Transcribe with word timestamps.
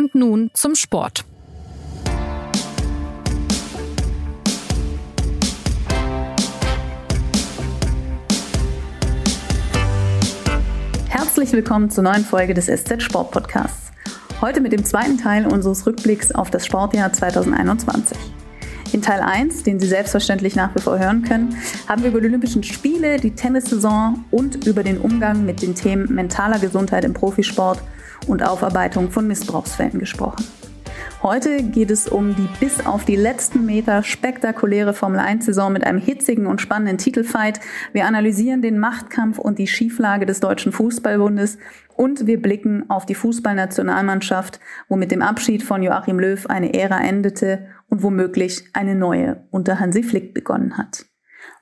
Und 0.00 0.14
nun 0.14 0.50
zum 0.54 0.74
Sport. 0.76 1.26
Herzlich 11.06 11.52
willkommen 11.52 11.90
zur 11.90 12.04
neuen 12.04 12.24
Folge 12.24 12.54
des 12.54 12.68
SZ 12.68 13.02
Sport 13.02 13.30
Podcasts. 13.32 13.92
Heute 14.40 14.62
mit 14.62 14.72
dem 14.72 14.86
zweiten 14.86 15.18
Teil 15.18 15.46
unseres 15.46 15.86
Rückblicks 15.86 16.32
auf 16.32 16.50
das 16.50 16.64
Sportjahr 16.64 17.12
2021. 17.12 18.16
In 18.94 19.02
Teil 19.02 19.20
1, 19.20 19.64
den 19.64 19.78
Sie 19.80 19.86
selbstverständlich 19.86 20.56
nach 20.56 20.74
wie 20.74 20.80
vor 20.80 20.98
hören 20.98 21.24
können, 21.24 21.54
haben 21.86 22.02
wir 22.02 22.08
über 22.08 22.22
die 22.22 22.28
Olympischen 22.28 22.62
Spiele, 22.62 23.18
die 23.18 23.32
Tennissaison 23.32 24.24
und 24.30 24.66
über 24.66 24.82
den 24.82 24.96
Umgang 24.96 25.44
mit 25.44 25.60
den 25.60 25.74
Themen 25.74 26.10
mentaler 26.14 26.58
Gesundheit 26.58 27.04
im 27.04 27.12
Profisport 27.12 27.82
und 28.26 28.42
Aufarbeitung 28.42 29.10
von 29.10 29.26
Missbrauchsfällen 29.26 29.98
gesprochen. 29.98 30.44
Heute 31.22 31.62
geht 31.62 31.90
es 31.90 32.08
um 32.08 32.34
die 32.34 32.48
bis 32.60 32.86
auf 32.86 33.04
die 33.04 33.16
letzten 33.16 33.66
Meter 33.66 34.02
spektakuläre 34.02 34.94
Formel-1-Saison 34.94 35.70
mit 35.70 35.84
einem 35.84 35.98
hitzigen 35.98 36.46
und 36.46 36.62
spannenden 36.62 36.96
Titelfight. 36.96 37.60
Wir 37.92 38.06
analysieren 38.06 38.62
den 38.62 38.78
Machtkampf 38.78 39.38
und 39.38 39.58
die 39.58 39.66
Schieflage 39.66 40.24
des 40.24 40.40
Deutschen 40.40 40.72
Fußballbundes 40.72 41.58
und 41.94 42.26
wir 42.26 42.40
blicken 42.40 42.88
auf 42.88 43.04
die 43.04 43.14
Fußballnationalmannschaft, 43.14 44.60
wo 44.88 44.96
mit 44.96 45.10
dem 45.10 45.20
Abschied 45.20 45.62
von 45.62 45.82
Joachim 45.82 46.18
Löw 46.18 46.46
eine 46.46 46.72
Ära 46.72 47.02
endete 47.02 47.66
und 47.90 48.02
womöglich 48.02 48.64
eine 48.72 48.94
neue 48.94 49.46
unter 49.50 49.78
Hansi 49.78 50.02
Flick 50.02 50.32
begonnen 50.32 50.78
hat. 50.78 51.04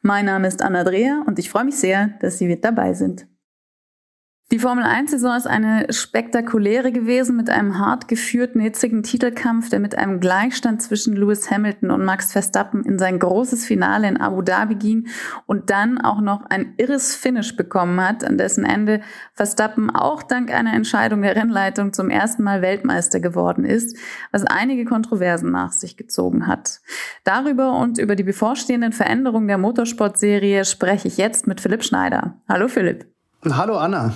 Mein 0.03 0.27
Name 0.27 0.47
ist 0.47 0.63
Anna 0.63 0.85
Dreher 0.85 1.25
und 1.27 1.41
ich 1.41 1.51
freue 1.51 1.65
mich 1.65 1.77
sehr, 1.77 2.11
dass 2.21 2.39
Sie 2.39 2.47
mit 2.47 2.65
dabei 2.65 2.95
sind. 2.95 3.27
Die 4.51 4.59
Formel 4.59 4.83
1-Saison 4.83 5.37
ist 5.37 5.47
eine 5.47 5.93
spektakuläre 5.93 6.91
gewesen 6.91 7.37
mit 7.37 7.51
einem 7.51 7.79
hart 7.79 8.09
geführten, 8.09 8.61
hitzigen 8.61 9.03
Titelkampf, 9.03 9.69
der 9.69 9.79
mit 9.79 9.99
einem 9.99 10.21
Gleichstand 10.21 10.81
zwischen 10.81 11.15
Lewis 11.15 11.51
Hamilton 11.51 11.91
und 11.91 12.03
Max 12.07 12.33
Verstappen 12.33 12.83
in 12.83 12.99
sein 12.99 13.19
großes 13.19 13.67
Finale 13.67 14.09
in 14.09 14.17
Abu 14.17 14.41
Dhabi 14.41 14.77
ging 14.77 15.09
und 15.45 15.69
dann 15.69 16.01
auch 16.01 16.23
noch 16.23 16.47
ein 16.49 16.73
irres 16.79 17.15
Finish 17.15 17.57
bekommen 17.57 18.01
hat, 18.01 18.25
an 18.25 18.39
dessen 18.39 18.65
Ende 18.65 19.03
Verstappen 19.35 19.95
auch 19.95 20.23
dank 20.23 20.51
einer 20.51 20.73
Entscheidung 20.73 21.21
der 21.21 21.37
Rennleitung 21.37 21.93
zum 21.93 22.09
ersten 22.09 22.43
Mal 22.43 22.63
Weltmeister 22.63 23.21
geworden 23.21 23.67
ist, 23.67 23.99
was 24.33 24.47
einige 24.47 24.87
Kontroversen 24.87 25.51
nach 25.51 25.73
sich 25.73 25.99
gezogen 25.99 26.47
hat. 26.47 26.81
Darüber 27.23 27.79
und 27.79 27.99
über 27.99 28.17
die 28.17 28.23
bevorstehenden 28.23 28.95
Veränderungen 28.95 29.49
der 29.49 29.59
Motorsportserie 29.59 30.65
spreche 30.65 31.07
ich 31.07 31.19
jetzt 31.19 31.47
mit 31.47 31.61
Philipp 31.61 31.85
Schneider. 31.85 32.39
Hallo 32.49 32.69
Philipp. 32.69 33.13
Hallo 33.45 33.77
Anna. 33.77 34.15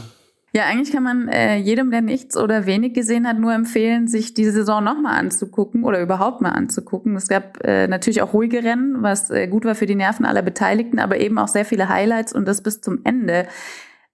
Ja, 0.54 0.66
eigentlich 0.66 0.92
kann 0.92 1.02
man 1.02 1.28
äh, 1.28 1.56
jedem, 1.56 1.90
der 1.90 2.02
nichts 2.02 2.36
oder 2.36 2.66
wenig 2.66 2.92
gesehen 2.92 3.26
hat, 3.26 3.38
nur 3.38 3.54
empfehlen, 3.54 4.06
sich 4.06 4.34
diese 4.34 4.52
Saison 4.52 4.84
nochmal 4.84 5.18
anzugucken 5.18 5.82
oder 5.82 6.02
überhaupt 6.02 6.42
mal 6.42 6.50
anzugucken. 6.50 7.16
Es 7.16 7.28
gab 7.28 7.64
äh, 7.64 7.88
natürlich 7.88 8.20
auch 8.20 8.34
ruhige 8.34 8.62
Rennen, 8.62 9.02
was 9.02 9.30
äh, 9.30 9.48
gut 9.48 9.64
war 9.64 9.74
für 9.74 9.86
die 9.86 9.94
Nerven 9.94 10.26
aller 10.26 10.42
Beteiligten, 10.42 10.98
aber 10.98 11.18
eben 11.20 11.38
auch 11.38 11.48
sehr 11.48 11.64
viele 11.64 11.88
Highlights 11.88 12.34
und 12.34 12.46
das 12.46 12.62
bis 12.62 12.82
zum 12.82 13.00
Ende. 13.04 13.46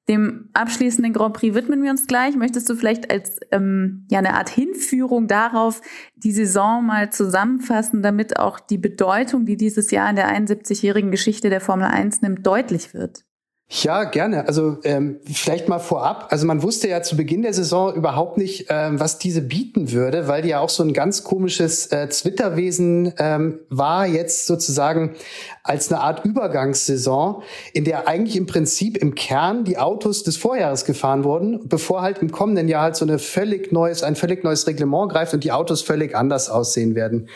Dem 0.09 0.49
abschließenden 0.55 1.13
Grand 1.13 1.35
Prix 1.35 1.57
widmen 1.57 1.83
wir 1.83 1.91
uns 1.91 2.07
gleich. 2.07 2.37
Möchtest 2.37 2.71
du 2.71 2.77
vielleicht 2.77 3.11
als 3.11 3.41
ähm, 3.51 4.07
ja 4.09 4.21
eine 4.21 4.35
Art 4.35 4.49
Hinführung 4.49 5.27
darauf 5.27 5.81
die 6.15 6.33
Saison 6.33 6.87
mal 6.87 7.11
zusammenfassen, 7.11 8.01
damit 8.01 8.39
auch 8.39 8.61
die 8.61 8.79
Bedeutung, 8.79 9.45
die 9.45 9.57
dieses 9.57 9.91
Jahr 9.91 10.09
in 10.09 10.17
der 10.17 10.33
71-jährigen 10.33 11.11
Geschichte 11.11 11.51
der 11.51 11.61
Formel 11.61 11.89
1 11.89 12.23
nimmt, 12.23 12.47
deutlich 12.47 12.95
wird? 12.95 13.25
Ja, 13.71 14.05
gerne. 14.05 14.49
Also 14.49 14.79
ähm, 14.85 15.21
vielleicht 15.31 15.69
mal 15.69 15.79
vorab. 15.79 16.29
Also 16.31 16.47
man 16.47 16.63
wusste 16.63 16.89
ja 16.89 17.03
zu 17.03 17.19
Beginn 17.19 17.43
der 17.43 17.53
Saison 17.53 17.95
überhaupt 17.95 18.39
nicht, 18.39 18.69
ähm, 18.71 18.99
was 18.99 19.19
diese 19.19 19.43
bieten 19.43 19.93
würde, 19.93 20.27
weil 20.27 20.41
die 20.41 20.49
ja 20.49 20.61
auch 20.61 20.71
so 20.71 20.83
ein 20.83 20.95
ganz 20.95 21.23
komisches 21.23 21.93
äh, 21.93 22.09
Zwitterwesen 22.09 23.13
ähm, 23.19 23.59
war 23.69 24.07
jetzt 24.07 24.47
sozusagen 24.47 25.17
als 25.65 25.93
eine 25.93 26.01
Art 26.01 26.25
Übergangssaison, 26.25 27.43
in 27.75 27.85
der 27.85 28.09
eigentlich 28.09 28.37
im 28.37 28.47
Prinzip 28.47 28.97
im 28.97 29.15
Kern 29.15 29.65
die 29.65 29.77
Autos 29.77 30.23
des 30.23 30.39
Vorjahres 30.39 30.87
gefahren 30.87 31.25
wurden, 31.25 31.69
bevor 31.69 32.01
halt 32.01 32.21
im 32.21 32.33
kommenden 32.33 32.69
Jahr 32.69 32.85
halt 32.85 32.97
so 32.97 33.05
eine 33.05 33.19
völlig 33.19 33.71
neues, 33.71 34.03
ein 34.03 34.17
völlig 34.17 34.45
neues 34.45 34.67
Reglement 34.67 35.13
greift 35.13 35.35
und 35.35 35.45
die 35.45 35.53
Autos 35.53 35.83
völlig 35.83 36.17
anders 36.17 36.49
aussehen 36.49 36.95
werden. 36.95 37.29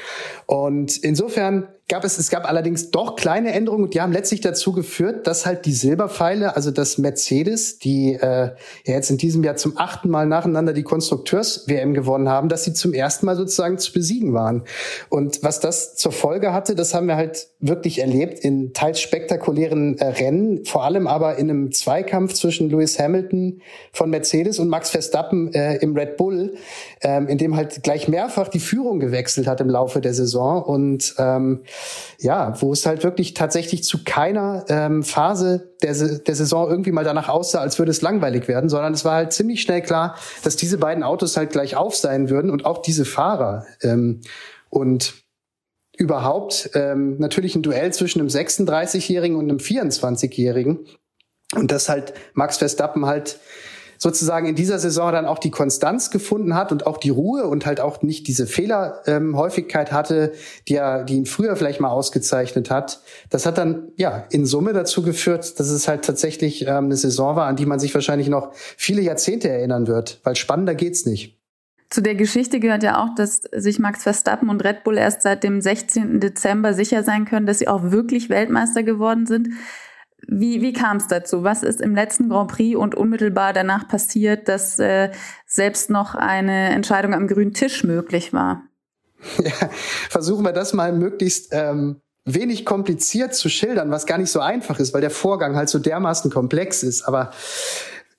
Und 0.47 0.97
insofern 0.97 1.69
gab 1.93 2.05
es, 2.05 2.17
es 2.17 2.31
gab 2.31 2.49
allerdings 2.49 2.91
doch 2.91 3.17
kleine 3.17 3.53
Änderungen 3.53 3.85
und 3.85 3.93
die 3.93 4.01
haben 4.01 4.13
letztlich 4.13 4.41
dazu 4.41 4.73
geführt, 4.73 5.27
dass 5.27 5.45
halt 5.45 5.67
die 5.67 5.75
Silberpfeile, 5.75 6.57
also 6.57 6.71
das 6.71 6.97
Mercedes, 6.97 7.79
die 7.81 8.15
äh, 8.15 8.47
ja 8.87 8.95
jetzt 8.95 9.11
in 9.11 9.19
diesem 9.19 9.45
Jahr 9.45 9.57
zum 9.57 9.77
achten 9.77 10.09
Mal 10.09 10.27
nacheinander 10.27 10.73
die 10.73 10.85
Konstrukteurs-WM 10.85 11.93
gewonnen 11.93 12.31
haben, 12.31 12.49
dass 12.49 12.65
sie 12.65 12.73
zum 12.73 12.95
ersten 12.95 13.27
Mal 13.27 13.37
sozusagen 13.37 13.77
zu 13.77 13.93
besiegen 13.93 14.33
waren. 14.33 14.63
Und 15.11 15.43
was 15.43 15.61
das 15.61 15.95
zur 15.95 16.13
Folge 16.13 16.55
hatte, 16.55 16.75
das 16.75 16.95
haben 16.95 17.09
wir 17.09 17.17
halt 17.17 17.49
wirklich 17.61 17.99
erlebt 17.99 18.39
in 18.41 18.73
teils 18.73 18.99
spektakulären 18.99 19.99
äh, 19.99 20.07
Rennen, 20.07 20.65
vor 20.65 20.85
allem 20.85 21.07
aber 21.07 21.37
in 21.37 21.51
einem 21.51 21.73
Zweikampf 21.73 22.33
zwischen 22.33 22.71
Lewis 22.71 22.99
Hamilton 22.99 23.61
von 23.93 24.09
Mercedes 24.09 24.59
und 24.59 24.69
Max 24.69 24.89
Verstappen 24.89 25.53
äh, 25.53 25.77
im 25.77 25.95
Red 25.95 26.17
Bull, 26.17 26.42
ähm, 27.01 27.29
in 27.29 27.39
dem 27.39 27.57
halt 27.57 27.83
gleich 27.83 28.09
mehrfach 28.09 28.49
die 28.49 28.61
Führung 28.61 29.01
gewechselt 29.01 29.47
hat 29.47 29.61
im 29.61 29.69
Laufe 29.69 30.01
der 30.01 30.15
Saison 30.15 30.63
und 30.63 31.15
ähm, 31.19 31.63
ja, 32.19 32.61
wo 32.61 32.73
es 32.73 32.87
halt 32.87 33.05
wirklich 33.05 33.35
tatsächlich 33.35 33.85
zu 33.85 34.05
keiner 34.05 34.65
ähm, 34.69 35.03
Phase 35.03 35.73
der, 35.83 35.95
der 35.95 36.35
Saison 36.35 36.71
irgendwie 36.71 36.93
mal 36.93 37.05
danach 37.05 37.29
aussah, 37.29 37.61
als 37.61 37.79
würde 37.79 37.91
es 37.91 38.03
langweilig 38.03 38.49
werden, 38.49 38.69
sondern 38.69 38.93
es 38.93 39.05
war 39.05 39.15
halt 39.15 39.33
ziemlich 39.33 39.63
schnell 39.63 39.83
klar, 39.83 40.17
dass 40.45 40.57
diese 40.57 40.79
beiden 40.79 41.03
Autos 41.03 41.37
halt 41.37 41.51
gleich 41.51 41.77
auf 41.77 41.97
sein 41.97 42.31
würden 42.31 42.51
und 42.51 42.65
auch 42.65 42.83
diese 42.83 43.05
Fahrer. 43.05 43.67
Ähm, 43.83 44.21
und 44.71 45.15
überhaupt 45.97 46.71
ähm, 46.75 47.19
natürlich 47.19 47.55
ein 47.55 47.63
Duell 47.63 47.93
zwischen 47.93 48.21
einem 48.21 48.29
36-Jährigen 48.29 49.37
und 49.37 49.49
einem 49.49 49.59
24-Jährigen. 49.59 50.87
Und 51.55 51.71
dass 51.71 51.89
halt 51.89 52.15
Max 52.33 52.59
Verstappen 52.59 53.07
halt 53.07 53.39
sozusagen 54.03 54.49
in 54.49 54.57
dieser 54.57 54.81
Saison 54.81 55.13
dann 55.13 55.27
auch 55.27 55.39
die 55.39 55.53
Konstanz 55.53 56.11
gefunden 56.11 56.57
hat 56.57 56.73
und 56.73 56.89
auch 56.89 56.97
die 56.97 57.11
Ruhe 57.11 57.47
und 57.47 57.67
halt 57.67 57.79
auch 57.79 58.03
nicht 58.03 58.27
diese 58.27 58.49
Fehlerhäufigkeit 58.49 59.91
ähm, 59.91 59.95
hatte, 59.95 60.33
die 60.67 60.75
er, 60.75 61.05
die 61.05 61.15
ihn 61.15 61.25
früher 61.25 61.55
vielleicht 61.55 61.81
mal 61.81 61.91
ausgezeichnet 61.91 62.69
hat. 62.69 63.01
Das 63.31 63.47
hat 63.47 63.59
dann 63.59 63.93
ja 63.95 64.27
in 64.31 64.45
Summe 64.45 64.73
dazu 64.73 65.05
geführt, 65.05 65.61
dass 65.61 65.69
es 65.69 65.87
halt 65.87 66.05
tatsächlich 66.05 66.63
ähm, 66.63 66.87
eine 66.87 66.97
Saison 66.97 67.37
war, 67.37 67.47
an 67.47 67.55
die 67.55 67.65
man 67.65 67.79
sich 67.79 67.95
wahrscheinlich 67.95 68.29
noch 68.29 68.51
viele 68.55 69.03
Jahrzehnte 69.03 69.49
erinnern 69.49 69.87
wird, 69.87 70.19
weil 70.25 70.35
spannender 70.35 70.75
geht's 70.75 71.07
nicht. 71.07 71.39
Zu 71.89 72.03
der 72.03 72.17
Geschichte 72.17 72.59
gehört 72.59 72.83
ja 72.83 73.01
auch, 73.01 73.15
dass 73.15 73.43
sich 73.55 73.79
Max 73.79 74.03
Verstappen 74.03 74.49
und 74.49 74.65
Red 74.65 74.83
Bull 74.83 74.99
erst 74.99 75.23
seit 75.23 75.45
dem 75.45 75.61
16. 75.61 76.19
Dezember 76.19 76.75
sicher 76.75 77.05
sein 77.05 77.25
können, 77.25 77.47
dass 77.47 77.61
sie 77.61 77.69
auch 77.69 77.93
wirklich 77.93 78.31
Weltmeister 78.31 78.83
geworden 78.83 79.27
sind. 79.27 79.51
Wie, 80.29 80.63
wie 80.63 80.73
kam 80.73 80.99
es 80.99 81.09
dazu? 81.09 81.43
Was 81.43 81.63
ist 81.63 81.81
im 81.81 81.95
letzten 81.95 82.29
Grand 82.29 82.51
Prix 82.51 82.77
und 82.77 82.95
unmittelbar 82.95 83.53
danach 83.53 83.89
passiert, 83.89 84.49
dass 84.49 84.79
äh, 84.79 85.11
selbst 85.47 85.91
noch 85.91 86.15
eine 86.15 86.71
Entscheidung 86.71 87.15
am 87.15 87.27
grünen 87.27 87.55
Tisch 87.55 87.85
möglich 87.85 88.33
war? 88.33 88.63
Ja, 89.39 89.71
versuchen 90.11 90.45
wir 90.45 90.53
das 90.53 90.73
mal 90.73 90.93
möglichst 90.93 91.51
ähm, 91.53 92.01
wenig 92.25 92.65
kompliziert 92.65 93.35
zu 93.35 93.49
schildern, 93.49 93.91
was 93.91 94.07
gar 94.07 94.19
nicht 94.19 94.31
so 94.31 94.41
einfach 94.41 94.79
ist, 94.79 94.95
weil 94.95 95.01
der 95.01 95.11
Vorgang 95.11 95.57
halt 95.57 95.69
so 95.69 95.79
dermaßen 95.79 96.31
komplex 96.31 96.83
ist. 96.83 97.03
Aber 97.03 97.31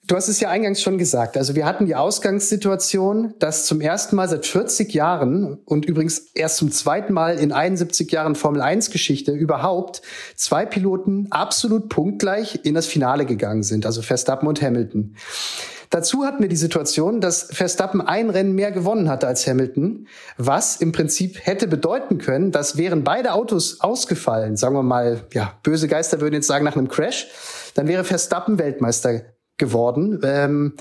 Du 0.05 0.17
hast 0.17 0.27
es 0.27 0.41
ja 0.41 0.49
eingangs 0.49 0.81
schon 0.81 0.97
gesagt. 0.97 1.37
Also 1.37 1.55
wir 1.55 1.65
hatten 1.65 1.85
die 1.85 1.95
Ausgangssituation, 1.95 3.35
dass 3.39 3.65
zum 3.65 3.79
ersten 3.79 4.17
Mal 4.17 4.27
seit 4.27 4.45
40 4.45 4.93
Jahren 4.93 5.59
und 5.63 5.85
übrigens 5.85 6.31
erst 6.33 6.57
zum 6.57 6.71
zweiten 6.73 7.13
Mal 7.13 7.39
in 7.39 7.53
71 7.53 8.11
Jahren 8.11 8.35
Formel 8.35 8.61
1 8.61 8.89
Geschichte 8.89 9.31
überhaupt 9.31 10.01
zwei 10.35 10.65
Piloten 10.65 11.27
absolut 11.29 11.87
punktgleich 11.87 12.59
in 12.63 12.73
das 12.73 12.85
Finale 12.85 13.25
gegangen 13.25 13.63
sind, 13.63 13.85
also 13.85 14.01
Verstappen 14.01 14.45
und 14.45 14.61
Hamilton. 14.61 15.15
Dazu 15.89 16.25
hatten 16.25 16.41
wir 16.41 16.49
die 16.49 16.55
Situation, 16.57 17.21
dass 17.21 17.43
Verstappen 17.51 18.01
ein 18.01 18.29
Rennen 18.29 18.55
mehr 18.55 18.71
gewonnen 18.71 19.07
hatte 19.07 19.27
als 19.27 19.47
Hamilton, 19.47 20.07
was 20.37 20.77
im 20.77 20.91
Prinzip 20.91 21.37
hätte 21.45 21.67
bedeuten 21.67 22.17
können, 22.17 22.51
dass 22.51 22.77
wären 22.77 23.05
beide 23.05 23.31
Autos 23.31 23.79
ausgefallen, 23.79 24.57
sagen 24.57 24.75
wir 24.75 24.83
mal, 24.83 25.21
ja, 25.33 25.53
böse 25.63 25.87
Geister 25.87 26.19
würden 26.19 26.33
jetzt 26.33 26.47
sagen 26.47 26.65
nach 26.65 26.75
einem 26.75 26.89
Crash, 26.89 27.27
dann 27.75 27.87
wäre 27.87 28.03
Verstappen 28.03 28.57
Weltmeister 28.57 29.21
geworden. 29.57 30.19
Ähm, 30.23 30.75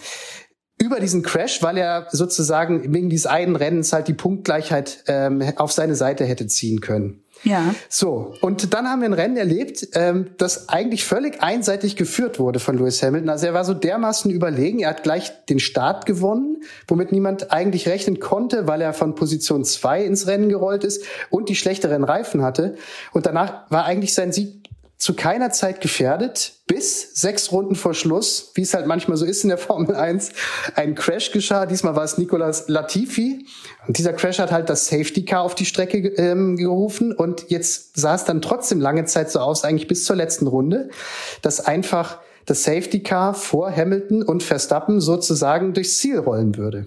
über 0.82 0.98
diesen 0.98 1.22
Crash, 1.22 1.62
weil 1.62 1.78
er 1.78 2.08
sozusagen 2.10 2.92
wegen 2.92 3.08
dieses 3.08 3.26
einen 3.26 3.54
Rennens 3.54 3.92
halt 3.92 4.08
die 4.08 4.14
Punktgleichheit 4.14 5.04
ähm, 5.06 5.42
auf 5.56 5.70
seine 5.70 5.94
Seite 5.94 6.24
hätte 6.24 6.48
ziehen 6.48 6.80
können. 6.80 7.22
Ja. 7.44 7.74
So, 7.88 8.34
und 8.40 8.72
dann 8.72 8.88
haben 8.88 9.00
wir 9.00 9.08
ein 9.08 9.14
Rennen 9.14 9.36
erlebt, 9.36 9.88
ähm, 9.94 10.30
das 10.38 10.68
eigentlich 10.68 11.04
völlig 11.04 11.42
einseitig 11.42 11.96
geführt 11.96 12.38
wurde 12.38 12.60
von 12.60 12.78
Lewis 12.78 13.02
Hamilton. 13.02 13.30
Also 13.30 13.46
er 13.46 13.54
war 13.54 13.64
so 13.64 13.74
dermaßen 13.74 14.30
überlegen, 14.30 14.80
er 14.80 14.90
hat 14.90 15.02
gleich 15.02 15.32
den 15.46 15.58
Start 15.58 16.06
gewonnen, 16.06 16.62
womit 16.86 17.10
niemand 17.10 17.52
eigentlich 17.52 17.88
rechnen 17.88 18.20
konnte, 18.20 18.66
weil 18.66 18.80
er 18.80 18.92
von 18.92 19.14
Position 19.14 19.64
zwei 19.64 20.04
ins 20.04 20.26
Rennen 20.26 20.48
gerollt 20.48 20.84
ist 20.84 21.04
und 21.30 21.48
die 21.48 21.56
schlechteren 21.56 22.04
Reifen 22.04 22.42
hatte. 22.42 22.76
Und 23.12 23.26
danach 23.26 23.70
war 23.70 23.84
eigentlich 23.84 24.14
sein 24.14 24.32
Sieg 24.32 24.61
zu 25.02 25.14
keiner 25.14 25.50
Zeit 25.50 25.80
gefährdet, 25.80 26.60
bis 26.68 27.12
sechs 27.16 27.50
Runden 27.50 27.74
vor 27.74 27.92
Schluss, 27.92 28.52
wie 28.54 28.62
es 28.62 28.72
halt 28.72 28.86
manchmal 28.86 29.16
so 29.16 29.24
ist 29.24 29.42
in 29.42 29.48
der 29.48 29.58
Formel 29.58 29.96
1, 29.96 30.30
ein 30.76 30.94
Crash 30.94 31.32
geschah. 31.32 31.66
Diesmal 31.66 31.96
war 31.96 32.04
es 32.04 32.18
Nicolas 32.18 32.68
Latifi. 32.68 33.44
Und 33.88 33.98
dieser 33.98 34.12
Crash 34.12 34.38
hat 34.38 34.52
halt 34.52 34.70
das 34.70 34.86
Safety 34.86 35.24
Car 35.24 35.42
auf 35.42 35.56
die 35.56 35.64
Strecke 35.64 35.98
ähm, 36.06 36.56
gerufen. 36.56 37.10
Und 37.10 37.50
jetzt 37.50 37.98
sah 37.98 38.14
es 38.14 38.22
dann 38.22 38.40
trotzdem 38.40 38.80
lange 38.80 39.04
Zeit 39.04 39.28
so 39.28 39.40
aus, 39.40 39.64
eigentlich 39.64 39.88
bis 39.88 40.04
zur 40.04 40.14
letzten 40.14 40.46
Runde, 40.46 40.90
dass 41.42 41.58
einfach 41.58 42.20
das 42.46 42.62
Safety 42.62 43.02
Car 43.02 43.34
vor 43.34 43.74
Hamilton 43.74 44.22
und 44.22 44.44
Verstappen 44.44 45.00
sozusagen 45.00 45.74
durchs 45.74 45.98
Ziel 45.98 46.20
rollen 46.20 46.56
würde. 46.56 46.86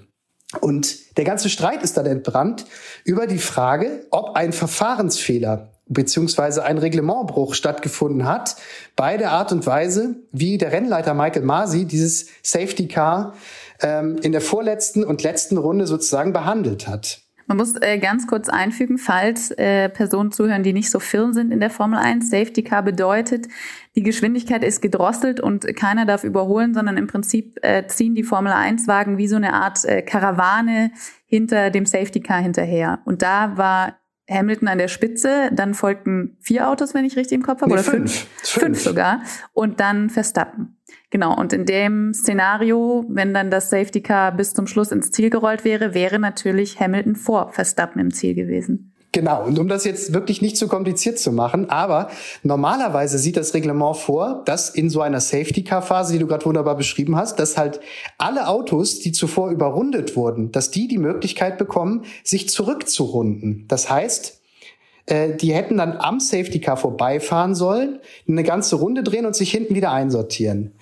Und 0.61 1.17
der 1.17 1.25
ganze 1.25 1.49
Streit 1.49 1.83
ist 1.83 1.97
dann 1.97 2.05
entbrannt 2.05 2.65
über 3.03 3.27
die 3.27 3.39
Frage, 3.39 4.07
ob 4.09 4.37
ein 4.37 4.53
Verfahrensfehler 4.53 5.74
beziehungsweise 5.87 6.63
ein 6.63 6.77
Reglementbruch 6.77 7.53
stattgefunden 7.53 8.25
hat 8.25 8.55
bei 8.95 9.17
der 9.17 9.31
Art 9.31 9.51
und 9.51 9.65
Weise, 9.65 10.15
wie 10.31 10.57
der 10.57 10.71
Rennleiter 10.71 11.13
Michael 11.13 11.43
Masi 11.43 11.85
dieses 11.85 12.27
Safety 12.41 12.87
Car 12.87 13.33
ähm, 13.81 14.17
in 14.21 14.31
der 14.31 14.41
vorletzten 14.41 15.03
und 15.03 15.23
letzten 15.23 15.57
Runde 15.57 15.85
sozusagen 15.85 16.33
behandelt 16.33 16.87
hat. 16.87 17.21
Man 17.47 17.57
muss 17.57 17.75
äh, 17.79 17.99
ganz 17.99 18.25
kurz 18.25 18.49
einfügen, 18.49 18.97
falls 18.97 19.51
äh, 19.51 19.87
Personen 19.89 20.31
zuhören, 20.31 20.63
die 20.63 20.73
nicht 20.73 20.89
so 20.89 20.99
firm 20.99 21.33
sind 21.33 21.51
in 21.51 21.59
der 21.59 21.69
Formel 21.69 21.99
1. 21.99 22.31
Safety 22.31 22.63
Car 22.63 22.81
bedeutet, 22.81 23.47
die 23.95 24.01
Geschwindigkeit 24.01 24.63
ist 24.63 24.81
gedrosselt 24.81 25.39
und 25.39 25.75
keiner 25.75 26.07
darf 26.07 26.23
überholen, 26.23 26.73
sondern 26.73 26.97
im 26.97 27.05
Prinzip 27.05 27.59
äh, 27.61 27.85
ziehen 27.85 28.15
die 28.15 28.23
Formel 28.23 28.51
1 28.51 28.87
Wagen 28.87 29.19
wie 29.19 29.27
so 29.27 29.35
eine 29.35 29.53
Art 29.53 29.85
äh, 29.85 30.01
Karawane 30.01 30.91
hinter 31.27 31.69
dem 31.69 31.85
Safety 31.85 32.19
Car 32.19 32.41
hinterher. 32.41 33.01
Und 33.05 33.21
da 33.21 33.55
war 33.57 33.93
Hamilton 34.29 34.67
an 34.67 34.77
der 34.77 34.87
Spitze, 34.87 35.49
dann 35.53 35.73
folgten 35.73 36.37
vier 36.41 36.69
Autos, 36.69 36.93
wenn 36.93 37.05
ich 37.05 37.15
richtig 37.15 37.35
im 37.35 37.43
Kopf 37.43 37.61
habe, 37.61 37.69
nee, 37.69 37.75
oder 37.75 37.83
fünf. 37.83 38.27
fünf. 38.41 38.63
Fünf 38.63 38.81
sogar. 38.81 39.21
Und 39.53 39.79
dann 39.79 40.09
Verstappen. 40.09 40.77
Genau, 41.11 41.37
und 41.37 41.53
in 41.53 41.65
dem 41.65 42.13
Szenario, 42.13 43.05
wenn 43.07 43.33
dann 43.33 43.51
das 43.51 43.69
Safety 43.69 44.01
Car 44.01 44.35
bis 44.35 44.53
zum 44.53 44.67
Schluss 44.67 44.91
ins 44.91 45.11
Ziel 45.11 45.29
gerollt 45.29 45.63
wäre, 45.63 45.93
wäre 45.93 46.19
natürlich 46.19 46.79
Hamilton 46.79 47.15
vor 47.15 47.51
Verstappen 47.51 48.01
im 48.01 48.11
Ziel 48.11 48.33
gewesen. 48.33 48.94
Genau, 49.15 49.45
und 49.45 49.57
um 49.59 49.69
das 49.69 49.85
jetzt 49.85 50.13
wirklich 50.13 50.41
nicht 50.41 50.57
zu 50.57 50.67
kompliziert 50.67 51.17
zu 51.19 51.31
machen, 51.31 51.69
aber 51.69 52.09
normalerweise 52.43 53.17
sieht 53.17 53.37
das 53.37 53.53
Reglement 53.53 53.95
vor, 53.95 54.41
dass 54.43 54.69
in 54.69 54.89
so 54.89 54.99
einer 54.99 55.21
Safety-Car-Phase, 55.21 56.11
die 56.11 56.19
du 56.19 56.27
gerade 56.27 56.43
wunderbar 56.45 56.75
beschrieben 56.75 57.15
hast, 57.15 57.39
dass 57.39 57.55
halt 57.55 57.79
alle 58.17 58.49
Autos, 58.49 58.99
die 58.99 59.13
zuvor 59.13 59.51
überrundet 59.51 60.17
wurden, 60.17 60.51
dass 60.51 60.69
die 60.69 60.89
die 60.89 60.97
Möglichkeit 60.97 61.57
bekommen, 61.57 62.03
sich 62.25 62.49
zurückzurunden. 62.49 63.63
Das 63.69 63.89
heißt, 63.89 64.41
äh, 65.05 65.33
die 65.33 65.53
hätten 65.53 65.77
dann 65.77 65.93
am 65.93 66.19
Safety 66.19 66.59
Car 66.59 66.75
vorbeifahren 66.75 67.55
sollen, 67.55 68.01
eine 68.27 68.43
ganze 68.43 68.75
Runde 68.75 69.01
drehen 69.01 69.25
und 69.25 69.33
sich 69.37 69.49
hinten 69.49 69.75
wieder 69.75 69.93
einsortieren. 69.93 70.73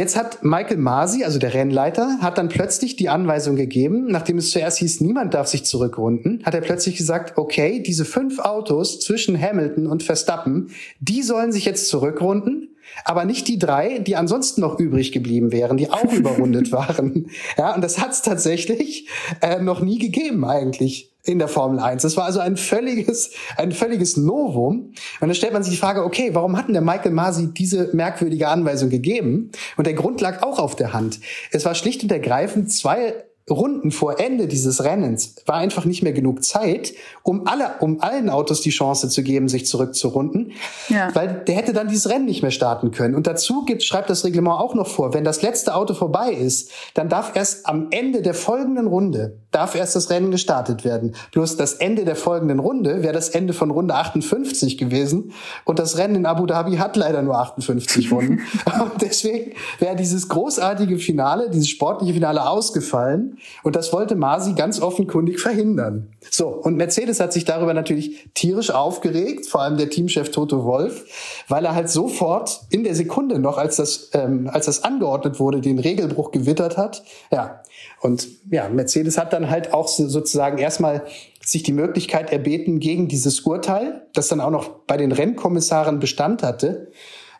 Jetzt 0.00 0.16
hat 0.16 0.42
Michael 0.42 0.78
Masi, 0.78 1.24
also 1.24 1.38
der 1.38 1.52
Rennleiter, 1.52 2.20
hat 2.22 2.38
dann 2.38 2.48
plötzlich 2.48 2.96
die 2.96 3.10
Anweisung 3.10 3.54
gegeben, 3.54 4.06
nachdem 4.06 4.38
es 4.38 4.50
zuerst 4.50 4.78
hieß, 4.78 5.02
niemand 5.02 5.34
darf 5.34 5.48
sich 5.48 5.66
zurückrunden, 5.66 6.40
hat 6.42 6.54
er 6.54 6.62
plötzlich 6.62 6.96
gesagt, 6.96 7.36
okay, 7.36 7.82
diese 7.82 8.06
fünf 8.06 8.38
Autos 8.38 9.00
zwischen 9.00 9.38
Hamilton 9.38 9.86
und 9.86 10.02
Verstappen, 10.02 10.70
die 11.00 11.22
sollen 11.22 11.52
sich 11.52 11.66
jetzt 11.66 11.88
zurückrunden 11.88 12.68
aber 13.04 13.24
nicht 13.24 13.46
die 13.46 13.58
drei, 13.58 13.98
die 13.98 14.16
ansonsten 14.16 14.62
noch 14.62 14.78
übrig 14.80 15.12
geblieben 15.12 15.52
wären, 15.52 15.76
die 15.76 15.90
auch 15.90 16.12
überrundet 16.12 16.72
waren. 16.72 17.30
Ja, 17.56 17.74
und 17.74 17.82
das 17.84 18.00
hat 18.00 18.10
es 18.10 18.22
tatsächlich 18.22 19.08
äh, 19.42 19.60
noch 19.60 19.80
nie 19.80 19.98
gegeben 19.98 20.44
eigentlich 20.44 21.09
in 21.24 21.38
der 21.38 21.48
Formel 21.48 21.78
1. 21.78 22.02
Das 22.02 22.16
war 22.16 22.24
also 22.24 22.40
ein 22.40 22.56
völliges, 22.56 23.30
ein 23.56 23.72
völliges 23.72 24.16
Novum. 24.16 24.92
Und 25.20 25.28
dann 25.28 25.34
stellt 25.34 25.52
man 25.52 25.62
sich 25.62 25.72
die 25.74 25.78
Frage, 25.78 26.04
okay, 26.04 26.30
warum 26.32 26.56
hat 26.56 26.66
denn 26.66 26.74
der 26.74 26.82
Michael 26.82 27.12
Masi 27.12 27.52
diese 27.52 27.90
merkwürdige 27.92 28.48
Anweisung 28.48 28.90
gegeben? 28.90 29.50
Und 29.76 29.86
der 29.86 29.94
Grund 29.94 30.20
lag 30.20 30.42
auch 30.42 30.58
auf 30.58 30.76
der 30.76 30.92
Hand. 30.92 31.20
Es 31.50 31.64
war 31.64 31.74
schlicht 31.74 32.02
und 32.02 32.12
ergreifend 32.12 32.72
zwei 32.72 33.14
Runden 33.50 33.90
vor 33.90 34.20
Ende 34.20 34.46
dieses 34.46 34.84
Rennens 34.84 35.34
war 35.46 35.56
einfach 35.56 35.84
nicht 35.84 36.02
mehr 36.02 36.12
genug 36.12 36.44
Zeit, 36.44 36.92
um 37.22 37.46
alle, 37.46 37.72
um 37.80 38.00
allen 38.00 38.30
Autos 38.30 38.60
die 38.60 38.70
Chance 38.70 39.08
zu 39.08 39.22
geben, 39.22 39.48
sich 39.48 39.66
zurückzurunden, 39.66 40.52
ja. 40.88 41.14
weil 41.14 41.44
der 41.46 41.56
hätte 41.56 41.72
dann 41.72 41.88
dieses 41.88 42.08
Rennen 42.08 42.26
nicht 42.26 42.42
mehr 42.42 42.50
starten 42.50 42.90
können. 42.90 43.14
Und 43.14 43.26
dazu 43.26 43.64
gibt, 43.64 43.82
schreibt 43.82 44.10
das 44.10 44.24
Reglement 44.24 44.58
auch 44.58 44.74
noch 44.74 44.86
vor, 44.86 45.14
wenn 45.14 45.24
das 45.24 45.42
letzte 45.42 45.74
Auto 45.74 45.94
vorbei 45.94 46.32
ist, 46.32 46.70
dann 46.94 47.08
darf 47.08 47.34
erst 47.34 47.66
am 47.66 47.88
Ende 47.90 48.22
der 48.22 48.34
folgenden 48.34 48.86
Runde, 48.86 49.36
darf 49.50 49.74
erst 49.74 49.96
das 49.96 50.10
Rennen 50.10 50.30
gestartet 50.30 50.84
werden. 50.84 51.14
Bloß 51.32 51.56
das 51.56 51.74
Ende 51.74 52.04
der 52.04 52.16
folgenden 52.16 52.60
Runde 52.60 53.02
wäre 53.02 53.12
das 53.12 53.30
Ende 53.30 53.52
von 53.52 53.70
Runde 53.70 53.94
58 53.94 54.78
gewesen 54.78 55.32
und 55.64 55.78
das 55.78 55.98
Rennen 55.98 56.16
in 56.16 56.26
Abu 56.26 56.46
Dhabi 56.46 56.76
hat 56.76 56.96
leider 56.96 57.22
nur 57.22 57.38
58 57.38 58.12
Runden. 58.12 58.40
und 58.80 59.02
deswegen 59.02 59.52
wäre 59.78 59.96
dieses 59.96 60.28
großartige 60.28 60.98
Finale, 60.98 61.50
dieses 61.50 61.68
sportliche 61.68 62.14
Finale 62.14 62.46
ausgefallen. 62.46 63.38
Und 63.62 63.76
das 63.76 63.92
wollte 63.92 64.16
Masi 64.16 64.54
ganz 64.54 64.80
offenkundig 64.80 65.40
verhindern. 65.40 66.12
So, 66.30 66.48
und 66.48 66.76
Mercedes 66.76 67.20
hat 67.20 67.32
sich 67.32 67.44
darüber 67.44 67.74
natürlich 67.74 68.30
tierisch 68.34 68.70
aufgeregt, 68.70 69.46
vor 69.46 69.62
allem 69.62 69.76
der 69.76 69.90
Teamchef 69.90 70.30
Toto 70.30 70.64
Wolf, 70.64 71.04
weil 71.48 71.64
er 71.64 71.74
halt 71.74 71.90
sofort 71.90 72.60
in 72.70 72.84
der 72.84 72.94
Sekunde 72.94 73.38
noch, 73.38 73.58
als 73.58 73.76
das, 73.76 74.10
ähm, 74.14 74.48
als 74.52 74.66
das 74.66 74.84
angeordnet 74.84 75.40
wurde, 75.40 75.60
den 75.60 75.78
Regelbruch 75.78 76.30
gewittert 76.30 76.76
hat. 76.76 77.02
Ja, 77.30 77.62
und 78.00 78.28
ja, 78.50 78.68
Mercedes 78.68 79.18
hat 79.18 79.32
dann 79.32 79.50
halt 79.50 79.72
auch 79.72 79.88
sozusagen 79.88 80.58
erstmal 80.58 81.04
sich 81.44 81.62
die 81.62 81.72
Möglichkeit 81.72 82.32
erbeten, 82.32 82.80
gegen 82.80 83.08
dieses 83.08 83.40
Urteil, 83.40 84.06
das 84.14 84.28
dann 84.28 84.40
auch 84.40 84.50
noch 84.50 84.68
bei 84.86 84.96
den 84.96 85.12
Rennkommissaren 85.12 85.98
Bestand 85.98 86.42
hatte, 86.42 86.90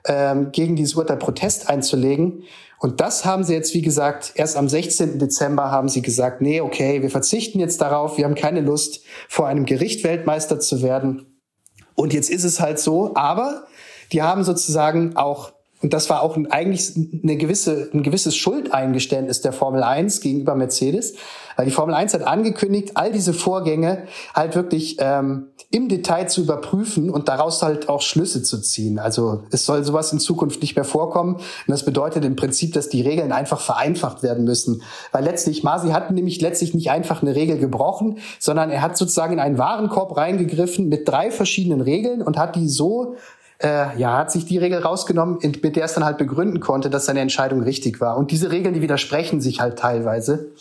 ähm, 0.06 0.52
gegen 0.52 0.76
dieses 0.76 0.94
Urteil 0.94 1.17
Protest 1.17 1.69
einzulegen. 1.69 2.44
Und 2.79 3.00
das 3.00 3.25
haben 3.25 3.44
sie 3.44 3.52
jetzt, 3.52 3.75
wie 3.75 3.82
gesagt, 3.82 4.32
erst 4.37 4.56
am 4.56 4.69
16. 4.69 5.19
Dezember 5.19 5.70
haben 5.70 5.88
sie 5.88 6.00
gesagt, 6.00 6.41
nee, 6.41 6.61
okay, 6.62 7.02
wir 7.02 7.11
verzichten 7.11 7.61
jetzt 7.61 7.81
darauf, 7.81 8.17
wir 8.17 8.25
haben 8.25 8.35
keine 8.35 8.62
Lust, 8.62 9.05
vor 9.29 9.47
einem 9.47 9.67
Gericht 9.67 10.02
Weltmeister 10.02 10.61
zu 10.61 10.82
werden. 10.82 11.41
Und 11.94 12.14
jetzt 12.14 12.31
ist 12.31 12.44
es 12.44 12.61
halt 12.61 12.79
so, 12.79 13.14
aber 13.14 13.67
die 14.12 14.23
haben 14.23 14.44
sozusagen 14.44 15.17
auch 15.17 15.52
und 15.82 15.94
das 15.94 16.11
war 16.11 16.23
auch 16.23 16.37
ein, 16.37 16.50
eigentlich 16.50 16.93
eine 17.23 17.37
gewisse, 17.37 17.88
ein 17.94 18.03
gewisses 18.03 18.37
Schuldeingeständnis 18.37 19.41
der 19.41 19.53
Formel 19.53 19.82
1 19.82 20.21
gegenüber 20.21 20.55
Mercedes, 20.55 21.15
weil 21.56 21.65
die 21.65 21.73
Formel 21.73 21.94
1 21.94 22.12
hat 22.15 22.23
angekündigt, 22.23 22.93
all 22.94 23.12
diese 23.12 23.32
Vorgänge 23.32 24.05
halt 24.35 24.56
wirklich 24.56 24.97
ähm, 25.00 25.49
im 25.71 25.88
Detail 25.88 26.27
zu 26.29 26.43
überprüfen 26.43 27.11
und 27.11 27.29
daraus 27.29 27.62
halt 27.62 27.88
auch 27.88 28.03
Schlüsse 28.03 28.43
zu 28.43 28.61
ziehen. 28.61 28.99
Also 28.99 29.44
es 29.50 29.65
soll 29.65 29.85
sowas 29.85 30.12
in 30.12 30.21
Zukunft 30.21 30.61
nicht 30.61 30.77
mehr 30.77 30.85
vorkommen. 30.85 31.37
Und 31.37 31.44
das 31.69 31.85
bedeutet 31.85 32.25
im 32.25 32.37
Prinzip, 32.37 32.73
dass 32.75 32.88
die 32.88 33.03
Regeln 33.03 33.33
einfach 33.33 33.61
vereinfacht 33.61 34.23
werden 34.23 34.44
müssen. 34.44 34.83
Weil 35.12 35.25
letztlich, 35.25 35.62
Masi 35.62 35.91
hat 35.91 36.11
nämlich 36.11 36.41
letztlich 36.41 36.75
nicht 36.75 36.91
einfach 36.91 37.23
eine 37.23 37.35
Regel 37.35 37.59
gebrochen, 37.59 38.19
sondern 38.38 38.71
er 38.71 38.83
hat 38.83 38.97
sozusagen 38.97 39.35
in 39.35 39.40
einen 39.40 39.59
Warenkorb 39.59 40.16
reingegriffen 40.16 40.88
mit 40.88 41.09
drei 41.09 41.31
verschiedenen 41.31 41.81
Regeln 41.81 42.21
und 42.21 42.37
hat 42.37 42.57
die 42.57 42.69
so 42.69 43.16
äh, 43.62 43.97
ja, 43.99 44.17
hat 44.17 44.33
sich 44.33 44.47
die 44.47 44.59
Regel 44.59 44.81
rausgenommen, 44.81 45.38
mit 45.43 45.76
der 45.76 45.85
es 45.85 45.95
dann 45.95 46.05
halt 46.05 46.19
begründen 46.19 46.61
konnte, 46.61 46.90
dass 46.90 47.07
seine 47.07 47.21
Entscheidung 47.21 47.62
richtig 47.62 48.00
war. 48.00 48.17
Und 48.17 48.31
diese 48.31 48.50
Regeln, 48.50 48.75
die 48.75 48.83
widersprechen 48.83 49.40
sich 49.40 49.61
halt 49.61 49.79
teilweise. 49.79 50.52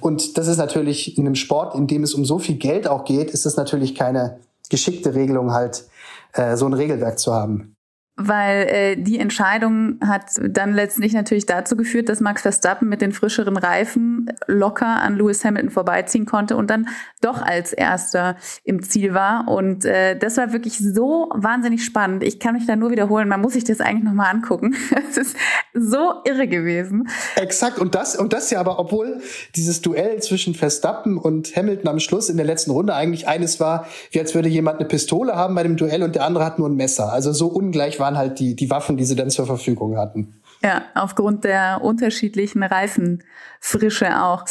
Und 0.00 0.36
das 0.38 0.48
ist 0.48 0.58
natürlich 0.58 1.16
in 1.16 1.26
einem 1.26 1.34
Sport, 1.34 1.74
in 1.74 1.86
dem 1.86 2.02
es 2.02 2.14
um 2.14 2.24
so 2.24 2.38
viel 2.38 2.56
Geld 2.56 2.88
auch 2.88 3.04
geht, 3.04 3.30
ist 3.30 3.46
das 3.46 3.56
natürlich 3.56 3.94
keine 3.94 4.40
geschickte 4.70 5.14
Regelung 5.14 5.52
halt, 5.52 5.84
äh, 6.32 6.56
so 6.56 6.66
ein 6.66 6.74
Regelwerk 6.74 7.18
zu 7.18 7.32
haben 7.32 7.76
weil 8.18 8.66
äh, 8.66 8.96
die 8.96 9.20
Entscheidung 9.20 9.98
hat 10.04 10.32
dann 10.42 10.74
letztlich 10.74 11.12
natürlich 11.12 11.46
dazu 11.46 11.76
geführt, 11.76 12.08
dass 12.08 12.18
Max 12.20 12.42
Verstappen 12.42 12.88
mit 12.88 13.00
den 13.00 13.12
frischeren 13.12 13.56
Reifen 13.56 14.30
locker 14.48 15.00
an 15.00 15.16
Lewis 15.16 15.44
Hamilton 15.44 15.70
vorbeiziehen 15.70 16.26
konnte 16.26 16.56
und 16.56 16.68
dann 16.68 16.88
doch 17.20 17.40
als 17.40 17.72
erster 17.72 18.36
im 18.64 18.82
Ziel 18.82 19.14
war. 19.14 19.46
Und 19.46 19.84
äh, 19.84 20.18
das 20.18 20.36
war 20.36 20.52
wirklich 20.52 20.78
so 20.78 21.30
wahnsinnig 21.32 21.84
spannend. 21.84 22.24
Ich 22.24 22.40
kann 22.40 22.54
mich 22.54 22.66
da 22.66 22.74
nur 22.74 22.90
wiederholen, 22.90 23.28
man 23.28 23.40
muss 23.40 23.52
sich 23.52 23.62
das 23.62 23.80
eigentlich 23.80 24.04
nochmal 24.04 24.34
angucken. 24.34 24.74
Es 25.10 25.16
ist 25.16 25.36
so 25.72 26.14
irre 26.24 26.48
gewesen. 26.48 27.08
Exakt, 27.36 27.78
und 27.78 27.94
das, 27.94 28.16
und 28.16 28.32
das 28.32 28.50
ja 28.50 28.60
aber, 28.60 28.78
obwohl 28.78 29.20
dieses 29.54 29.80
Duell 29.80 30.20
zwischen 30.20 30.54
Verstappen 30.54 31.16
und 31.16 31.54
Hamilton 31.56 31.88
am 31.88 32.00
Schluss 32.00 32.28
in 32.28 32.36
der 32.36 32.44
letzten 32.44 32.72
Runde 32.72 32.94
eigentlich 32.94 33.26
eines 33.26 33.60
war, 33.60 33.86
wie 34.10 34.20
als 34.20 34.34
würde 34.34 34.48
jemand 34.48 34.80
eine 34.80 34.88
Pistole 34.88 35.34
haben 35.34 35.54
bei 35.54 35.62
dem 35.62 35.76
Duell 35.76 36.02
und 36.02 36.14
der 36.14 36.24
andere 36.24 36.44
hat 36.44 36.58
nur 36.58 36.68
ein 36.68 36.74
Messer. 36.74 37.12
Also 37.12 37.32
so 37.32 37.46
ungleich 37.46 38.00
war 38.00 38.07
waren 38.08 38.18
halt 38.18 38.38
die, 38.38 38.56
die 38.56 38.70
Waffen, 38.70 38.96
die 38.96 39.04
sie 39.04 39.16
dann 39.16 39.30
zur 39.30 39.46
Verfügung 39.46 39.98
hatten. 39.98 40.40
Ja, 40.62 40.82
aufgrund 40.94 41.44
der 41.44 41.80
unterschiedlichen 41.82 42.62
Reifenfrische 42.62 44.22
auch. 44.22 44.44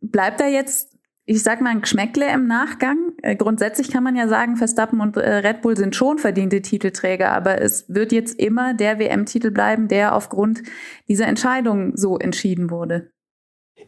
Bleibt 0.00 0.40
da 0.40 0.46
jetzt, 0.46 0.96
ich 1.26 1.42
sag 1.42 1.60
mal, 1.60 1.70
ein 1.70 1.82
Geschmäckle 1.82 2.32
im 2.32 2.46
Nachgang? 2.46 3.12
Äh, 3.22 3.34
grundsätzlich 3.34 3.90
kann 3.90 4.04
man 4.04 4.14
ja 4.14 4.28
sagen, 4.28 4.56
Verstappen 4.56 5.00
und 5.00 5.16
äh, 5.16 5.28
Red 5.28 5.60
Bull 5.60 5.76
sind 5.76 5.96
schon 5.96 6.18
verdiente 6.18 6.62
Titelträger, 6.62 7.32
aber 7.32 7.60
es 7.60 7.84
wird 7.88 8.12
jetzt 8.12 8.38
immer 8.38 8.74
der 8.74 8.98
WM-Titel 8.98 9.50
bleiben, 9.50 9.88
der 9.88 10.14
aufgrund 10.14 10.62
dieser 11.08 11.26
Entscheidung 11.26 11.96
so 11.96 12.16
entschieden 12.16 12.70
wurde. 12.70 13.10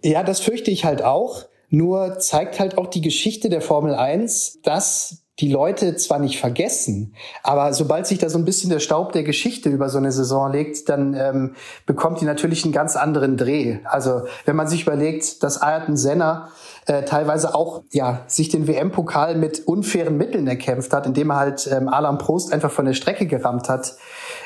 Ja, 0.02 0.25
das 0.25 0.41
fürchte 0.41 0.71
ich 0.71 0.85
halt 0.85 1.02
auch. 1.02 1.47
Nur 1.71 2.19
zeigt 2.19 2.61
halt 2.61 2.76
auch 2.76 2.88
die 2.88 3.00
Geschichte 3.00 3.49
der 3.49 3.62
Formel 3.62 3.95
1, 3.95 4.61
dass 4.62 5.22
die 5.41 5.51
Leute 5.51 5.97
zwar 5.97 6.19
nicht 6.19 6.39
vergessen, 6.39 7.15
aber 7.43 7.73
sobald 7.73 8.07
sich 8.07 8.19
da 8.19 8.29
so 8.29 8.39
ein 8.39 8.45
bisschen 8.45 8.69
der 8.69 8.81
Staub 8.81 9.12
der 9.12 9.23
Geschichte 9.23 9.71
über 9.71 9.89
so 9.89 9.97
eine 9.97 10.12
Saison 10.12 10.53
legt, 10.53 10.91
dann 10.91 11.15
ähm, 11.15 11.55
bekommt 11.87 12.21
die 12.21 12.27
natürlich 12.27 12.65
einen 12.65 12.75
ganz 12.75 12.97
anderen 12.97 13.39
Dreh. 13.39 13.79
Also 13.85 14.23
wenn 14.45 14.57
man 14.57 14.69
sich 14.69 14.83
überlegt, 14.83 15.43
dass 15.43 15.62
Ayrton 15.62 15.97
Senna 15.97 16.51
äh, 16.87 17.05
teilweise 17.05 17.55
auch 17.55 17.83
ja 17.93 18.25
sich 18.27 18.51
den 18.51 18.67
WM-Pokal 18.67 19.37
mit 19.37 19.67
unfairen 19.67 20.19
Mitteln 20.19 20.47
erkämpft 20.47 20.93
hat, 20.93 21.07
indem 21.07 21.31
er 21.31 21.37
halt 21.37 21.67
ähm, 21.73 21.89
Alan 21.89 22.19
Prost 22.19 22.53
einfach 22.53 22.71
von 22.71 22.85
der 22.85 22.95
Strecke 22.95 23.27
gerammt 23.27 23.71
hat. 23.71 23.97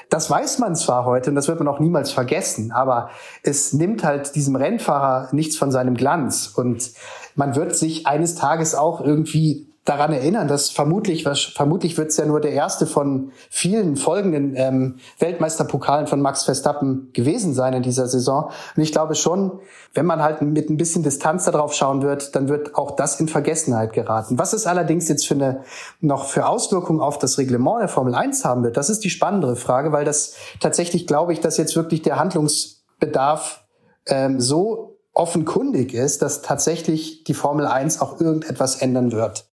Das 0.08 0.30
weiß 0.30 0.60
man 0.60 0.76
zwar 0.76 1.04
heute 1.04 1.30
und 1.30 1.36
das 1.36 1.48
wird 1.48 1.58
man 1.58 1.66
auch 1.66 1.80
niemals 1.80 2.12
vergessen, 2.12 2.70
aber 2.70 3.10
es 3.42 3.72
nimmt 3.72 4.04
halt 4.04 4.36
diesem 4.36 4.54
Rennfahrer 4.54 5.30
nichts 5.32 5.56
von 5.56 5.72
seinem 5.72 5.94
Glanz 5.94 6.52
und 6.54 6.92
man 7.34 7.56
wird 7.56 7.74
sich 7.74 8.06
eines 8.06 8.36
Tages 8.36 8.76
auch 8.76 9.00
irgendwie 9.00 9.68
daran 9.86 10.12
erinnern, 10.12 10.48
dass 10.48 10.68
vermutlich, 10.68 11.24
vermutlich 11.54 11.96
wird 11.96 12.10
es 12.10 12.16
ja 12.16 12.26
nur 12.26 12.40
der 12.40 12.50
erste 12.50 12.86
von 12.86 13.30
vielen 13.48 13.96
folgenden 13.96 14.54
ähm, 14.56 14.96
Weltmeisterpokalen 15.20 16.08
von 16.08 16.20
Max 16.20 16.42
Verstappen 16.42 17.10
gewesen 17.12 17.54
sein 17.54 17.72
in 17.72 17.82
dieser 17.82 18.08
Saison. 18.08 18.50
Und 18.76 18.82
ich 18.82 18.90
glaube 18.90 19.14
schon, 19.14 19.60
wenn 19.94 20.04
man 20.04 20.22
halt 20.22 20.42
mit 20.42 20.68
ein 20.68 20.76
bisschen 20.76 21.04
Distanz 21.04 21.44
darauf 21.44 21.72
schauen 21.72 22.02
wird, 22.02 22.34
dann 22.34 22.48
wird 22.48 22.74
auch 22.74 22.96
das 22.96 23.20
in 23.20 23.28
Vergessenheit 23.28 23.92
geraten. 23.92 24.38
Was 24.38 24.52
es 24.52 24.66
allerdings 24.66 25.08
jetzt 25.08 25.26
für 25.26 25.34
eine, 25.34 25.62
noch 26.00 26.26
für 26.26 26.48
Auswirkungen 26.48 27.00
auf 27.00 27.18
das 27.18 27.38
Reglement 27.38 27.80
der 27.80 27.88
Formel 27.88 28.16
1 28.16 28.44
haben 28.44 28.64
wird, 28.64 28.76
das 28.76 28.90
ist 28.90 29.04
die 29.04 29.10
spannendere 29.10 29.54
Frage, 29.54 29.92
weil 29.92 30.04
das 30.04 30.34
tatsächlich 30.58 31.06
glaube 31.06 31.32
ich, 31.32 31.40
dass 31.40 31.58
jetzt 31.58 31.76
wirklich 31.76 32.02
der 32.02 32.18
Handlungsbedarf 32.18 33.64
ähm, 34.06 34.40
so 34.40 34.98
offenkundig 35.12 35.94
ist, 35.94 36.22
dass 36.22 36.42
tatsächlich 36.42 37.22
die 37.22 37.34
Formel 37.34 37.66
1 37.66 38.00
auch 38.00 38.20
irgendetwas 38.20 38.82
ändern 38.82 39.12
wird. 39.12 39.46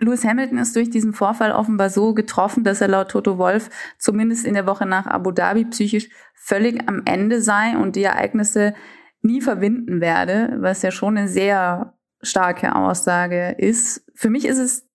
Lewis 0.00 0.24
Hamilton 0.24 0.58
ist 0.58 0.74
durch 0.74 0.88
diesen 0.88 1.12
Vorfall 1.12 1.52
offenbar 1.52 1.90
so 1.90 2.14
getroffen, 2.14 2.64
dass 2.64 2.80
er 2.80 2.88
laut 2.88 3.10
Toto 3.10 3.36
Wolf 3.38 3.68
zumindest 3.98 4.46
in 4.46 4.54
der 4.54 4.66
Woche 4.66 4.86
nach 4.86 5.06
Abu 5.06 5.30
Dhabi 5.30 5.66
psychisch 5.66 6.08
völlig 6.34 6.88
am 6.88 7.02
Ende 7.04 7.42
sei 7.42 7.76
und 7.76 7.96
die 7.96 8.02
Ereignisse 8.02 8.74
nie 9.20 9.42
verwinden 9.42 10.00
werde, 10.00 10.56
was 10.60 10.80
ja 10.82 10.90
schon 10.90 11.18
eine 11.18 11.28
sehr 11.28 11.94
starke 12.22 12.74
Aussage 12.74 13.54
ist. 13.58 14.04
Für 14.14 14.30
mich 14.30 14.46
ist 14.46 14.58
es 14.58 14.89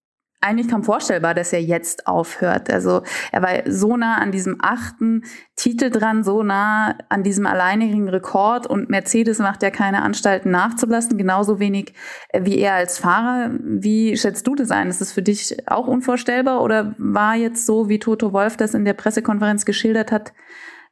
eigentlich 0.46 0.70
kaum 0.70 0.84
vorstellbar, 0.84 1.34
dass 1.34 1.52
er 1.54 1.62
jetzt 1.62 2.08
aufhört. 2.08 2.72
Also 2.72 3.02
er 3.32 3.42
war 3.42 3.50
so 3.66 3.98
nah 3.98 4.18
an 4.18 4.32
diesem 4.32 4.58
achten 4.62 5.24
Titel 5.56 5.90
dran, 5.90 6.24
so 6.24 6.44
nah 6.44 6.98
an 7.10 7.24
diesem 7.24 7.46
alleinigen 7.46 8.08
Rekord 8.08 8.68
und 8.68 8.90
Mercedes 8.90 9.40
macht 9.40 9.64
ja 9.64 9.72
keine 9.72 10.04
Anstalten 10.04 10.52
nachzulassen, 10.52 11.18
genauso 11.18 11.60
wenig 11.60 11.94
äh, 12.30 12.46
wie 12.46 12.60
er 12.60 12.75
als 12.75 12.98
Fahrer. 12.98 13.52
Wie 13.60 14.16
schätzt 14.18 14.46
du 14.48 14.56
das 14.56 14.72
ein? 14.72 14.90
Ist 14.90 15.02
das 15.02 15.12
für 15.12 15.22
dich 15.22 15.58
auch 15.68 15.88
unvorstellbar 15.88 16.62
oder 16.62 16.96
war 16.98 17.36
jetzt 17.36 17.66
so, 17.66 17.90
wie 17.90 18.00
Toto 18.00 18.34
Wolf 18.34 18.58
das 18.58 18.74
in 18.74 18.86
der 18.86 18.94
Pressekonferenz 18.94 19.66
geschildert 19.66 20.12
hat, 20.12 20.34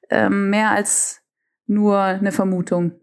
ähm, 0.09 0.49
mehr 0.49 0.71
als 0.71 1.21
nur 1.67 1.99
eine 1.99 2.31
Vermutung? 2.31 3.02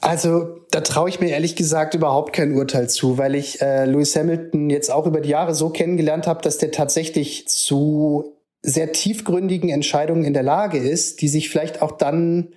Also 0.00 0.56
da 0.70 0.80
traue 0.80 1.08
ich 1.08 1.20
mir 1.20 1.30
ehrlich 1.30 1.54
gesagt 1.54 1.94
überhaupt 1.94 2.32
kein 2.32 2.54
Urteil 2.54 2.88
zu, 2.88 3.18
weil 3.18 3.34
ich 3.34 3.60
äh, 3.60 3.84
Lewis 3.84 4.16
Hamilton 4.16 4.70
jetzt 4.70 4.90
auch 4.90 5.06
über 5.06 5.20
die 5.20 5.28
Jahre 5.28 5.54
so 5.54 5.70
kennengelernt 5.70 6.26
habe, 6.26 6.42
dass 6.42 6.58
der 6.58 6.70
tatsächlich 6.70 7.46
zu 7.46 8.36
sehr 8.62 8.92
tiefgründigen 8.92 9.68
Entscheidungen 9.68 10.24
in 10.24 10.34
der 10.34 10.42
Lage 10.42 10.78
ist, 10.78 11.20
die 11.20 11.28
sich 11.28 11.50
vielleicht 11.50 11.82
auch 11.82 11.92
dann 11.92 12.54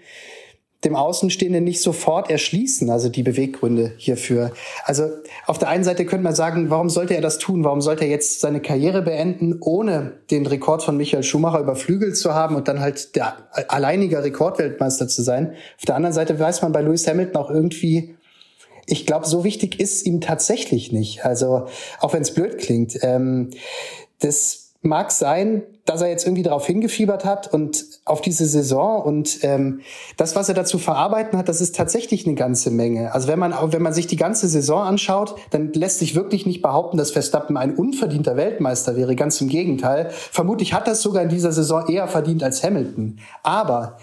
dem 0.86 0.96
Außenstehenden 0.96 1.64
nicht 1.64 1.82
sofort 1.82 2.30
erschließen, 2.30 2.90
also 2.90 3.10
die 3.10 3.24
Beweggründe 3.24 3.94
hierfür. 3.98 4.52
Also 4.86 5.10
auf 5.48 5.58
der 5.58 5.70
einen 5.70 5.84
Seite 5.84 6.06
könnte 6.06 6.24
man 6.24 6.36
sagen, 6.36 6.70
warum 6.70 6.90
sollte 6.90 7.16
er 7.16 7.22
das 7.22 7.40
tun? 7.40 7.64
Warum 7.64 7.82
sollte 7.82 8.06
er 8.06 8.12
jetzt 8.12 8.40
seine 8.40 8.62
Karriere 8.62 9.02
beenden, 9.02 9.58
ohne 9.60 10.14
den 10.30 10.46
Rekord 10.46 10.84
von 10.84 10.96
Michael 10.96 11.24
Schumacher 11.24 11.60
überflügelt 11.60 12.16
zu 12.16 12.36
haben 12.36 12.56
und 12.56 12.68
dann 12.68 12.80
halt 12.80 13.16
der 13.16 13.36
alleinige 13.68 14.24
Rekordweltmeister 14.24 15.08
zu 15.08 15.24
sein? 15.24 15.54
Auf 15.78 15.86
der 15.86 15.96
anderen 15.96 16.14
Seite 16.14 16.40
weiß 16.40 16.62
man 16.62 16.72
bei 16.72 16.82
Lewis 16.82 17.08
Hamilton 17.08 17.36
auch 17.36 17.50
irgendwie, 17.50 18.16
ich 18.86 19.08
glaube, 19.08 19.26
so 19.26 19.44
wichtig 19.44 19.80
ist 19.80 20.06
ihm 20.06 20.22
tatsächlich 20.22 20.92
nicht. 20.92 21.26
Also 21.26 21.66
auch 22.00 22.14
wenn 22.14 22.22
es 22.22 22.34
blöd 22.34 22.60
klingt. 22.60 23.00
Ähm, 23.02 23.50
das 24.20 24.65
mag 24.86 25.12
sein, 25.12 25.64
dass 25.86 26.02
er 26.02 26.10
jetzt 26.10 26.26
irgendwie 26.26 26.44
darauf 26.44 26.66
hingefiebert 26.66 27.26
hat 27.26 27.54
und 27.54 27.86
auf 28.06 28.22
diese 28.22 28.46
Saison 28.46 29.04
und 29.04 29.40
ähm, 29.44 29.82
das, 30.18 30.36
was 30.36 30.50
er 30.50 30.56
dazu 30.56 30.80
verarbeiten 30.80 31.38
hat, 31.38 31.48
das 31.48 31.62
ist 31.62 31.76
tatsächlich 31.76 32.26
eine 32.26 32.36
ganze 32.36 32.72
Menge. 32.72 33.14
Also 33.14 33.28
wenn 33.28 33.38
man 33.38 33.54
wenn 33.72 33.82
man 33.82 33.94
sich 33.94 34.08
die 34.08 34.16
ganze 34.16 34.48
Saison 34.48 34.82
anschaut, 34.82 35.36
dann 35.52 35.74
lässt 35.74 36.00
sich 36.00 36.16
wirklich 36.16 36.46
nicht 36.46 36.62
behaupten, 36.62 36.98
dass 36.98 37.12
Verstappen 37.12 37.58
ein 37.58 37.76
unverdienter 37.76 38.36
Weltmeister 38.36 38.96
wäre. 38.96 39.16
Ganz 39.16 39.40
im 39.42 39.48
Gegenteil. 39.48 40.10
Vermutlich 40.10 40.74
hat 40.74 40.88
das 40.88 41.02
sogar 41.02 41.22
in 41.22 41.30
dieser 41.30 41.52
Saison 41.52 41.88
eher 41.88 42.08
verdient 42.08 42.44
als 42.44 42.64
Hamilton. 42.64 43.20
Aber 43.44 43.98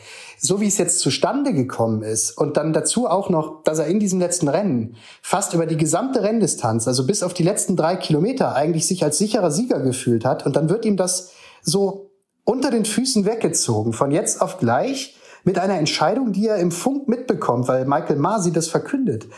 so 0.44 0.60
wie 0.60 0.66
es 0.66 0.76
jetzt 0.76 0.98
zustande 0.98 1.54
gekommen 1.54 2.02
ist 2.02 2.36
und 2.36 2.56
dann 2.56 2.72
dazu 2.72 3.06
auch 3.06 3.30
noch, 3.30 3.62
dass 3.62 3.78
er 3.78 3.86
in 3.86 4.00
diesem 4.00 4.18
letzten 4.18 4.48
Rennen 4.48 4.96
fast 5.22 5.54
über 5.54 5.66
die 5.66 5.76
gesamte 5.76 6.24
Renndistanz, 6.24 6.88
also 6.88 7.06
bis 7.06 7.22
auf 7.22 7.32
die 7.32 7.44
letzten 7.44 7.76
drei 7.76 7.94
Kilometer, 7.94 8.56
eigentlich 8.56 8.88
sich 8.88 9.04
als 9.04 9.18
sicherer 9.18 9.52
Sieger 9.52 9.78
gefühlt 9.78 10.24
hat. 10.24 10.44
Und 10.44 10.56
dann 10.56 10.68
wird 10.68 10.84
ihm 10.84 10.96
das 10.96 11.30
so 11.62 12.10
unter 12.44 12.72
den 12.72 12.84
Füßen 12.84 13.24
weggezogen, 13.24 13.92
von 13.92 14.10
jetzt 14.10 14.42
auf 14.42 14.58
gleich 14.58 15.16
mit 15.44 15.60
einer 15.60 15.78
Entscheidung, 15.78 16.32
die 16.32 16.48
er 16.48 16.56
im 16.56 16.72
Funk 16.72 17.06
mitbekommt, 17.06 17.68
weil 17.68 17.84
Michael 17.84 18.16
Masi 18.16 18.52
das 18.52 18.66
verkündet 18.66 19.28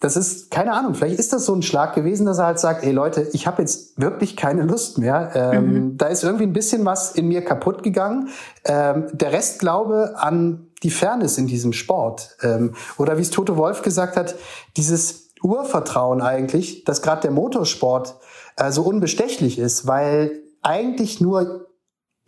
das 0.00 0.16
ist, 0.16 0.50
keine 0.50 0.72
Ahnung, 0.72 0.94
vielleicht 0.94 1.18
ist 1.18 1.34
das 1.34 1.44
so 1.44 1.54
ein 1.54 1.60
Schlag 1.60 1.94
gewesen, 1.94 2.24
dass 2.24 2.38
er 2.38 2.46
halt 2.46 2.58
sagt, 2.58 2.84
ey 2.84 2.90
Leute, 2.90 3.28
ich 3.34 3.46
habe 3.46 3.60
jetzt 3.60 4.00
wirklich 4.00 4.34
keine 4.34 4.62
Lust 4.62 4.96
mehr. 4.96 5.30
Ähm, 5.34 5.72
mhm. 5.72 5.96
Da 5.98 6.06
ist 6.06 6.24
irgendwie 6.24 6.44
ein 6.44 6.54
bisschen 6.54 6.86
was 6.86 7.12
in 7.12 7.28
mir 7.28 7.44
kaputt 7.44 7.82
gegangen. 7.82 8.30
Ähm, 8.64 9.08
der 9.12 9.32
Rest 9.32 9.58
glaube 9.58 10.14
an 10.16 10.68
die 10.82 10.90
Fairness 10.90 11.36
in 11.36 11.46
diesem 11.46 11.74
Sport. 11.74 12.36
Ähm, 12.42 12.74
oder 12.96 13.18
wie 13.18 13.22
es 13.22 13.30
Toto 13.30 13.58
Wolf 13.58 13.82
gesagt 13.82 14.16
hat, 14.16 14.36
dieses 14.78 15.28
Urvertrauen 15.42 16.22
eigentlich, 16.22 16.84
dass 16.84 17.02
gerade 17.02 17.22
der 17.22 17.30
Motorsport 17.30 18.16
äh, 18.56 18.72
so 18.72 18.82
unbestechlich 18.82 19.58
ist, 19.58 19.86
weil 19.86 20.32
eigentlich 20.62 21.20
nur 21.20 21.66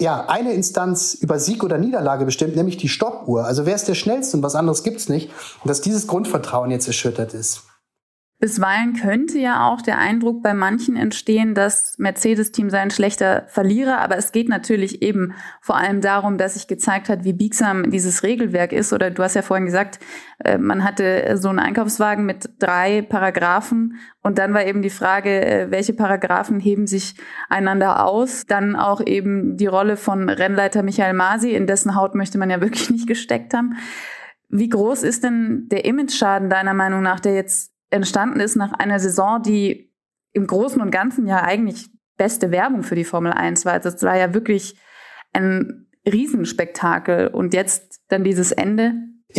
ja, 0.03 0.27
eine 0.29 0.53
Instanz 0.53 1.15
über 1.15 1.39
Sieg 1.39 1.63
oder 1.63 1.79
Niederlage 1.79 2.25
bestimmt, 2.25 2.57
nämlich 2.57 2.77
die 2.77 2.89
Stoppuhr. 2.89 3.45
Also 3.45 3.67
wer 3.67 3.75
ist 3.75 3.87
der 3.87 3.95
Schnellste 3.95 4.37
und 4.37 4.43
was 4.43 4.57
anderes 4.57 4.83
gibt's 4.83 5.09
nicht. 5.09 5.31
Und 5.63 5.69
dass 5.69 5.81
dieses 5.81 6.07
Grundvertrauen 6.09 6.71
jetzt 6.71 6.89
erschüttert 6.89 7.35
ist. 7.35 7.63
Bisweilen 8.43 8.95
könnte 8.95 9.39
ja 9.39 9.69
auch 9.69 9.83
der 9.83 9.99
Eindruck 9.99 10.43
bei 10.43 10.53
manchen 10.53 10.97
entstehen, 10.97 11.55
dass 11.55 11.97
Mercedes-Team 11.99 12.71
sei 12.71 12.81
ein 12.81 12.91
schlechter 12.91 13.45
Verlierer, 13.47 14.01
aber 14.01 14.17
es 14.17 14.33
geht 14.33 14.49
natürlich 14.49 15.01
eben 15.01 15.35
vor 15.61 15.77
allem 15.77 16.01
darum, 16.01 16.39
dass 16.39 16.55
sich 16.55 16.67
gezeigt 16.67 17.09
hat, 17.09 17.23
wie 17.23 17.35
biegsam 17.35 17.93
dieses 17.93 18.25
Regelwerk 18.25 18.73
ist. 18.73 18.93
Oder 18.93 19.13
du 19.13 19.23
hast 19.23 19.37
ja 19.37 19.43
vorhin 19.43 19.67
gesagt, 19.67 20.01
äh, 20.45 20.59
man 20.59 20.83
hatte 20.83 21.37
so 21.37 21.51
einen 21.51 21.61
Einkaufswagen 21.61 22.27
mit 22.27 22.51
drei 22.59 23.03
Paragraphen 23.03 24.01
und 24.23 24.39
dann 24.39 24.55
war 24.55 24.67
eben 24.67 24.83
die 24.83 24.91
Frage, 24.91 25.47
äh, 25.47 25.71
welche 25.71 25.93
Paragraphen 25.93 26.59
heben 26.59 26.89
sich 26.89 27.15
einander 27.49 28.05
aus. 28.05 28.45
Dann 28.49 28.75
auch 28.75 29.01
eben 29.07 29.57
die 29.57 29.69
Rolle 29.69 29.97
von 29.97 30.29
Rennleiter 30.29 30.83
Michael 30.83 31.15
Masi, 31.15 31.53
in 31.53 31.69
dessen 31.69 31.95
Haut 31.95 32.17
möchte 32.17 32.39
man 32.39 32.51
ja 32.51 32.61
wirklich 32.61 32.91
nicht 32.91 33.07
gesteckt 33.07 33.55
haben. 33.55 33.77
Wie 34.49 34.69
groß 34.69 35.05
ist 35.05 35.23
denn 35.23 35.69
der 35.69 35.85
Image-Schaden 35.85 36.51
deiner 36.51 36.75
Meinung 36.75 37.03
nach, 37.03 37.21
der 37.21 37.37
jetzt 37.37 37.72
entstanden 37.93 38.41
ist 38.41 38.57
nach 38.57 38.73
einer 38.73 38.99
Saison, 38.99 39.43
die 39.43 39.93
im 40.33 40.47
Großen 40.47 40.81
und 40.81 40.91
Ganzen 40.91 41.27
ja 41.27 41.43
eigentlich 41.43 41.91
beste 42.17 42.51
Werbung 42.51 42.83
für 42.83 42.95
die 42.95 43.05
Formel 43.05 43.33
1 43.33 43.65
war. 43.65 43.79
Das 43.79 44.03
war 44.03 44.17
ja 44.17 44.35
wirklich 44.35 44.77
ein 45.33 45.87
Riesenspektakel 46.07 47.29
und 47.29 47.55
jetzt 47.55 48.01
dann 48.09 48.25
dieses 48.25 48.53
Ende. 48.53 48.95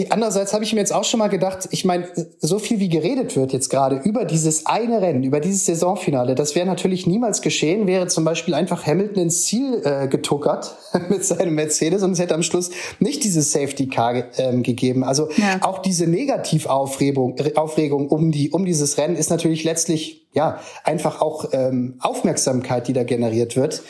Andererseits 0.10 0.54
habe 0.54 0.64
ich 0.64 0.74
mir 0.74 0.80
jetzt 0.80 0.94
auch 0.94 1.04
schon 1.04 1.20
mal 1.20 1.28
gedacht, 1.28 1.68
ich 1.72 1.86
meine, 1.86 2.08
so 2.40 2.58
viel 2.58 2.80
wie 2.80 2.90
geredet 2.90 3.36
wird 3.36 3.54
jetzt 3.54 3.70
gerade 3.70 3.98
über 3.98 4.26
dieses 4.26 4.66
eine 4.66 5.02
Rennen, 5.02 5.24
über 5.24 5.40
dieses 5.40 5.66
Saisonfinale, 5.66 6.36
das 6.36 6.56
wäre 6.56 6.66
natürlich 6.66 7.06
niemals 7.06 7.42
geschehen, 7.42 7.86
wäre 7.86 8.08
zum 8.08 8.26
Beispiel 8.26 8.54
einfach 8.56 8.86
Hamilton 8.86 9.24
ins 9.24 9.46
Ziel 9.46 9.82
äh, 9.84 10.08
getuckert 10.08 10.76
mit 11.10 11.24
seinem 11.24 11.56
Mercedes 11.56 12.02
und 12.02 12.14
es 12.14 12.20
hätte 12.20 12.34
am 12.34 12.44
Schluss 12.44 12.72
nicht 13.00 13.24
dieses 13.24 13.52
Safety 13.52 13.88
Car 13.88 14.16
äh, 14.38 14.62
gegeben. 14.62 15.04
Also 15.04 15.30
ja. 15.38 15.60
auch 15.62 15.80
diese 15.80 16.08
Negativaufregung 16.08 17.36
Aufregung 17.56 18.08
um 18.08 18.32
die 18.32 18.52
um 18.52 18.66
dieses 18.66 18.98
Rennen 18.98 19.16
ist 19.16 19.30
natürlich 19.30 19.64
letztlich 19.64 20.28
ja 20.34 20.60
einfach 20.84 21.22
auch 21.22 21.50
ähm, 21.52 21.96
Aufmerksamkeit, 22.00 22.88
die 22.88 22.94
da 22.94 23.04
generiert 23.04 23.56
wird. 23.56 23.84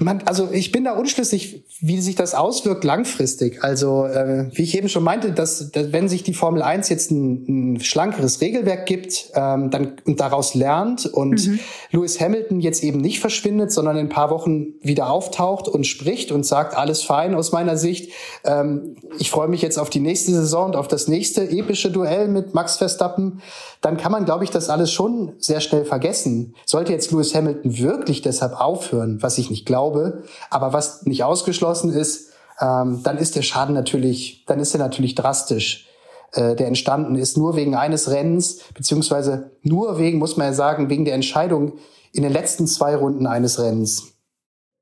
Man, 0.00 0.22
also 0.26 0.50
ich 0.52 0.70
bin 0.70 0.84
da 0.84 0.92
unschlüssig, 0.92 1.64
wie 1.80 2.00
sich 2.00 2.14
das 2.14 2.34
auswirkt 2.34 2.84
langfristig. 2.84 3.64
Also 3.64 4.04
äh, 4.04 4.46
wie 4.52 4.62
ich 4.62 4.76
eben 4.76 4.90
schon 4.90 5.02
meinte, 5.02 5.32
dass, 5.32 5.70
dass 5.70 5.92
wenn 5.92 6.10
sich 6.10 6.22
die 6.22 6.34
Formel 6.34 6.60
1 6.60 6.90
jetzt 6.90 7.10
ein, 7.10 7.76
ein 7.76 7.80
schlankeres 7.80 8.42
Regelwerk 8.42 8.84
gibt 8.84 9.30
ähm, 9.34 9.70
dann, 9.70 9.94
und 10.04 10.20
daraus 10.20 10.54
lernt 10.54 11.06
und 11.06 11.46
mhm. 11.46 11.58
Lewis 11.90 12.20
Hamilton 12.20 12.60
jetzt 12.60 12.82
eben 12.84 13.00
nicht 13.00 13.20
verschwindet, 13.20 13.72
sondern 13.72 13.96
in 13.96 14.06
ein 14.06 14.10
paar 14.10 14.30
Wochen 14.30 14.74
wieder 14.82 15.08
auftaucht 15.08 15.68
und 15.68 15.86
spricht 15.86 16.32
und 16.32 16.44
sagt, 16.44 16.76
alles 16.76 17.02
fein 17.02 17.34
aus 17.34 17.52
meiner 17.52 17.78
Sicht. 17.78 18.12
Ähm, 18.44 18.96
ich 19.18 19.30
freue 19.30 19.48
mich 19.48 19.62
jetzt 19.62 19.78
auf 19.78 19.88
die 19.88 20.00
nächste 20.00 20.32
Saison 20.32 20.66
und 20.66 20.76
auf 20.76 20.88
das 20.88 21.08
nächste 21.08 21.48
epische 21.48 21.90
Duell 21.90 22.28
mit 22.28 22.52
Max 22.52 22.76
Verstappen. 22.76 23.40
Dann 23.82 23.96
kann 23.96 24.12
man, 24.12 24.24
glaube 24.24 24.44
ich, 24.44 24.50
das 24.50 24.70
alles 24.70 24.90
schon 24.90 25.34
sehr 25.38 25.60
schnell 25.60 25.84
vergessen. 25.84 26.54
Sollte 26.64 26.92
jetzt 26.92 27.10
Lewis 27.10 27.34
Hamilton 27.34 27.78
wirklich 27.78 28.22
deshalb 28.22 28.58
aufhören, 28.60 29.22
was 29.22 29.38
ich 29.38 29.50
nicht 29.50 29.62
ich 29.62 29.66
glaube. 29.66 30.24
Aber 30.50 30.72
was 30.72 31.04
nicht 31.04 31.24
ausgeschlossen 31.24 31.92
ist, 31.92 32.32
ähm, 32.60 33.00
dann 33.02 33.16
ist 33.18 33.36
der 33.36 33.42
Schaden 33.42 33.74
natürlich, 33.74 34.44
dann 34.46 34.60
ist 34.60 34.74
er 34.74 34.80
natürlich 34.80 35.14
drastisch, 35.14 35.88
äh, 36.32 36.56
der 36.56 36.66
entstanden 36.66 37.14
ist, 37.14 37.36
nur 37.36 37.56
wegen 37.56 37.74
eines 37.74 38.10
Rennens, 38.10 38.60
beziehungsweise 38.74 39.52
nur 39.62 39.98
wegen, 39.98 40.18
muss 40.18 40.36
man 40.36 40.48
ja 40.48 40.52
sagen, 40.52 40.90
wegen 40.90 41.04
der 41.04 41.14
Entscheidung 41.14 41.74
in 42.12 42.22
den 42.22 42.32
letzten 42.32 42.66
zwei 42.66 42.96
Runden 42.96 43.26
eines 43.26 43.58
Rennens. 43.58 44.08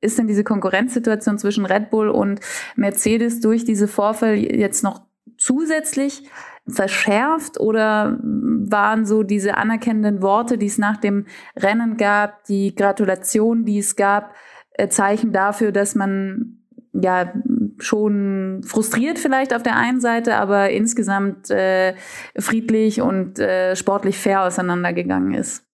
Ist 0.01 0.19
denn 0.19 0.27
diese 0.27 0.45
Konkurrenzsituation 0.45 1.39
zwischen 1.39 1.67
Red 1.67 1.91
Bull 1.91 2.09
und 2.09 2.41
Mercedes 2.75 3.41
durch 3.41 3.65
diese 3.65 3.87
Vorfälle 3.87 4.37
jetzt 4.37 4.83
noch 4.83 5.03
zusätzlich 5.37 6.25
verschärft 6.67 7.59
oder 7.59 8.19
waren 8.23 9.07
so 9.07 9.23
diese 9.23 9.57
anerkennenden 9.57 10.23
Worte, 10.23 10.59
die 10.59 10.67
es 10.67 10.79
nach 10.79 10.97
dem 10.97 11.27
Rennen 11.57 11.97
gab, 11.97 12.45
die 12.45 12.75
Gratulation, 12.75 13.65
die 13.65 13.79
es 13.79 13.97
gab, 13.97 14.35
äh, 14.73 14.89
Zeichen 14.89 15.33
dafür, 15.33 15.73
dass 15.73 15.95
man 15.95 16.59
ja 16.93 17.33
schon 17.79 18.63
frustriert 18.65 19.19
vielleicht 19.19 19.55
auf 19.55 19.63
der 19.63 19.77
einen 19.77 20.01
Seite, 20.01 20.37
aber 20.37 20.71
insgesamt 20.71 21.51
äh, 21.51 21.95
friedlich 22.39 23.01
und 23.01 23.39
äh, 23.39 23.77
sportlich 23.77 24.19
fair 24.19 24.43
auseinandergegangen 24.43 25.35
ist. 25.35 25.70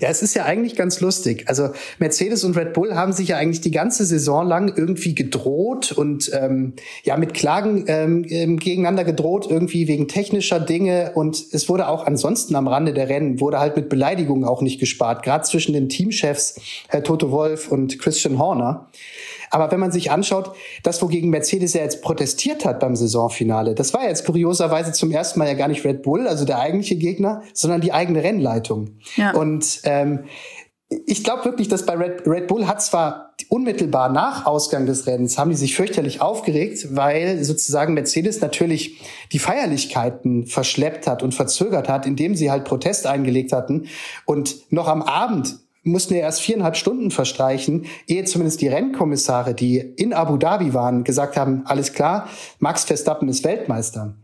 Ja, 0.00 0.08
es 0.08 0.22
ist 0.22 0.34
ja 0.34 0.44
eigentlich 0.44 0.76
ganz 0.76 1.00
lustig. 1.00 1.44
Also 1.46 1.70
Mercedes 1.98 2.44
und 2.44 2.56
Red 2.56 2.72
Bull 2.72 2.94
haben 2.94 3.12
sich 3.12 3.28
ja 3.28 3.36
eigentlich 3.36 3.60
die 3.60 3.70
ganze 3.70 4.04
Saison 4.04 4.46
lang 4.46 4.72
irgendwie 4.76 5.14
gedroht 5.14 5.92
und 5.92 6.30
ähm, 6.34 6.74
ja 7.04 7.16
mit 7.16 7.34
Klagen 7.34 7.84
ähm, 7.86 8.26
ähm 8.28 8.58
gegeneinander 8.58 9.04
gedroht, 9.04 9.46
irgendwie 9.48 9.88
wegen 9.88 10.08
technischer 10.08 10.60
Dinge. 10.60 11.12
Und 11.14 11.42
es 11.52 11.68
wurde 11.68 11.88
auch 11.88 12.06
ansonsten 12.06 12.54
am 12.56 12.68
Rande 12.68 12.92
der 12.92 13.08
Rennen, 13.08 13.40
wurde 13.40 13.58
halt 13.58 13.76
mit 13.76 13.88
Beleidigungen 13.88 14.44
auch 14.44 14.62
nicht 14.62 14.80
gespart, 14.80 15.22
gerade 15.22 15.44
zwischen 15.44 15.72
den 15.72 15.88
Teamchefs 15.88 16.60
Herr 16.88 17.02
Toto 17.02 17.30
Wolf 17.30 17.70
und 17.70 17.98
Christian 17.98 18.38
Horner. 18.38 18.88
Aber 19.50 19.70
wenn 19.70 19.80
man 19.80 19.92
sich 19.92 20.10
anschaut, 20.10 20.52
das, 20.82 21.02
wogegen 21.02 21.30
Mercedes 21.30 21.74
ja 21.74 21.82
jetzt 21.82 22.02
protestiert 22.02 22.64
hat 22.64 22.80
beim 22.80 22.96
Saisonfinale, 22.96 23.74
das 23.74 23.94
war 23.94 24.04
jetzt 24.06 24.24
kurioserweise 24.24 24.92
zum 24.92 25.10
ersten 25.10 25.38
Mal 25.38 25.48
ja 25.48 25.54
gar 25.54 25.68
nicht 25.68 25.84
Red 25.84 26.02
Bull, 26.02 26.26
also 26.26 26.44
der 26.44 26.58
eigentliche 26.58 26.96
Gegner, 26.96 27.42
sondern 27.52 27.80
die 27.80 27.92
eigene 27.92 28.22
Rennleitung. 28.22 28.98
Ja. 29.16 29.32
Und 29.32 29.80
ähm, 29.84 30.24
ich 30.88 31.24
glaube 31.24 31.44
wirklich, 31.44 31.68
dass 31.68 31.84
bei 31.84 31.94
Red, 31.94 32.26
Red 32.26 32.46
Bull 32.46 32.66
hat 32.66 32.80
zwar 32.80 33.34
unmittelbar 33.48 34.08
nach 34.08 34.46
Ausgang 34.46 34.86
des 34.86 35.06
Rennens 35.06 35.36
haben 35.36 35.50
die 35.50 35.56
sich 35.56 35.74
fürchterlich 35.74 36.20
aufgeregt, 36.20 36.94
weil 36.96 37.42
sozusagen 37.44 37.94
Mercedes 37.94 38.40
natürlich 38.40 39.02
die 39.32 39.38
Feierlichkeiten 39.38 40.46
verschleppt 40.46 41.06
hat 41.06 41.22
und 41.22 41.34
verzögert 41.34 41.88
hat, 41.88 42.06
indem 42.06 42.34
sie 42.34 42.50
halt 42.50 42.64
Protest 42.64 43.06
eingelegt 43.06 43.52
hatten 43.52 43.86
und 44.24 44.72
noch 44.72 44.88
am 44.88 45.02
Abend 45.02 45.58
mussten 45.86 46.14
ja 46.14 46.20
erst 46.20 46.40
viereinhalb 46.40 46.76
Stunden 46.76 47.10
verstreichen, 47.10 47.86
ehe 48.06 48.24
zumindest 48.24 48.60
die 48.60 48.68
Rennkommissare, 48.68 49.54
die 49.54 49.78
in 49.78 50.12
Abu 50.12 50.36
Dhabi 50.36 50.74
waren, 50.74 51.04
gesagt 51.04 51.36
haben, 51.36 51.62
alles 51.64 51.92
klar, 51.92 52.28
Max 52.58 52.84
Verstappen 52.84 53.28
ist 53.28 53.44
Weltmeister. 53.44 54.14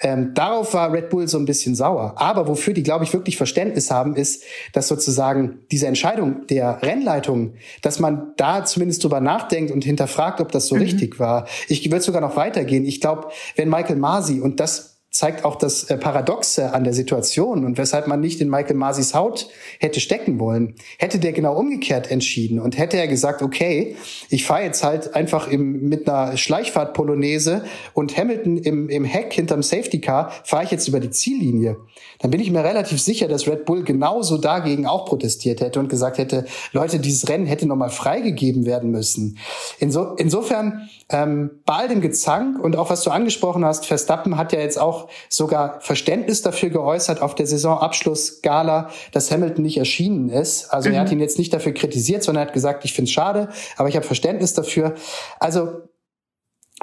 Ähm, 0.00 0.34
darauf 0.34 0.74
war 0.74 0.92
Red 0.92 1.08
Bull 1.10 1.26
so 1.26 1.38
ein 1.38 1.46
bisschen 1.46 1.74
sauer. 1.74 2.14
Aber 2.16 2.46
wofür 2.48 2.74
die, 2.74 2.82
glaube 2.82 3.04
ich, 3.04 3.12
wirklich 3.12 3.36
Verständnis 3.36 3.90
haben, 3.90 4.14
ist, 4.14 4.42
dass 4.72 4.88
sozusagen 4.88 5.60
diese 5.70 5.86
Entscheidung 5.86 6.46
der 6.48 6.82
Rennleitung, 6.82 7.54
dass 7.82 7.98
man 7.98 8.32
da 8.36 8.64
zumindest 8.64 9.02
drüber 9.02 9.20
nachdenkt 9.20 9.72
und 9.72 9.84
hinterfragt, 9.84 10.40
ob 10.40 10.52
das 10.52 10.66
so 10.66 10.74
mhm. 10.74 10.82
richtig 10.82 11.18
war. 11.18 11.46
Ich 11.68 11.90
würde 11.90 12.02
sogar 12.04 12.20
noch 12.20 12.36
weitergehen. 12.36 12.84
Ich 12.84 13.00
glaube, 13.00 13.28
wenn 13.56 13.70
Michael 13.70 13.96
Masi, 13.96 14.40
und 14.40 14.60
das 14.60 14.95
zeigt 15.16 15.44
auch 15.44 15.56
das 15.56 15.84
äh, 15.84 15.96
Paradoxe 15.96 16.74
an 16.74 16.84
der 16.84 16.92
Situation 16.92 17.64
und 17.64 17.78
weshalb 17.78 18.06
man 18.06 18.20
nicht 18.20 18.40
in 18.40 18.50
Michael 18.50 18.76
Masis 18.76 19.14
Haut 19.14 19.48
hätte 19.80 20.00
stecken 20.00 20.38
wollen. 20.38 20.74
Hätte 20.98 21.18
der 21.18 21.32
genau 21.32 21.56
umgekehrt 21.56 22.10
entschieden 22.10 22.58
und 22.60 22.76
hätte 22.76 22.98
er 22.98 23.08
gesagt, 23.08 23.42
okay, 23.42 23.96
ich 24.28 24.44
fahre 24.44 24.64
jetzt 24.64 24.84
halt 24.84 25.14
einfach 25.14 25.48
im, 25.48 25.88
mit 25.88 26.08
einer 26.08 26.36
Schleichfahrt-Polonaise 26.36 27.64
und 27.94 28.16
Hamilton 28.16 28.58
im, 28.58 28.88
im 28.88 29.04
Heck 29.04 29.32
hinterm 29.32 29.62
Safety 29.62 30.00
Car 30.00 30.32
fahre 30.44 30.64
ich 30.64 30.70
jetzt 30.70 30.86
über 30.86 31.00
die 31.00 31.10
Ziellinie. 31.10 31.78
Dann 32.18 32.30
bin 32.30 32.40
ich 32.40 32.50
mir 32.50 32.64
relativ 32.64 33.00
sicher, 33.00 33.28
dass 33.28 33.46
Red 33.46 33.64
Bull 33.64 33.84
genauso 33.84 34.38
dagegen 34.38 34.86
auch 34.86 35.06
protestiert 35.06 35.60
hätte 35.60 35.80
und 35.80 35.88
gesagt 35.88 36.18
hätte, 36.18 36.46
Leute, 36.72 36.98
dieses 36.98 37.28
Rennen 37.28 37.46
hätte 37.46 37.66
nochmal 37.66 37.90
freigegeben 37.90 38.66
werden 38.66 38.90
müssen. 38.90 39.38
Inso, 39.78 40.14
insofern, 40.14 40.88
ähm, 41.08 41.50
bei 41.64 41.74
all 41.74 41.88
dem 41.88 42.00
Gezank 42.00 42.58
und 42.58 42.76
auch 42.76 42.90
was 42.90 43.02
du 43.02 43.10
angesprochen 43.10 43.64
hast, 43.64 43.86
Verstappen 43.86 44.36
hat 44.36 44.52
ja 44.52 44.60
jetzt 44.60 44.78
auch 44.78 45.05
sogar 45.28 45.80
Verständnis 45.80 46.42
dafür 46.42 46.70
geäußert 46.70 47.22
auf 47.22 47.34
der 47.34 47.46
Saisonabschlussgala, 47.46 48.90
dass 49.12 49.30
Hamilton 49.30 49.64
nicht 49.64 49.78
erschienen 49.78 50.28
ist. 50.28 50.72
Also 50.72 50.88
mhm. 50.88 50.94
er 50.94 51.00
hat 51.02 51.08
mhm. 51.08 51.14
ihn 51.14 51.20
jetzt 51.20 51.38
nicht 51.38 51.52
dafür 51.52 51.72
kritisiert, 51.72 52.22
sondern 52.22 52.44
er 52.44 52.46
hat 52.48 52.54
gesagt, 52.54 52.84
ich 52.84 52.92
finde 52.92 53.08
es 53.08 53.12
schade, 53.12 53.48
aber 53.76 53.88
ich 53.88 53.96
habe 53.96 54.06
Verständnis 54.06 54.54
dafür. 54.54 54.94
Also 55.40 55.82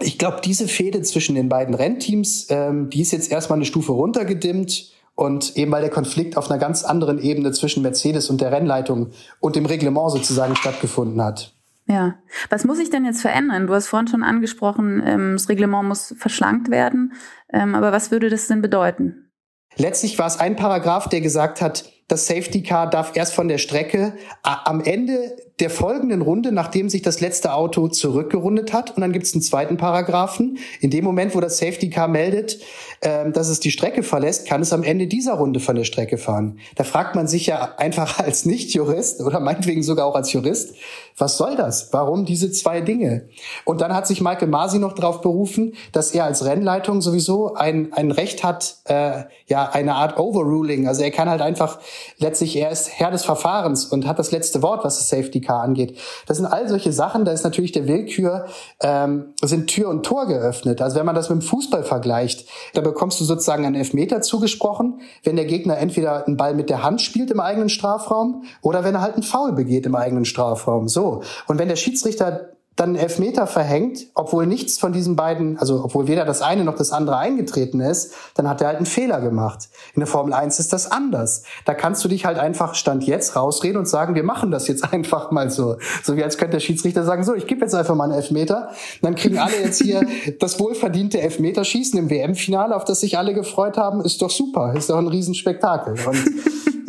ich 0.01 0.17
glaube, 0.17 0.41
diese 0.43 0.67
Fehde 0.67 1.01
zwischen 1.01 1.35
den 1.35 1.49
beiden 1.49 1.75
Rennteams, 1.75 2.47
ähm, 2.49 2.89
die 2.89 3.01
ist 3.01 3.11
jetzt 3.11 3.31
erstmal 3.31 3.57
eine 3.57 3.65
Stufe 3.65 3.91
runtergedimmt. 3.91 4.91
Und 5.15 5.55
eben 5.57 5.71
weil 5.71 5.81
der 5.81 5.91
Konflikt 5.91 6.37
auf 6.37 6.49
einer 6.49 6.59
ganz 6.59 6.83
anderen 6.83 7.19
Ebene 7.19 7.51
zwischen 7.51 7.83
Mercedes 7.83 8.31
und 8.31 8.41
der 8.41 8.51
Rennleitung 8.51 9.11
und 9.39 9.55
dem 9.55 9.67
Reglement 9.67 10.09
sozusagen 10.09 10.55
stattgefunden 10.55 11.21
hat. 11.21 11.53
Ja. 11.93 12.15
Was 12.49 12.65
muss 12.65 12.79
sich 12.79 12.89
denn 12.89 13.05
jetzt 13.05 13.21
verändern? 13.21 13.67
Du 13.67 13.73
hast 13.75 13.87
vorhin 13.87 14.07
schon 14.07 14.23
angesprochen, 14.23 15.03
ähm, 15.05 15.33
das 15.33 15.47
Reglement 15.47 15.87
muss 15.87 16.15
verschlankt 16.17 16.71
werden. 16.71 17.13
Ähm, 17.51 17.75
aber 17.75 17.91
was 17.91 18.09
würde 18.09 18.31
das 18.31 18.47
denn 18.47 18.63
bedeuten? 18.63 19.31
Letztlich 19.77 20.17
war 20.17 20.25
es 20.25 20.39
ein 20.39 20.55
Paragraph, 20.55 21.07
der 21.09 21.21
gesagt 21.21 21.61
hat, 21.61 21.85
das 22.07 22.27
Safety 22.27 22.63
Car 22.63 22.89
darf 22.89 23.15
erst 23.15 23.33
von 23.33 23.47
der 23.47 23.57
Strecke 23.57 24.13
am 24.43 24.81
Ende 24.81 25.35
der 25.59 25.69
folgenden 25.69 26.21
Runde, 26.21 26.51
nachdem 26.51 26.89
sich 26.89 27.01
das 27.01 27.21
letzte 27.21 27.53
Auto 27.53 27.87
zurückgerundet 27.87 28.73
hat. 28.73 28.95
Und 28.95 29.01
dann 29.01 29.13
gibt 29.13 29.25
es 29.25 29.33
einen 29.33 29.41
zweiten 29.41 29.77
Paragraphen. 29.77 30.57
In 30.81 30.89
dem 30.89 31.05
Moment, 31.05 31.33
wo 31.33 31.39
das 31.39 31.57
Safety 31.57 31.89
Car 31.89 32.07
meldet, 32.07 32.59
ähm, 33.01 33.33
dass 33.33 33.49
es 33.49 33.59
die 33.59 33.71
Strecke 33.71 34.03
verlässt, 34.03 34.47
kann 34.47 34.61
es 34.61 34.73
am 34.73 34.83
Ende 34.83 35.07
dieser 35.07 35.35
Runde 35.35 35.59
von 35.59 35.75
der 35.75 35.85
Strecke 35.85 36.17
fahren. 36.17 36.59
Da 36.75 36.83
fragt 36.83 37.15
man 37.15 37.27
sich 37.27 37.45
ja 37.45 37.75
einfach 37.77 38.19
als 38.19 38.45
Nicht-Jurist 38.45 39.21
oder 39.21 39.39
meinetwegen 39.39 39.83
sogar 39.83 40.05
auch 40.05 40.15
als 40.15 40.33
Jurist, 40.33 40.75
was 41.17 41.37
soll 41.37 41.55
das? 41.55 41.93
Warum 41.93 42.25
diese 42.25 42.51
zwei 42.51 42.81
Dinge? 42.81 43.27
Und 43.65 43.81
dann 43.81 43.93
hat 43.93 44.07
sich 44.07 44.21
Michael 44.21 44.47
Masi 44.47 44.79
noch 44.79 44.93
darauf 44.93 45.21
berufen, 45.21 45.73
dass 45.91 46.11
er 46.11 46.25
als 46.25 46.45
Rennleitung 46.45 47.01
sowieso 47.01 47.53
ein, 47.53 47.93
ein 47.93 48.11
Recht 48.11 48.43
hat, 48.43 48.77
äh, 48.85 49.23
ja, 49.47 49.69
eine 49.69 49.95
Art 49.95 50.17
Overruling. 50.17 50.87
Also 50.87 51.03
er 51.03 51.11
kann 51.11 51.29
halt 51.29 51.41
einfach 51.41 51.79
letztlich, 52.17 52.55
er 52.55 52.71
ist 52.71 52.89
Herr 52.89 53.11
des 53.11 53.23
Verfahrens 53.25 53.85
und 53.85 54.07
hat 54.07 54.19
das 54.19 54.31
letzte 54.31 54.61
Wort, 54.61 54.83
was 54.83 54.97
das 54.97 55.09
Safety 55.09 55.41
Car 55.41 55.61
angeht. 55.61 55.97
Das 56.25 56.37
sind 56.37 56.45
all 56.45 56.67
solche 56.67 56.91
Sachen, 56.91 57.25
da 57.25 57.31
ist 57.31 57.43
natürlich 57.43 57.71
der 57.71 57.87
Willkür, 57.87 58.45
ähm, 58.81 59.33
sind 59.41 59.67
Tür 59.67 59.89
und 59.89 60.03
Tor 60.03 60.25
geöffnet. 60.25 60.81
Also 60.81 60.97
wenn 60.97 61.05
man 61.05 61.15
das 61.15 61.29
mit 61.29 61.41
dem 61.41 61.45
Fußball 61.45 61.83
vergleicht, 61.83 62.47
da 62.73 62.81
bekommst 62.81 63.19
du 63.19 63.23
sozusagen 63.23 63.65
einen 63.65 63.75
Elfmeter 63.75 64.21
zugesprochen, 64.21 65.01
wenn 65.23 65.35
der 65.35 65.45
Gegner 65.45 65.77
entweder 65.77 66.25
einen 66.25 66.37
Ball 66.37 66.53
mit 66.55 66.69
der 66.69 66.83
Hand 66.83 67.01
spielt 67.01 67.29
im 67.29 67.39
eigenen 67.39 67.69
Strafraum 67.69 68.43
oder 68.61 68.83
wenn 68.83 68.95
er 68.95 69.01
halt 69.01 69.13
einen 69.13 69.23
Foul 69.23 69.53
begeht 69.53 69.85
im 69.85 69.95
eigenen 69.95 70.25
Strafraum. 70.25 70.87
So. 70.87 71.02
Und 71.47 71.59
wenn 71.59 71.67
der 71.67 71.75
Schiedsrichter 71.75 72.53
dann 72.75 72.95
Elfmeter 72.95 73.45
verhängt, 73.45 74.07
obwohl 74.15 74.47
nichts 74.47 74.79
von 74.79 74.93
diesen 74.93 75.15
beiden, 75.15 75.59
also 75.59 75.83
obwohl 75.83 76.07
weder 76.07 76.25
das 76.25 76.41
eine 76.41 76.63
noch 76.63 76.75
das 76.75 76.91
andere 76.91 77.17
eingetreten 77.17 77.79
ist, 77.81 78.13
dann 78.33 78.49
hat 78.49 78.61
er 78.61 78.67
halt 78.67 78.77
einen 78.77 78.87
Fehler 78.87 79.21
gemacht. 79.21 79.69
In 79.93 79.99
der 79.99 80.07
Formel 80.07 80.33
1 80.33 80.57
ist 80.57 80.73
das 80.73 80.91
anders. 80.91 81.43
Da 81.65 81.75
kannst 81.75 82.03
du 82.03 82.07
dich 82.07 82.25
halt 82.25 82.39
einfach 82.39 82.73
Stand 82.73 83.03
jetzt 83.03 83.35
rausreden 83.35 83.77
und 83.77 83.87
sagen, 83.87 84.15
wir 84.15 84.23
machen 84.23 84.49
das 84.49 84.67
jetzt 84.67 84.83
einfach 84.91 85.29
mal 85.29 85.51
so. 85.51 85.77
So 86.01 86.17
wie 86.17 86.23
als 86.23 86.37
könnte 86.37 86.53
der 86.53 86.61
Schiedsrichter 86.61 87.03
sagen, 87.03 87.23
so, 87.23 87.35
ich 87.35 87.45
gebe 87.45 87.61
jetzt 87.61 87.75
einfach 87.75 87.95
mal 87.95 88.05
einen 88.05 88.13
Elfmeter. 88.13 88.69
Und 88.69 89.03
dann 89.03 89.15
kriegen 89.15 89.37
alle 89.37 89.59
jetzt 89.61 89.81
hier 89.81 90.07
das 90.39 90.59
wohlverdiente 90.59 91.21
Elfmeterschießen 91.21 91.99
im 91.99 92.09
WM-Finale, 92.09 92.75
auf 92.75 92.85
das 92.85 93.01
sich 93.01 93.19
alle 93.19 93.35
gefreut 93.35 93.77
haben. 93.77 94.01
Ist 94.01 94.21
doch 94.21 94.31
super. 94.31 94.73
Ist 94.75 94.89
doch 94.89 94.97
ein 94.97 95.07
Riesenspektakel. 95.07 95.93
Und 96.07 96.17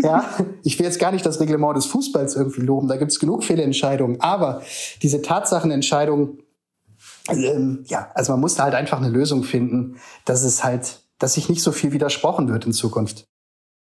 ja, 0.04 0.24
ich 0.62 0.78
will 0.78 0.86
jetzt 0.86 0.98
gar 0.98 1.12
nicht 1.12 1.26
das 1.26 1.40
Reglement 1.40 1.76
des 1.76 1.86
Fußballs 1.86 2.36
irgendwie 2.36 2.60
loben, 2.60 2.88
da 2.88 2.96
gibt's 2.96 3.18
genug 3.18 3.44
Fehlentscheidungen. 3.44 4.20
Aber 4.20 4.62
diese 5.02 5.22
Tatsachenentscheidung, 5.22 6.38
ähm, 7.28 7.84
ja, 7.86 8.10
also 8.14 8.32
man 8.32 8.40
muss 8.40 8.54
da 8.54 8.64
halt 8.64 8.74
einfach 8.74 8.98
eine 8.98 9.08
Lösung 9.08 9.42
finden, 9.42 9.96
dass 10.24 10.44
es 10.44 10.62
halt, 10.62 11.00
dass 11.18 11.34
sich 11.34 11.48
nicht 11.48 11.62
so 11.62 11.72
viel 11.72 11.92
widersprochen 11.92 12.48
wird 12.48 12.66
in 12.66 12.72
Zukunft. 12.72 13.26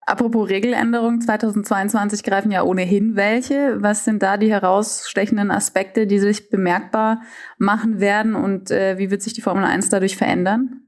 Apropos 0.06 0.50
Regeländerungen, 0.50 1.22
2022 1.22 2.22
greifen 2.22 2.50
ja 2.50 2.62
ohnehin 2.62 3.16
welche. 3.16 3.78
Was 3.80 4.04
sind 4.04 4.22
da 4.22 4.36
die 4.36 4.50
herausstechenden 4.50 5.50
Aspekte, 5.50 6.06
die 6.06 6.18
sich 6.18 6.50
bemerkbar 6.50 7.22
machen 7.56 8.00
werden 8.00 8.34
und 8.34 8.70
äh, 8.70 8.98
wie 8.98 9.10
wird 9.10 9.22
sich 9.22 9.32
die 9.32 9.40
Formel 9.40 9.64
1 9.64 9.88
dadurch 9.88 10.18
verändern? 10.18 10.83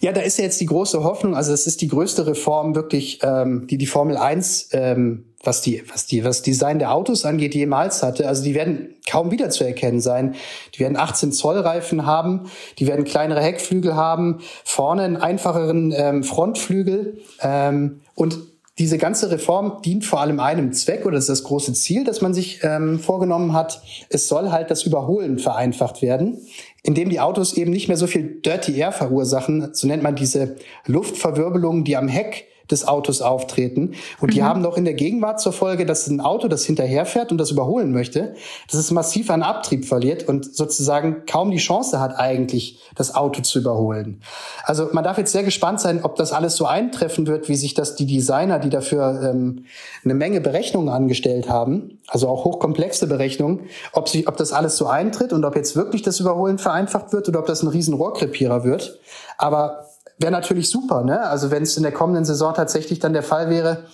Ja, 0.00 0.12
da 0.12 0.20
ist 0.20 0.38
ja 0.38 0.44
jetzt 0.44 0.60
die 0.60 0.66
große 0.66 1.02
Hoffnung, 1.02 1.34
also 1.34 1.52
es 1.52 1.66
ist 1.66 1.80
die 1.80 1.88
größte 1.88 2.26
Reform 2.26 2.74
wirklich, 2.76 3.18
ähm, 3.22 3.66
die 3.66 3.78
die 3.78 3.86
Formel 3.86 4.16
1, 4.16 4.68
ähm, 4.72 5.24
was 5.42 5.60
die, 5.62 5.82
was 5.92 6.06
die, 6.06 6.24
was 6.24 6.42
Design 6.42 6.78
der 6.78 6.92
Autos 6.92 7.24
angeht, 7.24 7.54
jemals 7.54 8.02
hatte. 8.02 8.28
Also 8.28 8.44
die 8.44 8.54
werden 8.54 8.94
kaum 9.08 9.30
wiederzuerkennen 9.30 10.00
sein. 10.00 10.34
Die 10.74 10.80
werden 10.80 10.96
18 10.96 11.32
Zoll 11.32 11.58
Reifen 11.58 12.06
haben, 12.06 12.50
die 12.78 12.86
werden 12.86 13.04
kleinere 13.04 13.40
Heckflügel 13.40 13.94
haben, 13.96 14.38
vorne 14.64 15.02
einen 15.02 15.16
einfacheren 15.16 15.92
ähm, 15.96 16.22
Frontflügel 16.22 17.18
ähm, 17.40 18.00
und 18.14 18.38
diese 18.78 18.96
ganze 18.96 19.30
Reform 19.32 19.82
dient 19.82 20.04
vor 20.04 20.20
allem 20.20 20.38
einem 20.38 20.72
Zweck 20.72 21.04
oder 21.04 21.16
das 21.16 21.24
ist 21.24 21.40
das 21.40 21.42
große 21.42 21.72
Ziel, 21.72 22.04
das 22.04 22.20
man 22.20 22.32
sich 22.32 22.60
ähm, 22.62 23.00
vorgenommen 23.00 23.52
hat. 23.52 23.82
Es 24.08 24.28
soll 24.28 24.50
halt 24.52 24.70
das 24.70 24.84
Überholen 24.84 25.40
vereinfacht 25.40 26.00
werden 26.00 26.38
indem 26.82 27.08
die 27.08 27.20
Autos 27.20 27.54
eben 27.54 27.70
nicht 27.70 27.88
mehr 27.88 27.96
so 27.96 28.06
viel 28.06 28.40
Dirty 28.40 28.76
Air 28.78 28.92
verursachen, 28.92 29.70
so 29.74 29.86
nennt 29.86 30.02
man 30.02 30.16
diese 30.16 30.56
Luftverwirbelungen, 30.86 31.84
die 31.84 31.96
am 31.96 32.08
Heck 32.08 32.46
des 32.70 32.86
Autos 32.86 33.22
auftreten. 33.22 33.94
Und 34.20 34.34
die 34.34 34.40
mhm. 34.40 34.44
haben 34.44 34.62
doch 34.62 34.76
in 34.76 34.84
der 34.84 34.94
Gegenwart 34.94 35.40
zur 35.40 35.52
Folge, 35.52 35.86
dass 35.86 36.06
ein 36.06 36.20
Auto, 36.20 36.48
das 36.48 36.64
hinterherfährt 36.64 37.32
und 37.32 37.38
das 37.38 37.50
überholen 37.50 37.92
möchte, 37.92 38.34
dass 38.70 38.78
es 38.78 38.90
massiv 38.90 39.30
an 39.30 39.42
Abtrieb 39.42 39.84
verliert 39.84 40.28
und 40.28 40.54
sozusagen 40.54 41.24
kaum 41.26 41.50
die 41.50 41.58
Chance 41.58 42.00
hat, 42.00 42.18
eigentlich 42.18 42.80
das 42.94 43.14
Auto 43.14 43.42
zu 43.42 43.60
überholen. 43.60 44.20
Also 44.64 44.88
man 44.92 45.04
darf 45.04 45.18
jetzt 45.18 45.32
sehr 45.32 45.44
gespannt 45.44 45.80
sein, 45.80 46.04
ob 46.04 46.16
das 46.16 46.32
alles 46.32 46.56
so 46.56 46.66
eintreffen 46.66 47.26
wird, 47.26 47.48
wie 47.48 47.56
sich 47.56 47.74
das 47.74 47.96
die 47.96 48.06
Designer, 48.06 48.58
die 48.58 48.70
dafür 48.70 49.20
ähm, 49.22 49.64
eine 50.04 50.14
Menge 50.14 50.40
Berechnungen 50.40 50.88
angestellt 50.88 51.48
haben, 51.48 51.98
also 52.06 52.28
auch 52.28 52.44
hochkomplexe 52.44 53.06
Berechnungen, 53.06 53.60
ob, 53.92 54.08
sich, 54.08 54.28
ob 54.28 54.36
das 54.36 54.52
alles 54.52 54.76
so 54.76 54.86
eintritt 54.86 55.32
und 55.32 55.44
ob 55.44 55.56
jetzt 55.56 55.76
wirklich 55.76 56.02
das 56.02 56.20
Überholen 56.20 56.58
vereinfacht 56.58 57.12
wird 57.12 57.28
oder 57.28 57.40
ob 57.40 57.46
das 57.46 57.62
ein 57.62 57.68
riesen 57.68 57.94
Rohrkrepierer 57.94 58.64
wird. 58.64 58.98
Aber 59.36 59.87
wäre 60.18 60.32
natürlich 60.32 60.68
super, 60.68 61.04
ne? 61.04 61.20
Also 61.28 61.50
wenn 61.50 61.62
es 61.62 61.76
in 61.76 61.82
der 61.82 61.92
kommenden 61.92 62.24
Saison 62.24 62.54
tatsächlich 62.54 62.98
dann 62.98 63.12
der 63.12 63.22
Fall 63.22 63.50
wäre, 63.50 63.84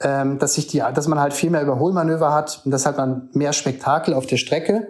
ähm, 0.00 0.38
dass 0.38 0.54
sich 0.54 0.66
die, 0.66 0.82
dass 0.94 1.08
man 1.08 1.20
halt 1.20 1.32
viel 1.32 1.50
mehr 1.50 1.62
Überholmanöver 1.62 2.32
hat 2.32 2.62
und 2.64 2.70
das 2.70 2.86
hat 2.86 2.96
man 2.96 3.28
mehr 3.32 3.52
Spektakel 3.52 4.14
auf 4.14 4.26
der 4.26 4.36
Strecke. 4.36 4.88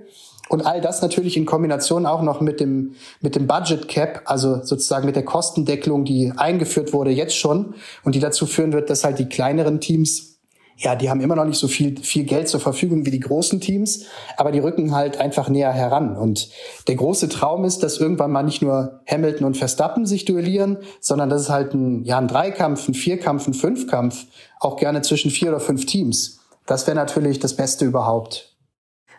Und 0.48 0.64
all 0.64 0.80
das 0.80 1.02
natürlich 1.02 1.36
in 1.36 1.44
Kombination 1.44 2.06
auch 2.06 2.22
noch 2.22 2.40
mit 2.40 2.58
dem, 2.58 2.94
mit 3.20 3.34
dem 3.34 3.46
Budget 3.46 3.86
Cap, 3.86 4.22
also 4.24 4.64
sozusagen 4.64 5.04
mit 5.04 5.14
der 5.14 5.24
Kostendeckelung, 5.24 6.04
die 6.06 6.32
eingeführt 6.36 6.94
wurde 6.94 7.10
jetzt 7.10 7.36
schon 7.36 7.74
und 8.02 8.14
die 8.14 8.20
dazu 8.20 8.46
führen 8.46 8.72
wird, 8.72 8.88
dass 8.88 9.04
halt 9.04 9.18
die 9.18 9.28
kleineren 9.28 9.80
Teams 9.80 10.37
ja, 10.80 10.94
die 10.94 11.10
haben 11.10 11.20
immer 11.20 11.34
noch 11.34 11.44
nicht 11.44 11.58
so 11.58 11.66
viel, 11.66 12.00
viel 12.00 12.22
Geld 12.22 12.48
zur 12.48 12.60
Verfügung 12.60 13.04
wie 13.04 13.10
die 13.10 13.18
großen 13.18 13.60
Teams, 13.60 14.06
aber 14.36 14.52
die 14.52 14.60
rücken 14.60 14.94
halt 14.94 15.18
einfach 15.18 15.48
näher 15.48 15.72
heran. 15.72 16.16
Und 16.16 16.50
der 16.86 16.94
große 16.94 17.28
Traum 17.28 17.64
ist, 17.64 17.82
dass 17.82 17.98
irgendwann 17.98 18.30
mal 18.30 18.44
nicht 18.44 18.62
nur 18.62 19.00
Hamilton 19.10 19.44
und 19.44 19.56
Verstappen 19.56 20.06
sich 20.06 20.24
duellieren, 20.24 20.78
sondern 21.00 21.30
dass 21.30 21.42
es 21.42 21.50
halt 21.50 21.74
ein, 21.74 22.04
ja, 22.04 22.18
ein 22.18 22.28
Dreikampf, 22.28 22.86
ein 22.86 22.94
Vierkampf, 22.94 23.48
ein 23.48 23.54
Fünfkampf, 23.54 24.26
auch 24.60 24.76
gerne 24.76 25.02
zwischen 25.02 25.32
vier 25.32 25.48
oder 25.48 25.60
fünf 25.60 25.84
Teams. 25.84 26.38
Das 26.64 26.86
wäre 26.86 26.96
natürlich 26.96 27.40
das 27.40 27.56
Beste 27.56 27.84
überhaupt. 27.84 28.54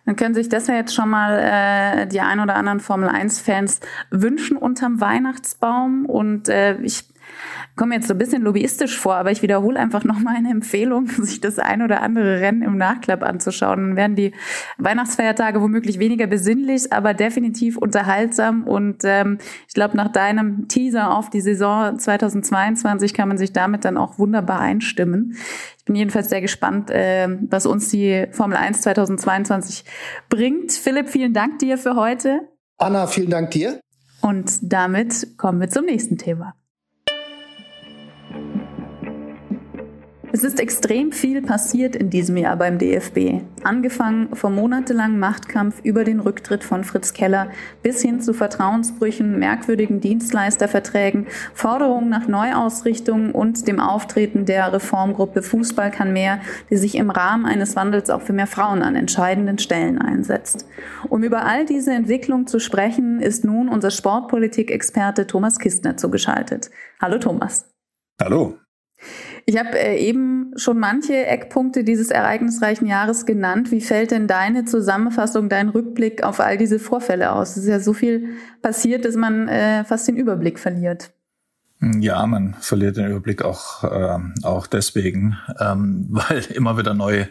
Dann 0.06 0.16
können 0.16 0.34
sich 0.34 0.48
das 0.48 0.68
ja 0.68 0.76
jetzt 0.76 0.96
schon 0.96 1.10
mal 1.10 1.38
äh, 1.38 2.08
die 2.08 2.22
ein 2.22 2.40
oder 2.40 2.56
anderen 2.56 2.80
Formel 2.80 3.10
1-Fans 3.10 3.82
wünschen 4.12 4.56
unterm 4.56 5.02
Weihnachtsbaum. 5.02 6.06
Und 6.06 6.48
äh, 6.48 6.78
ich 6.82 7.04
komme 7.80 7.96
jetzt 7.96 8.08
so 8.08 8.14
ein 8.14 8.18
bisschen 8.18 8.42
lobbyistisch 8.42 8.98
vor, 8.98 9.16
aber 9.16 9.32
ich 9.32 9.42
wiederhole 9.42 9.80
einfach 9.80 10.04
nochmal 10.04 10.36
eine 10.36 10.52
Empfehlung, 10.52 11.08
sich 11.22 11.40
das 11.40 11.60
ein 11.60 11.82
oder 11.82 12.02
andere 12.02 12.42
Rennen 12.42 12.62
im 12.62 12.78
Nachklapp 12.78 13.24
anzuschauen. 13.24 13.80
Dann 13.80 13.96
werden 13.96 14.16
die 14.16 14.34
Weihnachtsfeiertage 14.78 15.62
womöglich 15.62 15.98
weniger 15.98 16.28
besinnlich, 16.28 16.92
aber 16.92 17.14
definitiv 17.14 17.78
unterhaltsam. 17.78 18.64
Und 18.66 19.04
ähm, 19.06 19.38
ich 19.68 19.74
glaube, 19.74 19.96
nach 19.96 20.12
deinem 20.12 20.68
Teaser 20.68 21.16
auf 21.16 21.30
die 21.30 21.42
Saison 21.42 21.98
2022 21.98 23.14
kann 23.14 23.30
man 23.30 23.38
sich 23.38 23.54
damit 23.54 23.86
dann 23.86 23.98
auch 23.98 24.20
wunderbar 24.20 24.60
einstimmen. 24.60 25.38
Ich 25.78 25.86
bin 25.86 25.96
jedenfalls 25.96 26.30
sehr 26.30 26.42
gespannt, 26.42 26.92
äh, 26.92 27.30
was 27.50 27.66
uns 27.66 27.90
die 27.90 28.28
Formel 28.32 28.58
1 28.58 28.82
2022 28.82 29.86
bringt. 30.30 30.74
Philipp, 30.74 31.10
vielen 31.10 31.34
Dank 31.34 31.60
dir 31.60 31.78
für 31.78 31.96
heute. 31.96 32.42
Anna, 32.78 33.08
vielen 33.08 33.30
Dank 33.30 33.52
dir. 33.52 33.80
Und 34.22 34.52
damit 34.62 35.38
kommen 35.38 35.62
wir 35.62 35.70
zum 35.70 35.86
nächsten 35.86 36.18
Thema. 36.18 36.56
Es 40.32 40.44
ist 40.44 40.60
extrem 40.60 41.12
viel 41.12 41.42
passiert 41.42 41.96
in 41.96 42.12
diesem 42.12 42.38
Jahr 42.38 42.56
beim 42.56 42.78
DFB. 42.78 43.42
Angefangen 43.64 44.36
vom 44.36 44.54
monatelangen 44.54 45.18
Machtkampf 45.18 45.80
über 45.84 46.04
den 46.04 46.20
Rücktritt 46.20 46.64
von 46.64 46.84
Fritz 46.84 47.14
Keller 47.14 47.50
bis 47.82 48.04
hin 48.04 48.22
zu 48.22 48.34
Vertrauensbrüchen, 48.34 49.40
merkwürdigen 49.40 50.02
Dienstleisterverträgen, 50.02 51.26
Forderungen 51.56 52.10
nach 52.10 52.28
Neuausrichtungen 52.28 53.32
und 53.32 53.68
dem 53.68 53.80
Auftreten 53.80 54.46
der 54.46 54.72
Reformgruppe 54.72 55.42
Fußball 55.42 55.90
kann 55.90 56.14
mehr, 56.14 56.42
die 56.70 56.78
sich 56.78 56.96
im 56.96 57.10
Rahmen 57.10 57.48
eines 57.48 57.76
Wandels 57.76 58.12
auch 58.12 58.22
für 58.22 58.34
mehr 58.34 58.48
Frauen 58.48 58.84
an 58.84 58.96
entscheidenden 58.96 59.58
Stellen 59.58 59.98
einsetzt. 59.98 60.68
Um 61.10 61.24
über 61.24 61.46
all 61.46 61.66
diese 61.66 61.92
Entwicklung 61.92 62.46
zu 62.46 62.60
sprechen, 62.60 63.20
ist 63.20 63.44
nun 63.44 63.68
unser 63.68 63.90
Sportpolitik-Experte 63.90 65.26
Thomas 65.26 65.58
Kistner 65.58 65.98
zugeschaltet. 65.98 66.70
Hallo 67.02 67.18
Thomas. 67.18 67.74
Hallo. 68.22 68.60
Ich 69.50 69.58
habe 69.58 69.80
äh, 69.80 69.98
eben 69.98 70.52
schon 70.58 70.78
manche 70.78 71.26
Eckpunkte 71.26 71.84
dieses 71.84 72.12
ereignisreichen 72.12 72.86
Jahres 72.86 73.26
genannt. 73.26 73.72
Wie 73.72 73.82
fällt 73.82 74.12
denn 74.12 74.28
deine 74.28 74.66
Zusammenfassung, 74.66 75.50
dein 75.50 75.70
Rückblick 75.70 76.22
auf 76.22 76.40
all 76.40 76.60
diese 76.60 76.78
Vorfälle 76.78 77.32
aus? 77.32 77.58
Es 77.58 77.64
ist 77.64 77.68
ja 77.68 77.80
so 77.80 77.94
viel 77.94 78.36
passiert, 78.62 79.06
dass 79.06 79.16
man 79.16 79.48
äh, 79.48 79.84
fast 79.86 80.08
den 80.08 80.18
Überblick 80.18 80.60
verliert. 80.60 81.10
Ja, 81.82 82.28
man 82.28 82.58
verliert 82.60 82.98
den 82.98 83.08
Überblick 83.08 83.42
auch, 83.42 83.84
äh, 83.86 84.20
auch 84.44 84.68
deswegen, 84.68 85.40
ähm, 85.60 86.06
weil 86.12 86.46
immer 86.54 86.78
wieder 86.78 86.94
neue 86.94 87.28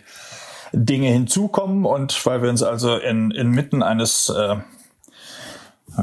Dinge 0.73 1.11
hinzukommen 1.11 1.85
und 1.85 2.27
weil 2.27 2.43
wir 2.43 2.51
uns 2.51 2.65
also 2.65 2.97
in, 2.97 3.31
inmitten 3.31 3.81
eines 3.85 4.29
äh, 4.29 4.57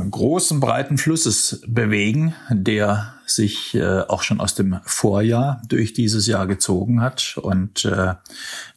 großen, 0.09 0.61
breiten 0.61 0.97
Flusses 0.97 1.61
bewegen, 1.67 2.35
der 2.49 3.14
sich 3.25 3.75
äh, 3.75 4.01
auch 4.01 4.23
schon 4.23 4.39
aus 4.39 4.55
dem 4.55 4.79
Vorjahr 4.85 5.61
durch 5.67 5.93
dieses 5.93 6.27
Jahr 6.27 6.47
gezogen 6.47 7.01
hat 7.01 7.37
und 7.41 7.85
äh, 7.85 8.15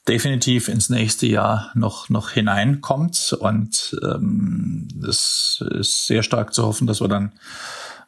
definitiv 0.07 0.69
ins 0.69 0.89
nächste 0.89 1.27
Jahr 1.27 1.71
noch, 1.75 2.09
noch 2.09 2.31
hineinkommt. 2.31 3.37
Und 3.39 3.97
ähm, 4.03 4.89
es 5.07 5.63
ist 5.71 6.07
sehr 6.07 6.23
stark 6.23 6.55
zu 6.55 6.65
hoffen, 6.65 6.87
dass 6.87 7.01
wir 7.01 7.09
dann 7.09 7.33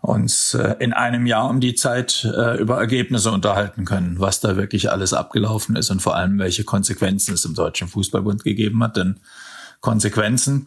uns 0.00 0.54
äh, 0.54 0.76
in 0.78 0.92
einem 0.92 1.26
Jahr 1.26 1.48
um 1.50 1.60
die 1.60 1.74
Zeit 1.74 2.24
äh, 2.24 2.58
über 2.58 2.78
Ergebnisse 2.78 3.30
unterhalten 3.30 3.84
können, 3.84 4.18
was 4.18 4.40
da 4.40 4.56
wirklich 4.56 4.90
alles 4.90 5.12
abgelaufen 5.12 5.76
ist 5.76 5.90
und 5.90 6.00
vor 6.00 6.16
allem 6.16 6.38
welche 6.38 6.64
Konsequenzen 6.64 7.34
es 7.34 7.44
im 7.44 7.54
Deutschen 7.54 7.88
Fußballbund 7.88 8.42
gegeben 8.42 8.82
hat. 8.82 8.96
Denn 8.96 9.20
Konsequenzen 9.80 10.66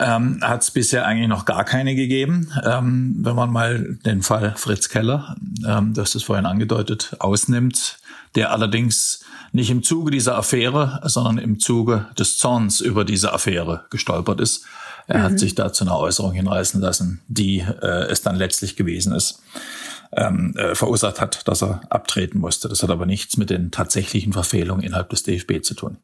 ähm, 0.00 0.40
hat 0.42 0.62
es 0.62 0.70
bisher 0.70 1.06
eigentlich 1.06 1.28
noch 1.28 1.44
gar 1.44 1.64
keine 1.64 1.94
gegeben. 1.94 2.52
Ähm, 2.64 3.16
wenn 3.20 3.36
man 3.36 3.50
mal 3.50 3.98
den 4.04 4.22
Fall 4.22 4.54
Fritz 4.56 4.88
Keller, 4.88 5.36
ähm, 5.66 5.94
das 5.94 6.14
ist 6.14 6.24
vorhin 6.24 6.46
angedeutet, 6.46 7.16
ausnimmt, 7.20 7.98
der 8.34 8.50
allerdings 8.50 9.24
nicht 9.52 9.70
im 9.70 9.82
Zuge 9.82 10.10
dieser 10.10 10.36
Affäre, 10.36 11.00
sondern 11.04 11.38
im 11.38 11.58
Zuge 11.60 12.06
des 12.18 12.36
Zorns 12.36 12.80
über 12.80 13.04
diese 13.04 13.32
Affäre 13.32 13.86
gestolpert 13.90 14.40
ist. 14.40 14.66
Er 15.06 15.18
mhm. 15.18 15.22
hat 15.22 15.38
sich 15.38 15.54
da 15.54 15.72
zu 15.72 15.84
einer 15.84 15.96
Äußerung 15.96 16.32
hinreißen 16.32 16.80
lassen, 16.80 17.22
die 17.28 17.60
äh, 17.60 18.06
es 18.10 18.22
dann 18.22 18.36
letztlich 18.36 18.76
gewesen 18.76 19.14
ist. 19.14 19.42
Ähm, 20.10 20.54
äh, 20.56 20.74
verursacht 20.74 21.20
hat, 21.20 21.46
dass 21.46 21.62
er 21.62 21.82
abtreten 21.90 22.38
musste. 22.38 22.68
Das 22.68 22.82
hat 22.82 22.88
aber 22.88 23.04
nichts 23.04 23.36
mit 23.36 23.50
den 23.50 23.70
tatsächlichen 23.70 24.32
Verfehlungen 24.32 24.82
innerhalb 24.82 25.10
des 25.10 25.22
DFB 25.22 25.62
zu 25.62 25.74
tun. 25.74 25.98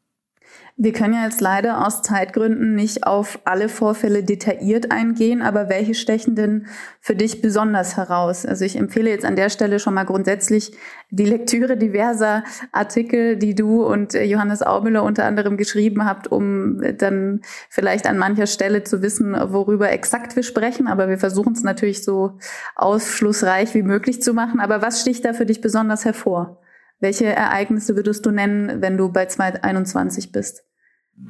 Wir 0.77 0.91
können 0.91 1.13
ja 1.13 1.23
jetzt 1.23 1.39
leider 1.39 1.87
aus 1.87 2.01
Zeitgründen 2.01 2.75
nicht 2.75 3.07
auf 3.07 3.39
alle 3.45 3.69
Vorfälle 3.69 4.23
detailliert 4.23 4.91
eingehen, 4.91 5.41
aber 5.41 5.69
welche 5.69 5.93
stechen 5.93 6.35
denn 6.35 6.67
für 6.99 7.15
dich 7.15 7.41
besonders 7.41 7.95
heraus? 7.95 8.45
Also 8.45 8.65
ich 8.65 8.75
empfehle 8.75 9.09
jetzt 9.09 9.23
an 9.23 9.37
der 9.37 9.49
Stelle 9.49 9.79
schon 9.79 9.93
mal 9.93 10.03
grundsätzlich 10.03 10.73
die 11.11 11.23
Lektüre 11.23 11.77
diverser 11.77 12.43
Artikel, 12.73 13.37
die 13.37 13.55
du 13.55 13.85
und 13.85 14.15
äh, 14.15 14.25
Johannes 14.25 14.63
Aubüller 14.63 15.03
unter 15.03 15.23
anderem 15.23 15.55
geschrieben 15.55 16.03
habt, 16.03 16.27
um 16.27 16.81
dann 16.97 17.39
vielleicht 17.69 18.05
an 18.05 18.17
mancher 18.17 18.47
Stelle 18.47 18.83
zu 18.83 19.01
wissen, 19.01 19.33
worüber 19.33 19.93
exakt 19.93 20.35
wir 20.35 20.43
sprechen. 20.43 20.87
Aber 20.87 21.07
wir 21.07 21.17
versuchen 21.17 21.53
es 21.53 21.63
natürlich 21.63 22.03
so 22.03 22.37
ausschlussreich 22.75 23.73
wie 23.75 23.83
möglich 23.83 24.21
zu 24.21 24.33
machen. 24.33 24.59
Aber 24.59 24.81
was 24.81 24.99
sticht 24.99 25.23
da 25.23 25.31
für 25.31 25.45
dich 25.45 25.61
besonders 25.61 26.03
hervor? 26.03 26.59
Welche 26.99 27.25
Ereignisse 27.25 27.95
würdest 27.95 28.25
du 28.25 28.31
nennen, 28.31 28.81
wenn 28.81 28.97
du 28.97 29.11
bei 29.11 29.25
2021 29.25 30.31
bist? 30.31 30.63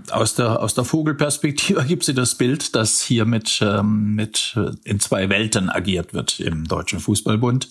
Aus 0.10 0.36
der, 0.36 0.62
aus 0.62 0.74
der 0.74 0.84
Vogelperspektive 0.84 1.84
gibt 1.88 2.04
sie 2.06 2.14
das 2.14 2.36
Bild, 2.36 2.76
dass 2.76 3.02
hier 3.02 3.26
mit, 3.26 3.60
ähm, 3.62 4.16
mit 4.16 4.56
äh, 4.58 4.72
in 4.84 5.00
zwei 5.00 5.30
Welten 5.30 5.70
agiert 5.70 6.14
wird 6.14 6.40
im 6.40 6.66
Deutschen 6.66 7.00
Fußballbund. 7.00 7.70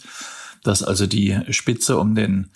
Dass 0.63 0.83
also 0.83 1.07
die 1.07 1.39
Spitze 1.51 1.99
um 1.99 2.15
den 2.15 2.51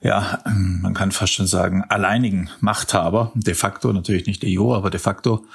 ja, 0.00 0.42
man 0.44 0.94
kann 0.94 1.10
fast 1.10 1.32
schon 1.32 1.46
sagen, 1.46 1.82
alleinigen 1.88 2.50
Machthaber, 2.60 3.32
de 3.34 3.54
facto 3.54 3.92
natürlich 3.92 4.26
nicht 4.26 4.44
EU, 4.44 4.74
aber 4.74 4.90
de 4.90 5.00
facto 5.00 5.46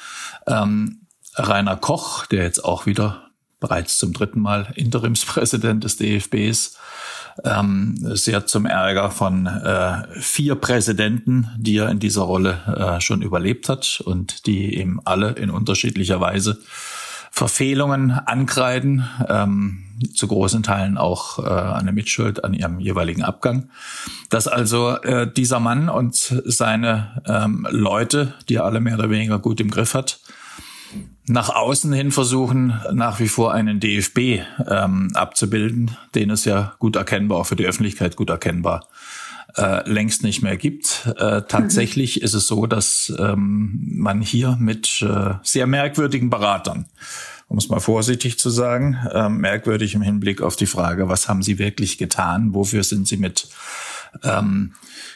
ähm, 0.47 1.01
Rainer 1.35 1.77
Koch, 1.77 2.25
der 2.25 2.43
jetzt 2.43 2.65
auch 2.65 2.85
wieder 2.85 3.29
bereits 3.59 3.97
zum 3.97 4.13
dritten 4.13 4.41
Mal 4.41 4.73
Interimspräsident 4.75 5.83
des 5.83 5.97
DFB 5.97 6.35
ist, 6.49 6.77
ähm, 7.43 7.95
sehr 8.15 8.45
zum 8.45 8.65
Ärger 8.65 9.11
von 9.11 9.47
äh, 9.47 10.03
vier 10.19 10.55
Präsidenten, 10.55 11.49
die 11.57 11.77
er 11.77 11.89
in 11.89 11.99
dieser 11.99 12.23
Rolle 12.23 12.59
äh, 12.67 13.01
schon 13.01 13.21
überlebt 13.21 13.69
hat 13.69 14.01
und 14.05 14.45
die 14.45 14.79
ihm 14.79 15.01
alle 15.05 15.31
in 15.31 15.49
unterschiedlicher 15.49 16.19
Weise 16.19 16.59
Verfehlungen 17.33 18.11
ankreiden, 18.11 19.07
ähm, 19.29 19.83
zu 20.13 20.27
großen 20.27 20.63
Teilen 20.63 20.97
auch 20.97 21.39
äh, 21.39 21.49
eine 21.49 21.93
Mitschuld 21.93 22.43
an 22.43 22.53
ihrem 22.53 22.79
jeweiligen 22.79 23.23
Abgang. 23.23 23.69
Dass 24.29 24.47
also 24.47 24.97
äh, 24.97 25.31
dieser 25.31 25.59
Mann 25.59 25.87
und 25.87 26.15
seine 26.15 27.21
ähm, 27.25 27.65
Leute, 27.69 28.33
die 28.49 28.55
er 28.55 28.65
alle 28.65 28.81
mehr 28.81 28.95
oder 28.95 29.09
weniger 29.09 29.39
gut 29.39 29.61
im 29.61 29.71
Griff 29.71 29.93
hat, 29.93 30.19
nach 31.27 31.49
außen 31.49 31.93
hin 31.93 32.11
versuchen, 32.11 32.79
nach 32.91 33.19
wie 33.19 33.27
vor 33.27 33.53
einen 33.53 33.79
DFB 33.79 34.41
ähm, 34.67 35.11
abzubilden, 35.13 35.97
den 36.15 36.29
es 36.29 36.45
ja 36.45 36.73
gut 36.79 36.95
erkennbar, 36.95 37.39
auch 37.39 37.45
für 37.45 37.55
die 37.55 37.65
Öffentlichkeit 37.65 38.15
gut 38.15 38.29
erkennbar, 38.29 38.87
äh, 39.55 39.87
längst 39.89 40.23
nicht 40.23 40.41
mehr 40.41 40.57
gibt. 40.57 41.09
Äh, 41.17 41.43
tatsächlich 41.47 42.17
mhm. 42.17 42.23
ist 42.23 42.33
es 42.33 42.47
so, 42.47 42.65
dass 42.65 43.13
ähm, 43.19 43.79
man 43.83 44.21
hier 44.21 44.57
mit 44.59 45.01
äh, 45.01 45.35
sehr 45.43 45.67
merkwürdigen 45.67 46.29
Beratern, 46.29 46.87
um 47.47 47.57
es 47.57 47.69
mal 47.69 47.79
vorsichtig 47.79 48.39
zu 48.39 48.49
sagen, 48.49 48.97
äh, 49.11 49.29
merkwürdig 49.29 49.93
im 49.93 50.01
Hinblick 50.01 50.41
auf 50.41 50.55
die 50.55 50.67
Frage, 50.67 51.07
was 51.09 51.27
haben 51.27 51.43
sie 51.43 51.59
wirklich 51.59 51.97
getan, 51.97 52.53
wofür 52.53 52.83
sind 52.83 53.07
sie 53.07 53.17
mit 53.17 53.47
ähm, 54.23 54.73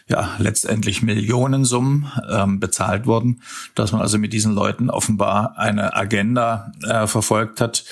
ja 0.08 0.36
letztendlich 0.38 1.02
Millionensummen 1.02 2.12
ähm, 2.30 2.60
bezahlt 2.60 3.06
wurden, 3.06 3.42
dass 3.76 3.92
man 3.92 4.02
also 4.02 4.18
mit 4.18 4.34
diesen 4.34 4.54
Leuten 4.54 4.90
offenbar 4.90 5.58
eine 5.58 5.96
Agenda 5.96 6.72
äh, 6.84 7.08
verfolgt 7.08 7.62
hat, 7.62 7.86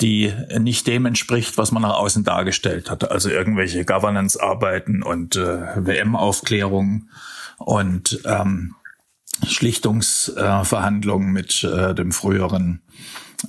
die 0.00 0.32
nicht 0.58 0.86
dem 0.86 1.06
entspricht, 1.06 1.58
was 1.58 1.72
man 1.72 1.82
nach 1.82 1.94
außen 1.94 2.24
dargestellt 2.24 2.90
hat. 2.90 3.10
Also 3.10 3.30
irgendwelche 3.30 3.84
Governance-Arbeiten 3.84 5.02
und 5.02 5.36
äh, 5.36 5.76
WM-Aufklärungen 5.76 7.10
und 7.58 8.20
ähm, 8.24 8.74
Schlichtungsverhandlungen 9.46 11.28
äh, 11.28 11.32
mit 11.32 11.64
äh, 11.64 11.94
dem 11.94 12.12
früheren 12.12 12.82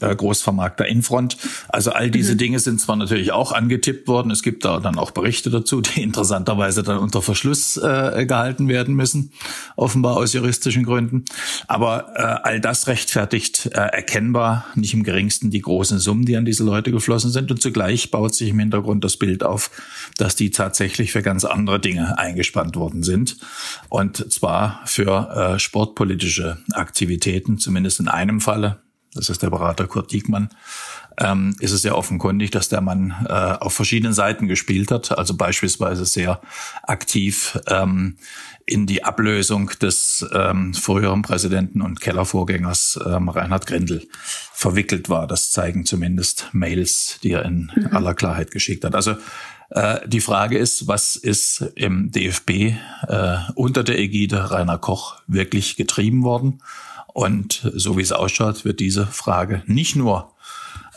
äh, 0.01 0.15
Großvermarkter 0.15 0.85
Infront. 0.85 1.37
Also 1.69 1.91
all 1.91 2.11
diese 2.11 2.33
mhm. 2.33 2.37
Dinge 2.37 2.59
sind 2.59 2.79
zwar 2.79 2.95
natürlich 2.95 3.31
auch 3.31 3.51
angetippt 3.51 4.07
worden. 4.07 4.31
Es 4.31 4.43
gibt 4.43 4.65
da 4.65 4.79
dann 4.79 4.97
auch 4.97 5.11
Berichte 5.11 5.49
dazu, 5.49 5.81
die 5.81 6.01
interessanterweise 6.07 6.83
dann 6.83 6.99
unter 6.99 7.21
Verschluss 7.21 7.77
äh, 7.77 8.25
gehalten 8.25 8.67
werden 8.67 8.95
müssen, 8.95 9.31
offenbar 9.75 10.17
aus 10.17 10.33
juristischen 10.33 10.83
Gründen. 10.83 11.25
Aber 11.67 12.13
äh, 12.15 12.47
all 12.47 12.61
das 12.61 12.87
rechtfertigt 12.87 13.67
äh, 13.67 13.79
erkennbar 13.79 14.65
nicht 14.75 14.93
im 14.93 15.03
geringsten 15.03 15.51
die 15.51 15.61
großen 15.61 15.99
Summen, 15.99 16.25
die 16.25 16.37
an 16.37 16.45
diese 16.45 16.63
Leute 16.63 16.91
geflossen 16.91 17.31
sind. 17.31 17.51
Und 17.51 17.61
zugleich 17.61 18.11
baut 18.11 18.35
sich 18.35 18.49
im 18.49 18.59
Hintergrund 18.59 19.03
das 19.03 19.17
Bild 19.17 19.43
auf, 19.43 19.71
dass 20.17 20.35
die 20.35 20.51
tatsächlich 20.51 21.11
für 21.11 21.21
ganz 21.21 21.45
andere 21.45 21.79
Dinge 21.79 22.17
eingespannt 22.17 22.75
worden 22.75 23.03
sind. 23.03 23.37
Und 23.89 24.31
zwar 24.31 24.81
für 24.85 25.55
äh, 25.55 25.59
sportpolitische 25.59 26.57
Aktivitäten, 26.73 27.57
zumindest 27.57 27.99
in 27.99 28.07
einem 28.07 28.41
Falle 28.41 28.77
das 29.17 29.29
ist 29.29 29.43
der 29.43 29.49
Berater 29.49 29.87
Kurt 29.87 30.11
Diekmann, 30.11 30.49
ähm, 31.19 31.55
ist 31.59 31.71
es 31.71 31.83
ja 31.83 31.93
offenkundig, 31.93 32.51
dass 32.51 32.69
der 32.69 32.81
Mann 32.81 33.13
äh, 33.27 33.31
auf 33.33 33.73
verschiedenen 33.73 34.13
Seiten 34.13 34.47
gespielt 34.47 34.91
hat, 34.91 35.17
also 35.17 35.35
beispielsweise 35.35 36.05
sehr 36.05 36.41
aktiv 36.83 37.59
ähm, 37.67 38.17
in 38.65 38.85
die 38.85 39.03
Ablösung 39.03 39.71
des 39.81 40.25
ähm, 40.33 40.73
früheren 40.73 41.21
Präsidenten 41.21 41.81
und 41.81 42.01
Kellervorgängers 42.01 42.99
ähm, 43.05 43.29
Reinhard 43.29 43.65
Grindel 43.65 44.07
verwickelt 44.53 45.09
war. 45.09 45.25
Das 45.25 45.51
zeigen 45.51 45.85
zumindest 45.85 46.49
Mails, 46.51 47.19
die 47.23 47.31
er 47.31 47.45
in 47.45 47.71
mhm. 47.73 47.95
aller 47.95 48.13
Klarheit 48.13 48.51
geschickt 48.51 48.83
hat. 48.83 48.93
Also 48.93 49.15
äh, 49.69 50.07
die 50.07 50.21
Frage 50.21 50.57
ist, 50.57 50.87
was 50.87 51.15
ist 51.15 51.61
im 51.75 52.11
DFB 52.11 52.49
äh, 53.07 53.37
unter 53.55 53.83
der 53.83 53.99
Ägide 53.99 54.51
Rainer 54.51 54.77
Koch 54.77 55.21
wirklich 55.27 55.75
getrieben 55.75 56.23
worden? 56.23 56.61
Und 57.17 57.67
so 57.73 57.97
wie 57.97 58.03
es 58.03 58.11
ausschaut, 58.11 58.63
wird 58.63 58.79
diese 58.79 59.07
Frage 59.07 59.63
nicht 59.65 59.95
nur 59.95 60.35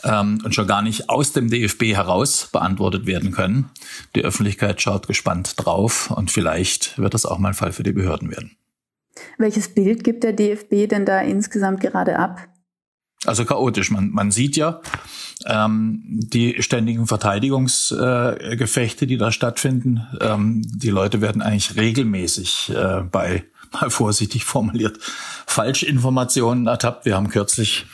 ähm, 0.03 0.39
und 0.45 0.53
schon 0.53 0.67
gar 0.67 0.83
nicht 0.83 1.09
aus 1.09 1.33
dem 1.33 1.49
DFB 1.49 1.95
heraus 1.95 2.47
beantwortet 2.51 3.07
werden 3.07 3.31
können. 3.31 3.71
Die 4.13 4.23
Öffentlichkeit 4.23 4.79
schaut 4.79 5.07
gespannt 5.07 5.55
drauf 5.57 6.11
und 6.11 6.29
vielleicht 6.29 6.99
wird 6.99 7.15
das 7.15 7.25
auch 7.25 7.39
mal 7.39 7.47
ein 7.47 7.53
Fall 7.55 7.71
für 7.71 7.81
die 7.81 7.91
Behörden 7.91 8.29
werden. 8.29 8.55
Welches 9.39 9.69
Bild 9.69 10.03
gibt 10.03 10.23
der 10.23 10.33
DFB 10.33 10.87
denn 10.87 11.07
da 11.07 11.21
insgesamt 11.21 11.79
gerade 11.79 12.19
ab? 12.19 12.47
Also 13.25 13.43
chaotisch. 13.43 13.89
Man, 13.89 14.11
man 14.11 14.29
sieht 14.29 14.55
ja 14.55 14.79
ähm, 15.47 16.03
die 16.05 16.61
ständigen 16.61 17.07
Verteidigungsgefechte, 17.07 19.05
äh, 19.05 19.07
die 19.07 19.17
da 19.17 19.31
stattfinden. 19.31 20.05
Ähm, 20.21 20.61
die 20.67 20.91
Leute 20.91 21.19
werden 21.21 21.41
eigentlich 21.41 21.77
regelmäßig 21.77 22.73
äh, 22.75 23.01
bei 23.01 23.43
mal 23.71 23.89
vorsichtig 23.89 24.45
formuliert, 24.45 24.99
Falschinformationen 25.47 26.67
ertappt. 26.67 27.05
Wir 27.05 27.15
haben 27.15 27.29
kürzlich 27.29 27.85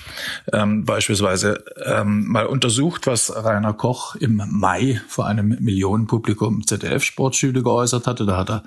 ähm, 0.52 0.86
beispielsweise 0.86 1.63
ähm, 1.86 2.28
mal 2.28 2.46
untersucht, 2.46 3.08
was 3.08 3.34
Rainer 3.36 3.74
Koch 3.74 4.16
im 4.16 4.42
Mai 4.50 5.02
vor 5.08 5.28
einem 5.28 5.58
Millionenpublikum 5.60 6.66
ZDF-Sportschule 6.66 7.63
geäußert 7.63 8.08
hatte. 8.08 8.26
Da 8.26 8.38
hat 8.38 8.50
er 8.50 8.63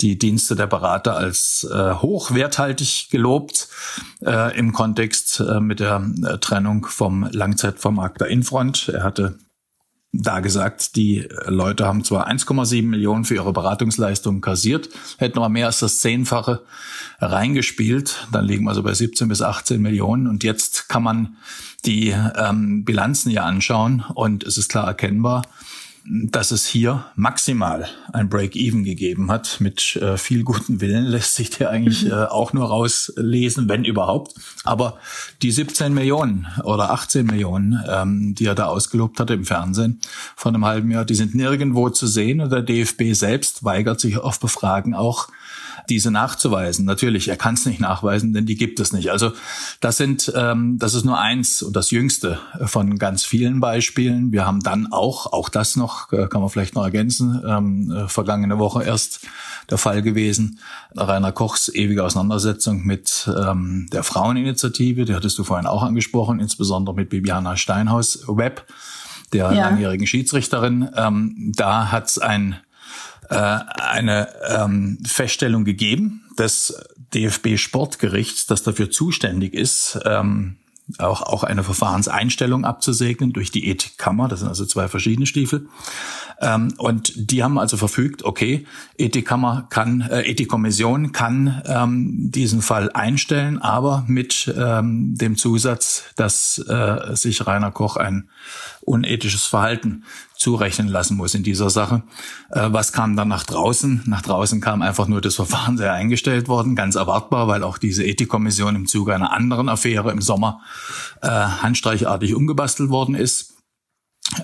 die 0.00 0.18
Dienste 0.18 0.56
der 0.56 0.66
Berater 0.66 1.16
als 1.16 1.66
äh, 1.72 1.94
hochwerthaltig 1.94 3.08
gelobt 3.10 3.68
äh, 4.24 4.56
im 4.56 4.72
Kontext 4.72 5.40
äh, 5.40 5.60
mit 5.60 5.80
der 5.80 6.04
äh, 6.22 6.38
Trennung 6.38 6.86
vom 6.86 7.28
Langzeitvermarkter 7.30 8.28
Infront. 8.28 8.90
Er 8.90 9.04
hatte 9.04 9.38
da 10.22 10.40
gesagt, 10.40 10.96
die 10.96 11.28
Leute 11.46 11.86
haben 11.86 12.04
zwar 12.04 12.28
1,7 12.28 12.82
Millionen 12.84 13.24
für 13.24 13.34
ihre 13.34 13.52
Beratungsleistungen 13.52 14.40
kassiert, 14.40 14.88
hätten 15.18 15.38
aber 15.38 15.48
mehr 15.48 15.66
als 15.66 15.80
das 15.80 16.00
Zehnfache 16.00 16.62
reingespielt. 17.20 18.26
Dann 18.32 18.44
liegen 18.44 18.64
wir 18.64 18.70
also 18.70 18.82
bei 18.82 18.94
17 18.94 19.28
bis 19.28 19.42
18 19.42 19.80
Millionen. 19.80 20.26
Und 20.26 20.44
jetzt 20.44 20.88
kann 20.88 21.02
man 21.02 21.36
die 21.84 22.08
ähm, 22.36 22.84
Bilanzen 22.84 23.30
ja 23.30 23.44
anschauen 23.44 24.04
und 24.14 24.44
es 24.44 24.58
ist 24.58 24.68
klar 24.68 24.86
erkennbar, 24.86 25.42
dass 26.08 26.52
es 26.52 26.66
hier 26.66 27.06
maximal 27.16 27.88
ein 28.12 28.28
Break-Even 28.28 28.84
gegeben 28.84 29.30
hat. 29.30 29.60
Mit 29.60 29.96
äh, 29.96 30.16
viel 30.16 30.44
guten 30.44 30.80
Willen 30.80 31.04
lässt 31.06 31.34
sich 31.34 31.50
der 31.50 31.70
eigentlich 31.70 32.04
mhm. 32.04 32.12
äh, 32.12 32.24
auch 32.26 32.52
nur 32.52 32.66
rauslesen, 32.66 33.68
wenn 33.68 33.84
überhaupt. 33.84 34.34
Aber 34.64 34.98
die 35.42 35.50
17 35.50 35.92
Millionen 35.92 36.46
oder 36.62 36.90
18 36.90 37.26
Millionen, 37.26 37.82
ähm, 37.88 38.34
die 38.34 38.46
er 38.46 38.54
da 38.54 38.66
ausgelobt 38.66 39.18
hatte 39.18 39.34
im 39.34 39.44
Fernsehen 39.44 40.00
von 40.36 40.54
einem 40.54 40.64
halben 40.64 40.90
Jahr, 40.90 41.04
die 41.04 41.14
sind 41.14 41.34
nirgendwo 41.34 41.90
zu 41.90 42.06
sehen. 42.06 42.40
Und 42.40 42.52
der 42.52 42.62
DFB 42.62 43.12
selbst 43.12 43.64
weigert 43.64 44.00
sich 44.00 44.18
auf 44.18 44.38
Befragen 44.38 44.94
auch, 44.94 45.28
diese 45.90 46.10
nachzuweisen. 46.10 46.84
Natürlich, 46.84 47.28
er 47.28 47.36
kann 47.36 47.54
es 47.54 47.66
nicht 47.66 47.80
nachweisen, 47.80 48.32
denn 48.32 48.46
die 48.46 48.56
gibt 48.56 48.80
es 48.80 48.92
nicht. 48.92 49.10
Also 49.10 49.32
das 49.80 49.96
sind, 49.96 50.32
ähm, 50.34 50.78
das 50.78 50.94
ist 50.94 51.04
nur 51.04 51.18
eins 51.18 51.62
und 51.62 51.74
das 51.76 51.90
jüngste 51.90 52.38
von 52.64 52.98
ganz 52.98 53.24
vielen 53.24 53.60
Beispielen. 53.60 54.32
Wir 54.32 54.46
haben 54.46 54.60
dann 54.60 54.92
auch, 54.92 55.32
auch 55.32 55.48
das 55.48 55.76
noch, 55.76 56.12
äh, 56.12 56.26
kann 56.28 56.40
man 56.40 56.50
vielleicht 56.50 56.74
noch 56.74 56.84
ergänzen, 56.84 57.42
ähm, 57.46 57.90
äh, 57.90 58.08
vergangene 58.08 58.58
Woche 58.58 58.82
erst 58.82 59.20
der 59.70 59.78
Fall 59.78 60.02
gewesen. 60.02 60.58
Rainer 60.96 61.32
Kochs 61.32 61.68
ewige 61.68 62.04
Auseinandersetzung 62.04 62.84
mit 62.84 63.28
ähm, 63.28 63.88
der 63.92 64.02
Fraueninitiative, 64.02 65.04
die 65.04 65.14
hattest 65.14 65.38
du 65.38 65.44
vorhin 65.44 65.66
auch 65.66 65.82
angesprochen, 65.82 66.40
insbesondere 66.40 66.94
mit 66.94 67.10
Bibiana 67.10 67.56
Steinhaus 67.56 68.24
Web, 68.28 68.66
der 69.32 69.52
ja. 69.52 69.68
langjährigen 69.68 70.06
Schiedsrichterin. 70.06 70.88
Ähm, 70.94 71.52
da 71.56 71.90
hat 71.90 72.08
es 72.08 72.18
ein 72.18 72.56
äh, 73.28 73.34
eine 73.34 74.28
ähm, 74.48 74.98
Feststellung 75.06 75.64
gegeben 75.64 76.22
des 76.38 76.74
DFB 77.14 77.56
Sportgerichts, 77.56 78.46
das 78.46 78.62
dafür 78.62 78.90
zuständig 78.90 79.54
ist, 79.54 79.98
ähm, 80.04 80.56
auch, 80.98 81.22
auch 81.22 81.42
eine 81.42 81.64
Verfahrenseinstellung 81.64 82.64
abzusegnen 82.64 83.32
durch 83.32 83.50
die 83.50 83.68
Ethikkammer. 83.68 84.28
Das 84.28 84.40
sind 84.40 84.48
also 84.48 84.64
zwei 84.64 84.88
verschiedene 84.88 85.26
Stiefel. 85.26 85.68
Ähm, 86.40 86.74
und 86.78 87.12
die 87.16 87.42
haben 87.42 87.58
also 87.58 87.76
verfügt, 87.76 88.24
okay, 88.24 88.66
Ethikkammer 88.96 89.66
kann, 89.68 90.02
äh, 90.02 90.22
Ethikkommission 90.22 91.12
kann 91.12 91.62
ähm, 91.66 92.30
diesen 92.30 92.62
Fall 92.62 92.92
einstellen, 92.92 93.58
aber 93.58 94.04
mit 94.06 94.52
ähm, 94.56 95.16
dem 95.16 95.36
Zusatz, 95.36 96.04
dass 96.14 96.58
äh, 96.58 97.16
sich 97.16 97.46
Rainer 97.46 97.72
Koch 97.72 97.96
ein 97.96 98.28
unethisches 98.82 99.46
Verhalten 99.46 100.04
zurechnen 100.36 100.88
lassen 100.88 101.16
muss 101.16 101.34
in 101.34 101.42
dieser 101.42 101.70
Sache. 101.70 102.02
Äh, 102.50 102.68
was 102.70 102.92
kam 102.92 103.16
dann 103.16 103.28
nach 103.28 103.44
draußen? 103.44 104.02
Nach 104.06 104.22
draußen 104.22 104.60
kam 104.60 104.82
einfach 104.82 105.08
nur 105.08 105.20
das 105.20 105.34
Verfahren 105.34 105.76
sehr 105.76 105.92
eingestellt 105.92 106.48
worden, 106.48 106.76
ganz 106.76 106.94
erwartbar, 106.94 107.48
weil 107.48 107.62
auch 107.62 107.78
diese 107.78 108.04
Ethikkommission 108.04 108.76
im 108.76 108.86
Zuge 108.86 109.14
einer 109.14 109.32
anderen 109.32 109.68
Affäre 109.68 110.10
im 110.12 110.20
Sommer 110.20 110.60
äh, 111.22 111.28
handstreichartig 111.28 112.34
umgebastelt 112.34 112.90
worden 112.90 113.14
ist. 113.14 113.54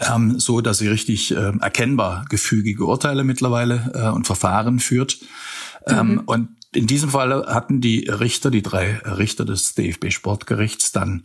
ähm, 0.09 0.39
so 0.39 0.61
dass 0.61 0.79
sie 0.79 0.89
richtig 0.89 1.35
äh, 1.35 1.53
erkennbar 1.59 2.25
gefügige 2.29 2.85
Urteile 2.85 3.25
mittlerweile 3.25 3.93
äh, 3.95 4.09
und 4.11 4.27
Verfahren 4.27 4.79
führt. 4.79 5.19
Ähm, 5.89 6.13
mhm. 6.13 6.19
Und 6.21 6.49
in 6.75 6.87
diesem 6.87 7.11
Fall 7.11 7.47
hatten 7.47 7.83
die 7.83 8.09
Richter, 8.09 8.51
die 8.51 8.63
drei 8.63 8.97
Richter 9.05 9.45
des 9.45 9.75
DFB 9.75 10.11
Sportgerichts, 10.11 10.91
dann 10.91 11.25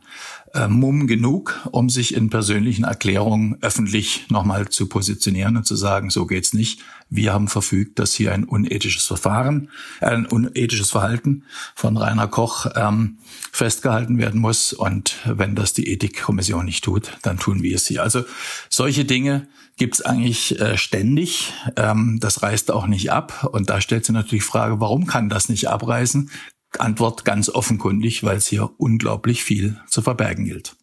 äh, 0.53 0.67
Mumm 0.67 1.07
genug, 1.07 1.67
um 1.71 1.89
sich 1.89 2.13
in 2.13 2.29
persönlichen 2.29 2.83
Erklärungen 2.83 3.57
öffentlich 3.61 4.25
nochmal 4.29 4.67
zu 4.67 4.87
positionieren 4.87 5.55
und 5.55 5.65
zu 5.65 5.75
sagen, 5.75 6.09
so 6.09 6.25
geht's 6.25 6.53
nicht. 6.53 6.81
Wir 7.09 7.31
haben 7.31 7.47
verfügt, 7.47 7.97
dass 7.99 8.13
hier 8.13 8.33
ein 8.33 8.43
unethisches 8.43 9.05
Verfahren, 9.05 9.69
äh, 10.01 10.07
ein 10.07 10.25
unethisches 10.25 10.91
Verhalten 10.91 11.45
von 11.75 11.95
Rainer 11.95 12.27
Koch 12.27 12.67
ähm, 12.75 13.17
festgehalten 13.53 14.17
werden 14.17 14.41
muss. 14.41 14.73
Und 14.73 15.15
wenn 15.25 15.55
das 15.55 15.71
die 15.71 15.87
Ethikkommission 15.87 16.65
nicht 16.65 16.83
tut, 16.83 17.17
dann 17.21 17.37
tun 17.37 17.63
wir 17.63 17.75
es 17.75 17.87
hier. 17.87 18.03
Also 18.03 18.25
solche 18.69 19.05
Dinge 19.05 19.47
gibt's 19.77 20.01
eigentlich 20.01 20.59
äh, 20.59 20.77
ständig. 20.77 21.53
Ähm, 21.75 22.17
das 22.19 22.43
reißt 22.43 22.71
auch 22.71 22.87
nicht 22.87 23.11
ab. 23.11 23.47
Und 23.51 23.69
da 23.69 23.79
stellt 23.79 24.05
sich 24.05 24.13
natürlich 24.13 24.43
die 24.43 24.49
Frage, 24.49 24.79
warum 24.81 25.05
kann 25.05 25.29
das 25.29 25.49
nicht 25.49 25.69
abreißen? 25.69 26.29
Antwort 26.77 27.23
ganz 27.23 27.49
offenkundig, 27.49 28.23
weil 28.23 28.37
es 28.37 28.47
hier 28.47 28.69
unglaublich 28.77 29.43
viel 29.43 29.79
zu 29.87 30.01
verbergen 30.01 30.45
gilt. 30.45 30.75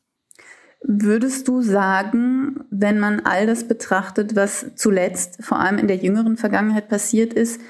Würdest 0.87 1.49
du 1.49 1.63
sagen, 1.63 2.61
wenn 2.71 2.99
man 2.99 3.21
all 3.21 3.47
das 3.47 3.67
betrachtet, 3.67 4.37
was 4.37 4.75
zuletzt 4.77 5.43
vor 5.43 5.59
allem 5.59 5.79
in 5.79 5.89
der 5.89 5.97
jüngeren 5.97 6.37
Vergangenheit 6.37 6.89
passiert 6.89 7.33
ist, 7.33 7.61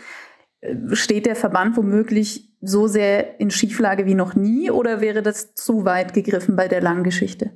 äh, 0.60 0.74
steht 0.92 1.26
der 1.26 1.36
Verband 1.36 1.76
womöglich 1.76 2.50
so 2.60 2.86
sehr 2.86 3.40
in 3.40 3.50
Schieflage 3.50 4.06
wie 4.06 4.14
noch 4.14 4.34
nie 4.34 4.70
oder 4.70 5.00
wäre 5.00 5.22
das 5.22 5.54
zu 5.54 5.84
weit 5.84 6.14
gegriffen 6.14 6.56
bei 6.56 6.66
der 6.66 6.80
langen 6.80 7.04
Geschichte? 7.04 7.50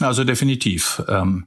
Also 0.00 0.24
definitiv. 0.24 1.02
Ähm, 1.08 1.46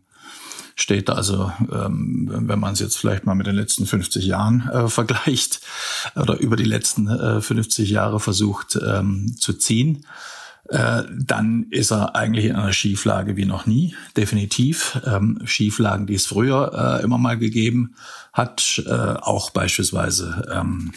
steht 0.81 1.09
also, 1.09 1.51
ähm, 1.71 2.29
wenn 2.31 2.59
man 2.59 2.73
es 2.73 2.79
jetzt 2.79 2.97
vielleicht 2.97 3.25
mal 3.25 3.35
mit 3.35 3.47
den 3.47 3.55
letzten 3.55 3.85
50 3.85 4.25
Jahren 4.25 4.69
äh, 4.69 4.87
vergleicht 4.87 5.61
oder 6.15 6.37
über 6.39 6.55
die 6.55 6.63
letzten 6.63 7.07
äh, 7.07 7.41
50 7.41 7.89
Jahre 7.89 8.19
versucht 8.19 8.79
ähm, 8.81 9.35
zu 9.37 9.53
ziehen, 9.53 10.05
äh, 10.69 11.03
dann 11.11 11.65
ist 11.71 11.91
er 11.91 12.15
eigentlich 12.15 12.45
in 12.45 12.55
einer 12.55 12.73
Schieflage 12.73 13.35
wie 13.35 13.45
noch 13.45 13.65
nie, 13.65 13.95
definitiv. 14.15 14.99
Ähm, 15.05 15.39
Schieflagen, 15.45 16.05
die 16.05 16.13
es 16.13 16.27
früher 16.27 16.99
äh, 16.99 17.03
immer 17.03 17.17
mal 17.17 17.37
gegeben 17.37 17.95
hat, 18.33 18.83
äh, 18.85 18.91
auch 18.91 19.49
beispielsweise 19.49 20.47
ähm, 20.53 20.93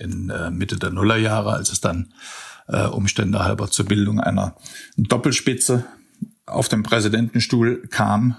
in 0.00 0.30
äh, 0.30 0.50
Mitte 0.50 0.76
der 0.76 0.90
Nullerjahre, 0.90 1.52
als 1.52 1.72
es 1.72 1.80
dann 1.80 2.12
Umstände 2.90 3.44
halber 3.44 3.70
zur 3.70 3.86
Bildung 3.86 4.18
einer 4.18 4.56
Doppelspitze 4.96 5.84
auf 6.46 6.68
dem 6.68 6.84
Präsidentenstuhl 6.84 7.88
kam. 7.90 8.36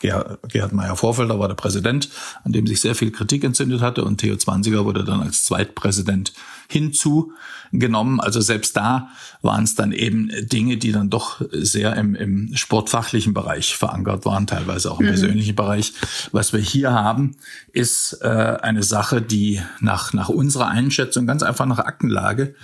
Gerhard 0.00 0.72
Meyer-Vorfelder 0.72 1.40
war 1.40 1.48
der 1.48 1.56
Präsident, 1.56 2.08
an 2.44 2.52
dem 2.52 2.68
sich 2.68 2.80
sehr 2.80 2.94
viel 2.94 3.10
Kritik 3.10 3.42
entzündet 3.42 3.80
hatte 3.80 4.04
und 4.04 4.18
Theo 4.18 4.36
Zwanziger 4.36 4.84
wurde 4.84 5.02
dann 5.02 5.20
als 5.20 5.44
Zweitpräsident 5.44 6.32
hinzugenommen. 6.68 8.20
Also 8.20 8.40
selbst 8.40 8.76
da 8.76 9.08
waren 9.42 9.64
es 9.64 9.74
dann 9.74 9.90
eben 9.90 10.30
Dinge, 10.46 10.76
die 10.76 10.92
dann 10.92 11.10
doch 11.10 11.42
sehr 11.50 11.96
im, 11.96 12.14
im 12.14 12.54
sportfachlichen 12.54 13.34
Bereich 13.34 13.76
verankert 13.76 14.24
waren, 14.24 14.46
teilweise 14.46 14.92
auch 14.92 15.00
im 15.00 15.06
mhm. 15.06 15.10
persönlichen 15.10 15.56
Bereich. 15.56 15.94
Was 16.30 16.52
wir 16.52 16.60
hier 16.60 16.92
haben, 16.92 17.36
ist 17.72 18.20
äh, 18.22 18.28
eine 18.28 18.84
Sache, 18.84 19.20
die 19.20 19.60
nach, 19.80 20.12
nach 20.12 20.28
unserer 20.28 20.68
Einschätzung 20.68 21.26
ganz 21.26 21.42
einfach 21.42 21.66
nach 21.66 21.80
Aktenlage 21.80 22.54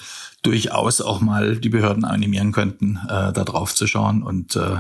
durchaus 0.43 1.01
auch 1.01 1.21
mal 1.21 1.57
die 1.57 1.69
Behörden 1.69 2.05
animieren 2.05 2.53
könnten, 2.53 2.99
äh, 3.05 3.33
da 3.33 3.45
drauf 3.45 3.75
zu 3.75 3.87
schauen. 3.87 4.23
Und 4.23 4.57
äh, 4.57 4.79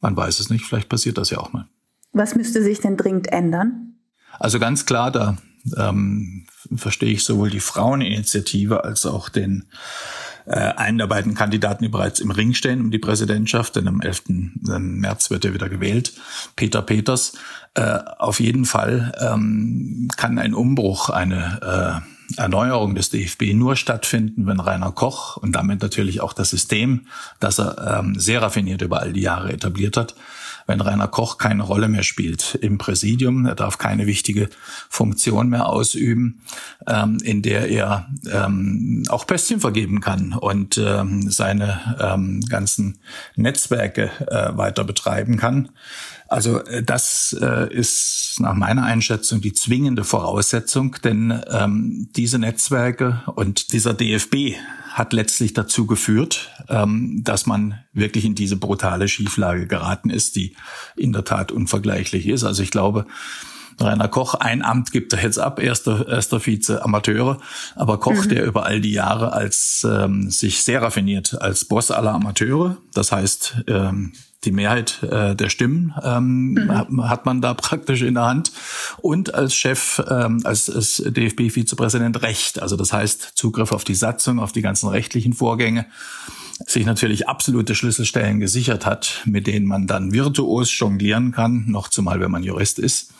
man 0.00 0.16
weiß 0.16 0.40
es 0.40 0.50
nicht, 0.50 0.64
vielleicht 0.64 0.88
passiert 0.88 1.18
das 1.18 1.30
ja 1.30 1.38
auch 1.38 1.52
mal. 1.52 1.66
Was 2.12 2.34
müsste 2.34 2.62
sich 2.62 2.80
denn 2.80 2.96
dringend 2.96 3.32
ändern? 3.32 3.94
Also 4.38 4.58
ganz 4.58 4.86
klar, 4.86 5.10
da 5.10 5.36
ähm, 5.76 6.46
verstehe 6.74 7.12
ich 7.12 7.24
sowohl 7.24 7.50
die 7.50 7.60
Fraueninitiative 7.60 8.84
als 8.84 9.06
auch 9.06 9.28
den 9.28 9.66
äh, 10.46 10.58
einen 10.58 10.98
der 10.98 11.06
beiden 11.06 11.34
Kandidaten, 11.34 11.82
die 11.82 11.88
bereits 11.88 12.20
im 12.20 12.30
Ring 12.30 12.54
stehen 12.54 12.80
um 12.80 12.90
die 12.90 12.98
Präsidentschaft, 12.98 13.76
denn 13.76 13.88
am 13.88 14.00
11. 14.00 14.24
März 14.28 15.30
wird 15.30 15.44
er 15.44 15.54
wieder 15.54 15.68
gewählt, 15.68 16.12
Peter 16.54 16.82
Peters. 16.82 17.32
Äh, 17.74 17.98
auf 18.18 18.40
jeden 18.40 18.64
Fall 18.64 19.12
ähm, 19.20 20.08
kann 20.16 20.38
ein 20.38 20.54
Umbruch, 20.54 21.10
eine 21.10 22.02
äh, 22.02 22.15
Erneuerung 22.36 22.94
des 22.94 23.10
DFB 23.10 23.54
nur 23.54 23.76
stattfinden, 23.76 24.46
wenn 24.46 24.60
Rainer 24.60 24.92
Koch 24.92 25.36
und 25.36 25.52
damit 25.52 25.82
natürlich 25.82 26.20
auch 26.20 26.32
das 26.32 26.50
System, 26.50 27.06
das 27.40 27.58
er 27.58 28.00
ähm, 28.00 28.18
sehr 28.18 28.42
raffiniert 28.42 28.82
über 28.82 29.00
all 29.00 29.12
die 29.12 29.20
Jahre 29.20 29.52
etabliert 29.52 29.96
hat, 29.96 30.14
wenn 30.66 30.80
Rainer 30.80 31.08
Koch 31.08 31.38
keine 31.38 31.62
Rolle 31.62 31.88
mehr 31.88 32.02
spielt 32.02 32.56
im 32.60 32.78
Präsidium, 32.78 33.46
er 33.46 33.54
darf 33.54 33.78
keine 33.78 34.06
wichtige 34.06 34.48
Funktion 34.88 35.48
mehr 35.48 35.68
ausüben, 35.68 36.40
ähm, 36.86 37.18
in 37.22 37.42
der 37.42 37.68
er 37.68 38.08
ähm, 38.30 39.04
auch 39.08 39.26
Pestien 39.26 39.60
vergeben 39.60 40.00
kann 40.00 40.32
und 40.32 40.78
ähm, 40.78 41.30
seine 41.30 41.96
ähm, 42.00 42.40
ganzen 42.48 42.98
Netzwerke 43.36 44.10
äh, 44.28 44.56
weiter 44.56 44.84
betreiben 44.84 45.36
kann. 45.36 45.70
Also 46.28 46.64
äh, 46.64 46.82
das 46.82 47.36
äh, 47.40 47.72
ist 47.72 48.36
nach 48.40 48.54
meiner 48.54 48.84
Einschätzung 48.84 49.40
die 49.40 49.52
zwingende 49.52 50.04
Voraussetzung, 50.04 50.96
denn 51.04 51.42
ähm, 51.50 52.08
diese 52.16 52.38
Netzwerke 52.38 53.22
und 53.34 53.72
dieser 53.72 53.94
DFB 53.94 54.56
hat 54.96 55.12
letztlich 55.12 55.52
dazu 55.52 55.84
geführt, 55.84 56.50
ähm, 56.70 57.20
dass 57.22 57.44
man 57.44 57.84
wirklich 57.92 58.24
in 58.24 58.34
diese 58.34 58.56
brutale 58.56 59.08
Schieflage 59.08 59.66
geraten 59.66 60.08
ist, 60.08 60.36
die 60.36 60.56
in 60.96 61.12
der 61.12 61.22
Tat 61.22 61.52
unvergleichlich 61.52 62.26
ist. 62.26 62.44
Also 62.44 62.62
ich 62.62 62.70
glaube, 62.70 63.06
Rainer 63.80 64.08
Koch, 64.08 64.34
ein 64.34 64.62
Amt 64.62 64.92
gibt 64.92 65.12
er 65.12 65.22
jetzt 65.22 65.38
ab, 65.38 65.60
erster, 65.60 66.08
erster 66.08 66.40
Vize 66.40 66.82
Amateure, 66.82 67.38
aber 67.74 67.98
Koch, 67.98 68.24
mhm. 68.24 68.28
der 68.28 68.44
über 68.46 68.64
all 68.64 68.80
die 68.80 68.92
Jahre 68.92 69.32
als 69.32 69.86
ähm, 69.88 70.30
sich 70.30 70.62
sehr 70.62 70.82
raffiniert 70.82 71.40
als 71.40 71.64
Boss 71.64 71.90
aller 71.90 72.12
Amateure, 72.12 72.78
das 72.94 73.12
heißt 73.12 73.64
ähm, 73.68 74.12
die 74.44 74.52
Mehrheit 74.52 75.02
äh, 75.02 75.34
der 75.34 75.50
Stimmen 75.50 75.94
ähm, 76.02 76.54
mhm. 76.54 77.08
hat 77.08 77.26
man 77.26 77.40
da 77.40 77.54
praktisch 77.54 78.02
in 78.02 78.14
der 78.14 78.26
Hand 78.26 78.52
und 78.98 79.34
als 79.34 79.54
Chef, 79.54 80.02
ähm, 80.08 80.40
als, 80.44 80.70
als 80.70 81.02
DFB-Vizepräsident 81.04 82.22
Recht. 82.22 82.62
Also 82.62 82.76
das 82.76 82.92
heißt 82.92 83.32
Zugriff 83.34 83.72
auf 83.72 83.84
die 83.84 83.94
Satzung, 83.94 84.38
auf 84.38 84.52
die 84.52 84.62
ganzen 84.62 84.88
rechtlichen 84.88 85.32
Vorgänge 85.32 85.86
sich 86.66 86.86
natürlich 86.86 87.28
absolute 87.28 87.74
Schlüsselstellen 87.74 88.40
gesichert 88.40 88.86
hat, 88.86 89.22
mit 89.26 89.46
denen 89.46 89.66
man 89.66 89.86
dann 89.86 90.12
virtuos 90.12 90.76
jonglieren 90.78 91.32
kann, 91.32 91.64
noch 91.66 91.88
zumal 91.88 92.20
wenn 92.20 92.30
man 92.30 92.42
Jurist 92.42 92.78
ist. 92.78 93.12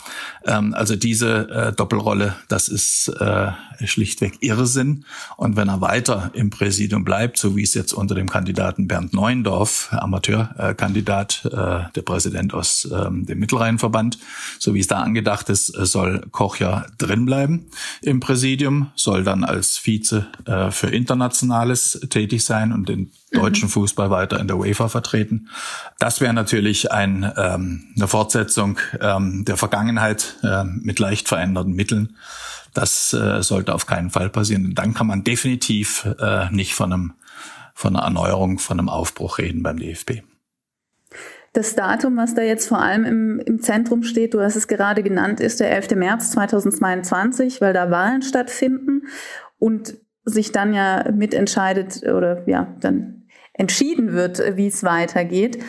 Ähm, 0.45 0.75
also 0.75 0.97
diese 0.97 1.49
äh, 1.49 1.73
Doppelrolle, 1.73 2.37
das 2.49 2.69
ist 2.69 3.09
äh, 3.09 3.51
schlichtweg 3.85 4.39
Irrsinn. 4.41 5.05
Und 5.37 5.57
wenn 5.57 5.69
er 5.69 5.81
weiter 5.81 6.31
im 6.35 6.51
Präsidium 6.51 7.05
bleibt, 7.05 7.39
so 7.39 7.57
wie 7.57 7.63
es 7.63 7.75
jetzt 7.75 7.93
unter 7.93 8.15
dem 8.15 8.29
Kandidaten 8.29 8.89
Bernd 8.89 9.13
Neuendorf, 9.13 9.89
Amateurkandidat, 9.93 11.45
äh, 11.47 11.93
der 11.95 12.03
Präsident 12.03 12.55
aus 12.55 12.89
ähm, 12.93 13.27
dem 13.27 13.39
Mittelrheinverband, 13.39 14.19
so 14.59 14.75
wie 14.75 14.81
es 14.81 14.87
da 14.87 15.03
angedacht 15.03 15.49
ist, 15.49 15.67
soll 15.67 16.27
Koch 16.31 16.57
ja 16.57 16.87
drinbleiben 16.99 17.67
im 18.03 18.21
Präsidium, 18.21 18.91
soll 18.95 19.25
dann 19.25 19.45
als 19.45 19.79
Vize 19.85 20.27
äh, 20.45 20.71
für 20.71 20.89
Internationales 20.89 22.01
tätig 22.11 22.45
sein 22.45 22.73
und 22.73 22.89
den 22.89 23.11
deutschen 23.33 23.69
Fußball 23.69 24.11
weiter 24.11 24.39
in 24.41 24.47
der 24.47 24.57
UEFA 24.57 24.89
vertreten. 24.89 25.49
Das 25.99 26.21
wäre 26.21 26.33
natürlich 26.33 26.93
ein, 26.93 27.31
ähm, 27.37 27.85
eine 27.97 28.09
Fortsetzung 28.09 28.79
ähm, 29.01 29.45
der 29.45 29.57
Vergangenheit 29.97 30.37
äh, 30.43 30.65
mit 30.65 30.99
leicht 30.99 31.29
veränderten 31.29 31.75
Mitteln. 31.75 32.17
Das 32.75 33.13
äh, 33.15 33.43
sollte 33.43 33.75
auf 33.75 33.87
keinen 33.87 34.11
Fall 34.11 34.29
passieren. 34.29 34.75
Dann 34.75 34.95
kann 34.95 35.07
man 35.07 35.25
definitiv 35.25 36.07
äh, 36.21 36.51
nicht 36.51 36.75
von 36.75 36.93
einem 36.93 37.13
von 37.75 37.95
einer 37.95 38.07
Erneuerung, 38.07 38.59
von 38.59 38.79
einem 38.79 38.89
Aufbruch 38.89 39.37
reden 39.37 39.63
beim 39.63 39.79
DFB. 39.79 40.23
Das 41.53 41.75
Datum, 41.75 42.17
was 42.17 42.35
da 42.35 42.41
jetzt 42.41 42.69
vor 42.69 42.81
allem 42.81 43.05
im, 43.05 43.39
im 43.41 43.61
Zentrum 43.61 44.03
steht, 44.03 44.33
du 44.33 44.41
hast 44.41 44.57
es 44.57 44.67
gerade 44.67 45.03
genannt, 45.03 45.41
ist 45.41 45.61
der 45.61 45.71
11. 45.73 45.91
März 45.91 46.31
2022, 46.31 47.61
weil 47.61 47.75
da 47.75 47.91
Wahlen 47.91 48.23
stattfinden 48.23 49.03
und 49.59 49.95
sich 50.25 50.53
dann 50.53 50.73
ja 50.73 51.05
mitentscheidet 51.13 52.03
oder 52.03 52.49
ja, 52.49 52.75
dann 52.81 53.27
entschieden 53.53 54.15
wird, 54.15 54.57
wie 54.57 54.69
es 54.69 54.83
weitergeht. 54.83 55.63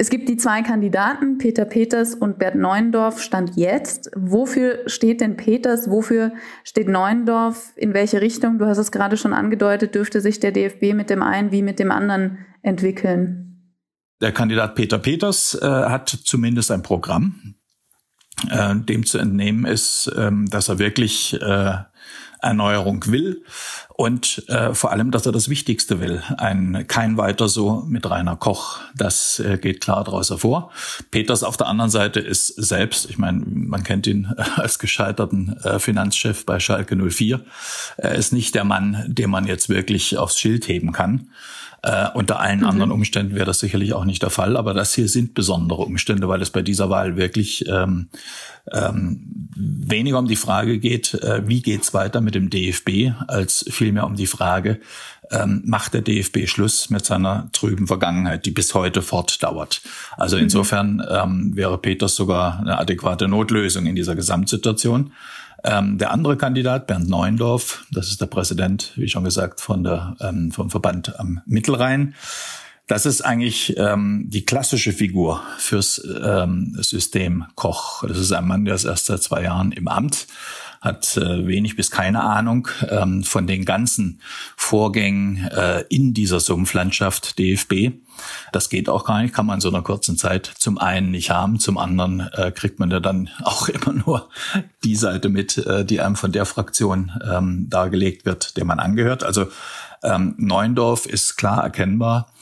Es 0.00 0.10
gibt 0.10 0.28
die 0.28 0.36
zwei 0.36 0.62
Kandidaten, 0.62 1.38
Peter 1.38 1.64
Peters 1.64 2.14
und 2.14 2.38
Bert 2.38 2.54
Neuendorf, 2.54 3.20
stand 3.20 3.56
jetzt. 3.56 4.12
Wofür 4.14 4.88
steht 4.88 5.20
denn 5.20 5.36
Peters? 5.36 5.90
Wofür 5.90 6.30
steht 6.62 6.86
Neuendorf? 6.86 7.72
In 7.74 7.94
welche 7.94 8.20
Richtung? 8.20 8.60
Du 8.60 8.66
hast 8.66 8.78
es 8.78 8.92
gerade 8.92 9.16
schon 9.16 9.32
angedeutet, 9.32 9.96
dürfte 9.96 10.20
sich 10.20 10.38
der 10.38 10.52
DFB 10.52 10.94
mit 10.94 11.10
dem 11.10 11.20
einen 11.20 11.50
wie 11.50 11.62
mit 11.62 11.80
dem 11.80 11.90
anderen 11.90 12.38
entwickeln? 12.62 13.74
Der 14.20 14.30
Kandidat 14.30 14.76
Peter 14.76 15.00
Peters 15.00 15.58
äh, 15.60 15.66
hat 15.66 16.08
zumindest 16.08 16.70
ein 16.70 16.84
Programm, 16.84 17.56
äh, 18.48 18.76
dem 18.76 19.04
zu 19.04 19.18
entnehmen 19.18 19.64
ist, 19.64 20.12
ähm, 20.16 20.46
dass 20.48 20.68
er 20.68 20.78
wirklich 20.78 21.34
äh, 21.42 21.74
Erneuerung 22.40 23.06
will 23.06 23.42
und 23.94 24.44
äh, 24.48 24.74
vor 24.74 24.92
allem, 24.92 25.10
dass 25.10 25.26
er 25.26 25.32
das 25.32 25.48
Wichtigste 25.48 26.00
will. 26.00 26.22
Ein 26.36 26.86
kein 26.86 27.16
weiter 27.16 27.48
so 27.48 27.84
mit 27.88 28.08
Rainer 28.08 28.36
Koch. 28.36 28.78
Das 28.96 29.40
äh, 29.40 29.58
geht 29.58 29.80
klar 29.80 30.04
daraus 30.04 30.30
hervor. 30.30 30.70
Peters 31.10 31.42
auf 31.42 31.56
der 31.56 31.66
anderen 31.66 31.90
Seite 31.90 32.20
ist 32.20 32.46
selbst, 32.46 33.10
ich 33.10 33.18
meine, 33.18 33.42
man 33.44 33.82
kennt 33.82 34.06
ihn 34.06 34.26
als 34.56 34.78
gescheiterten 34.78 35.56
äh, 35.64 35.78
Finanzchef 35.78 36.46
bei 36.46 36.60
Schalke 36.60 36.96
04. 36.96 37.40
Er 37.96 38.14
ist 38.14 38.32
nicht 38.32 38.54
der 38.54 38.64
Mann, 38.64 39.04
den 39.08 39.30
man 39.30 39.46
jetzt 39.46 39.68
wirklich 39.68 40.16
aufs 40.16 40.38
Schild 40.38 40.68
heben 40.68 40.92
kann. 40.92 41.30
Äh, 41.82 42.08
unter 42.14 42.40
allen 42.40 42.60
mhm. 42.60 42.66
anderen 42.66 42.90
Umständen 42.90 43.34
wäre 43.34 43.46
das 43.46 43.60
sicherlich 43.60 43.92
auch 43.92 44.04
nicht 44.04 44.22
der 44.22 44.30
Fall, 44.30 44.56
aber 44.56 44.74
das 44.74 44.94
hier 44.94 45.08
sind 45.08 45.34
besondere 45.34 45.82
Umstände, 45.82 46.28
weil 46.28 46.42
es 46.42 46.50
bei 46.50 46.62
dieser 46.62 46.90
Wahl 46.90 47.16
wirklich 47.16 47.64
ähm, 47.68 48.08
ähm, 48.72 49.48
weniger 49.54 50.18
um 50.18 50.26
die 50.26 50.36
Frage 50.36 50.78
geht, 50.78 51.14
äh, 51.14 51.46
wie 51.46 51.62
geht's 51.62 51.94
weiter 51.94 52.20
mit 52.20 52.34
dem 52.34 52.50
DFB, 52.50 53.12
als 53.28 53.64
vielmehr 53.70 54.06
um 54.06 54.16
die 54.16 54.26
Frage, 54.26 54.80
ähm, 55.30 55.62
macht 55.64 55.94
der 55.94 56.02
DFB 56.02 56.46
Schluss 56.46 56.90
mit 56.90 57.04
seiner 57.04 57.48
trüben 57.52 57.86
Vergangenheit, 57.86 58.46
die 58.46 58.50
bis 58.50 58.74
heute 58.74 59.02
fortdauert. 59.02 59.82
Also 60.16 60.36
mhm. 60.36 60.44
insofern 60.44 61.06
ähm, 61.08 61.54
wäre 61.54 61.78
Peters 61.78 62.16
sogar 62.16 62.58
eine 62.58 62.78
adäquate 62.78 63.28
Notlösung 63.28 63.86
in 63.86 63.94
dieser 63.94 64.16
Gesamtsituation. 64.16 65.12
Ähm, 65.64 65.98
der 65.98 66.12
andere 66.12 66.36
Kandidat, 66.36 66.86
Bernd 66.86 67.08
Neuendorf, 67.08 67.84
das 67.90 68.08
ist 68.08 68.20
der 68.20 68.26
Präsident, 68.26 68.92
wie 68.96 69.08
schon 69.08 69.24
gesagt, 69.24 69.60
von 69.60 69.82
der, 69.82 70.16
ähm, 70.20 70.52
vom 70.52 70.70
Verband 70.70 71.18
am 71.18 71.40
Mittelrhein. 71.46 72.14
Das 72.86 73.04
ist 73.04 73.20
eigentlich 73.20 73.76
ähm, 73.76 74.24
die 74.28 74.46
klassische 74.46 74.92
Figur 74.92 75.42
fürs 75.58 76.02
ähm, 76.24 76.74
System 76.80 77.44
Koch. 77.54 78.02
Das 78.06 78.16
ist 78.16 78.32
ein 78.32 78.46
Mann, 78.46 78.64
der 78.64 78.76
ist 78.76 78.84
erst 78.84 79.06
seit 79.06 79.22
zwei 79.22 79.42
Jahren 79.42 79.72
im 79.72 79.88
Amt 79.88 80.26
hat 80.80 81.16
äh, 81.16 81.46
wenig 81.46 81.76
bis 81.76 81.90
keine 81.90 82.22
Ahnung 82.22 82.68
ähm, 82.88 83.24
von 83.24 83.46
den 83.46 83.64
ganzen 83.64 84.20
Vorgängen 84.56 85.46
äh, 85.48 85.84
in 85.88 86.14
dieser 86.14 86.40
Sumpflandschaft 86.40 87.38
DFB. 87.38 87.92
Das 88.52 88.68
geht 88.68 88.88
auch 88.88 89.04
gar 89.04 89.22
nicht, 89.22 89.34
kann 89.34 89.46
man 89.46 89.56
in 89.56 89.60
so 89.60 89.68
einer 89.68 89.82
kurzen 89.82 90.16
Zeit 90.16 90.50
zum 90.58 90.78
einen 90.78 91.10
nicht 91.10 91.30
haben, 91.30 91.58
zum 91.58 91.78
anderen 91.78 92.28
äh, 92.32 92.50
kriegt 92.50 92.78
man 92.78 92.90
ja 92.90 93.00
dann 93.00 93.28
auch 93.42 93.68
immer 93.68 93.92
nur 93.92 94.28
die 94.84 94.96
Seite 94.96 95.28
mit, 95.28 95.58
äh, 95.58 95.84
die 95.84 96.00
einem 96.00 96.16
von 96.16 96.32
der 96.32 96.46
Fraktion 96.46 97.12
ähm, 97.28 97.66
dargelegt 97.68 98.24
wird, 98.24 98.56
der 98.56 98.64
man 98.64 98.78
angehört. 98.78 99.24
Also 99.24 99.46
ähm, 100.02 100.34
Neuendorf 100.38 101.06
ist 101.06 101.36
klar 101.36 101.62
erkennbar 101.62 102.32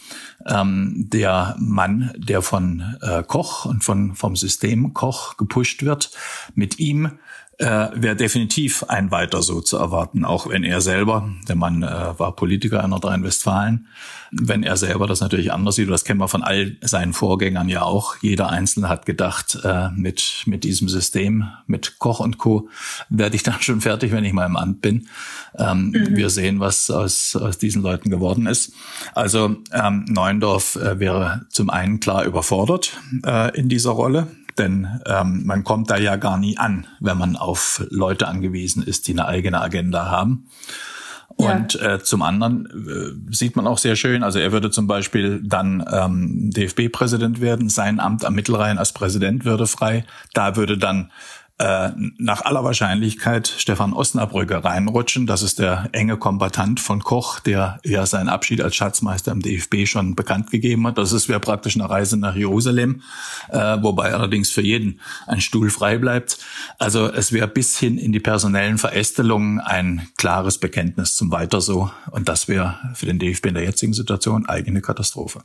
ähm, 0.47 1.09
der 1.09 1.57
Mann, 1.59 2.13
der 2.17 2.43
von 2.43 2.97
äh, 3.01 3.23
Koch 3.23 3.65
und 3.65 3.83
von 3.83 4.15
vom 4.15 4.37
System 4.37 4.95
Koch 4.95 5.37
gepusht 5.37 5.83
wird. 5.83 6.11
Mit 6.55 6.79
ihm 6.79 7.13
äh, 7.59 7.89
wäre 7.95 8.17
definitiv 8.17 8.85
ein 8.85 9.11
weiter 9.11 9.43
so 9.43 9.61
zu 9.61 9.79
erwarten, 9.79 10.25
auch 10.25 10.49
wenn 10.49 10.63
er 10.63 10.81
selber, 10.81 11.31
der 11.49 11.57
Mann 11.57 11.83
äh, 11.83 12.19
war 12.19 12.37
Politiker 12.37 12.85
in 12.85 12.91
Nordrhein-Westfalen, 12.91 13.87
wenn 14.31 14.63
er 14.63 14.77
selber 14.77 15.07
das 15.07 15.21
natürlich 15.21 15.53
anders 15.53 15.77
sieht, 15.77 15.89
das 15.89 16.05
kennen 16.05 16.21
wir 16.21 16.29
von 16.29 16.43
all 16.43 16.77
seinen 16.83 17.15
Vorgängern 17.15 17.69
ja 17.69 17.83
auch, 17.83 18.17
jeder 18.21 18.51
Einzelne 18.51 18.89
hat 18.89 19.07
gedacht, 19.07 19.59
äh, 19.65 19.89
mit, 19.91 20.43
mit 20.47 20.65
diesem 20.65 20.89
System, 20.89 21.49
mit 21.67 21.99
Koch 21.99 22.21
und 22.21 22.37
Co. 22.37 22.69
werde 23.09 23.37
ich 23.37 23.43
dann 23.45 23.61
schon 23.61 23.81
fertig, 23.81 24.13
wenn 24.13 24.25
ich 24.25 24.33
mal 24.33 24.47
im 24.47 24.57
Amt 24.57 24.83
bin. 24.83 25.09
Ähm, 25.57 25.91
mhm. 25.91 26.17
Wir 26.17 26.29
sehen, 26.29 26.61
was 26.61 26.91
aus, 26.91 27.37
aus 27.37 27.57
diesen 27.57 27.83
Leuten 27.83 28.11
geworden 28.11 28.47
ist. 28.47 28.73
Also 29.15 29.57
ähm, 29.73 30.05
Neuendorf 30.09 30.77
äh, 30.77 31.01
wäre 31.01 31.47
zum 31.49 31.71
einen 31.71 32.01
klar 32.01 32.25
überfordert 32.25 33.01
äh, 33.25 33.57
in 33.59 33.69
dieser 33.69 33.93
Rolle 33.93 34.29
denn 34.59 35.01
ähm, 35.07 35.43
man 35.45 35.65
kommt 35.65 35.91
da 35.91 35.97
ja 35.97 36.17
gar 36.17 36.39
nie 36.39 36.59
an, 36.59 36.87
wenn 37.01 37.19
man 37.19 37.37
auf 37.37 37.85
Leute 37.91 38.29
angewiesen 38.29 38.83
ist, 38.83 39.09
die 39.09 39.13
eine 39.13 39.27
eigene 39.27 39.61
Agenda 39.61 40.07
haben. 40.07 40.49
Und 41.37 41.75
ja. 41.75 41.95
äh, 41.95 42.03
zum 42.03 42.23
anderen 42.23 42.67
äh, 42.67 43.35
sieht 43.35 43.57
man 43.57 43.67
auch 43.67 43.77
sehr 43.77 43.95
schön, 43.95 44.23
also 44.23 44.39
er 44.39 44.53
würde 44.53 44.71
zum 44.71 44.87
Beispiel 44.87 45.43
dann 45.45 45.85
ähm, 45.91 46.51
DFB-Präsident 46.51 47.43
werden, 47.43 47.69
sein 47.69 48.01
Amt 48.01 48.25
am 48.25 48.35
Mittelrhein 48.35 48.79
als 48.79 48.93
Präsident 48.93 49.45
würde 49.45 49.67
frei. 49.67 50.07
Da 50.33 50.57
würde 50.57 50.79
dann 50.79 51.11
äh, 51.59 51.91
nach 52.19 52.43
aller 52.43 52.65
Wahrscheinlichkeit 52.65 53.49
Stefan 53.49 53.95
Osnabrücker 53.95 54.65
reinrutschen. 54.65 55.27
Das 55.27 55.43
ist 55.43 55.59
der 55.59 55.89
enge 55.93 56.19
Kombatant 56.19 56.81
von 56.81 57.03
Koch, 57.03 57.41
der 57.41 57.81
ja 57.83 58.05
seinen 58.05 58.29
Abschied 58.29 58.61
als 58.61 58.77
Schatzmeister 58.77 59.33
im 59.33 59.41
DFB 59.41 59.87
schon 59.87 60.15
bekannt 60.15 60.51
gegeben 60.51 60.87
hat. 60.87 60.99
Das 60.99 61.13
ist 61.13 61.29
wäre 61.31 61.41
praktisch 61.41 61.77
eine 61.77 61.89
Reise 61.89 62.19
nach 62.19 62.37
Jerusalem, 62.37 63.03
äh, 63.49 63.79
wobei 63.81 64.13
allerdings 64.13 64.51
für 64.51 64.61
jeden 64.61 65.01
ein 65.27 65.41
Stuhl 65.41 65.71
frei 65.71 65.97
bleibt. 65.97 66.39
Also 66.79 67.11
es 67.11 67.33
wäre 67.33 67.49
bis 67.49 67.79
hin 67.79 67.97
in 67.97 68.13
die 68.13 68.21
personellen 68.21 68.77
Verästelungen 68.77 69.61
ein 69.61 70.09
klares 70.19 70.59
Bekenntnis 70.59 71.17
zum 71.17 71.31
Weiter 71.31 71.63
so. 71.63 71.91
Und 72.11 72.29
das 72.29 72.49
wäre 72.49 72.79
für 72.95 73.07
den 73.07 73.19
DFB 73.19 73.47
in 73.47 73.55
der 73.55 73.65
jetzigen 73.65 73.95
Situation 73.95 74.47
eigene 74.47 74.83
Katastrophe. 74.83 75.43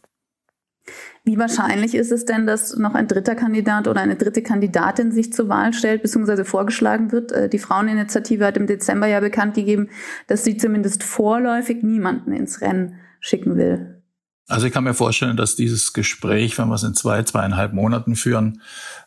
Wie 1.24 1.38
wahrscheinlich 1.38 1.94
ist 1.94 2.12
es 2.12 2.26
denn, 2.26 2.48
dass 2.48 2.76
noch 2.78 2.96
ein 2.96 3.08
dritter 3.08 3.36
Kandidat 3.36 3.88
oder 3.88 4.02
eine 4.02 4.16
dritte 4.16 4.42
Kandidatin 4.42 5.12
sich 5.12 5.32
zur 5.32 5.50
Wahl 5.50 5.72
stellt 5.72 6.02
bzw. 6.02 6.44
vorgeschlagen 6.46 7.12
wird? 7.12 7.32
Äh, 7.32 7.48
die 7.48 7.60
Fraueninitiative 7.60 8.46
hat 8.46 8.58
im 8.58 8.66
Dezember 8.66 9.06
ja 9.06 9.20
bekannt 9.20 9.54
gegeben, 9.54 9.90
dass 10.28 10.44
sie 10.44 10.58
zumindest 10.58 11.04
vorläufig 11.04 11.84
niemanden 11.84 12.32
ins 12.32 12.62
Rennen 12.62 12.96
schicken 13.20 13.56
will. 13.56 14.02
Also 14.48 14.68
ich 14.68 14.74
kann 14.74 14.84
mir 14.84 14.96
vorstellen, 14.96 15.38
dass 15.38 15.56
dieses 15.56 15.94
Gespräch, 15.94 16.58
wenn 16.58 16.68
wir 16.68 16.76
es 16.76 16.84
in 16.84 16.96
zwei, 16.96 17.24
zweieinhalb 17.24 17.72
Monaten 17.72 18.16
führen, 18.16 18.62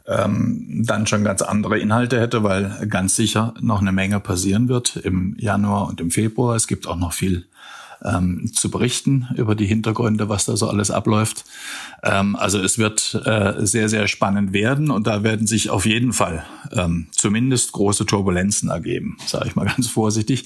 ähm, 0.07 0.85
dann 0.87 1.07
schon 1.07 1.25
ganz 1.25 1.43
andere 1.43 1.79
Inhalte 1.79 2.21
hätte, 2.21 2.45
weil 2.45 2.87
ganz 2.89 3.17
sicher 3.17 3.53
noch 3.61 3.81
eine 3.81 3.93
Menge 3.93 4.21
passieren 4.21 4.69
wird 4.69 4.97
im 4.97 5.37
Januar 5.39 5.89
und 5.89 6.01
im 6.01 6.11
Februar. 6.11 6.55
Es 6.55 6.67
gibt 6.67 6.87
auch 6.87 6.97
noch 6.97 7.13
viel 7.13 7.47
ähm, 8.05 8.53
zu 8.53 8.71
berichten 8.71 9.29
über 9.37 9.55
die 9.55 9.67
Hintergründe, 9.67 10.29
was 10.29 10.45
da 10.45 10.57
so 10.57 10.69
alles 10.69 10.91
abläuft. 10.91 11.45
Ähm, 12.03 12.37
also 12.37 12.59
es 12.59 12.79
wird 12.79 13.21
äh, 13.25 13.55
sehr, 13.67 13.89
sehr 13.89 14.09
spannend 14.09 14.53
werden 14.53 14.91
und 14.91 15.07
da 15.07 15.23
werden 15.23 15.47
sich 15.47 15.71
auf 15.71 15.87
jeden 15.87 16.13
Fall 16.13 16.45
ähm, 16.73 17.07
zumindest 17.13 17.73
große 17.73 18.07
Turbulenzen 18.07 18.71
ergeben, 18.71 19.17
sage 19.27 19.49
ich 19.49 19.57
mal 19.57 19.67
ganz 19.75 19.89
vorsichtig. 19.89 20.45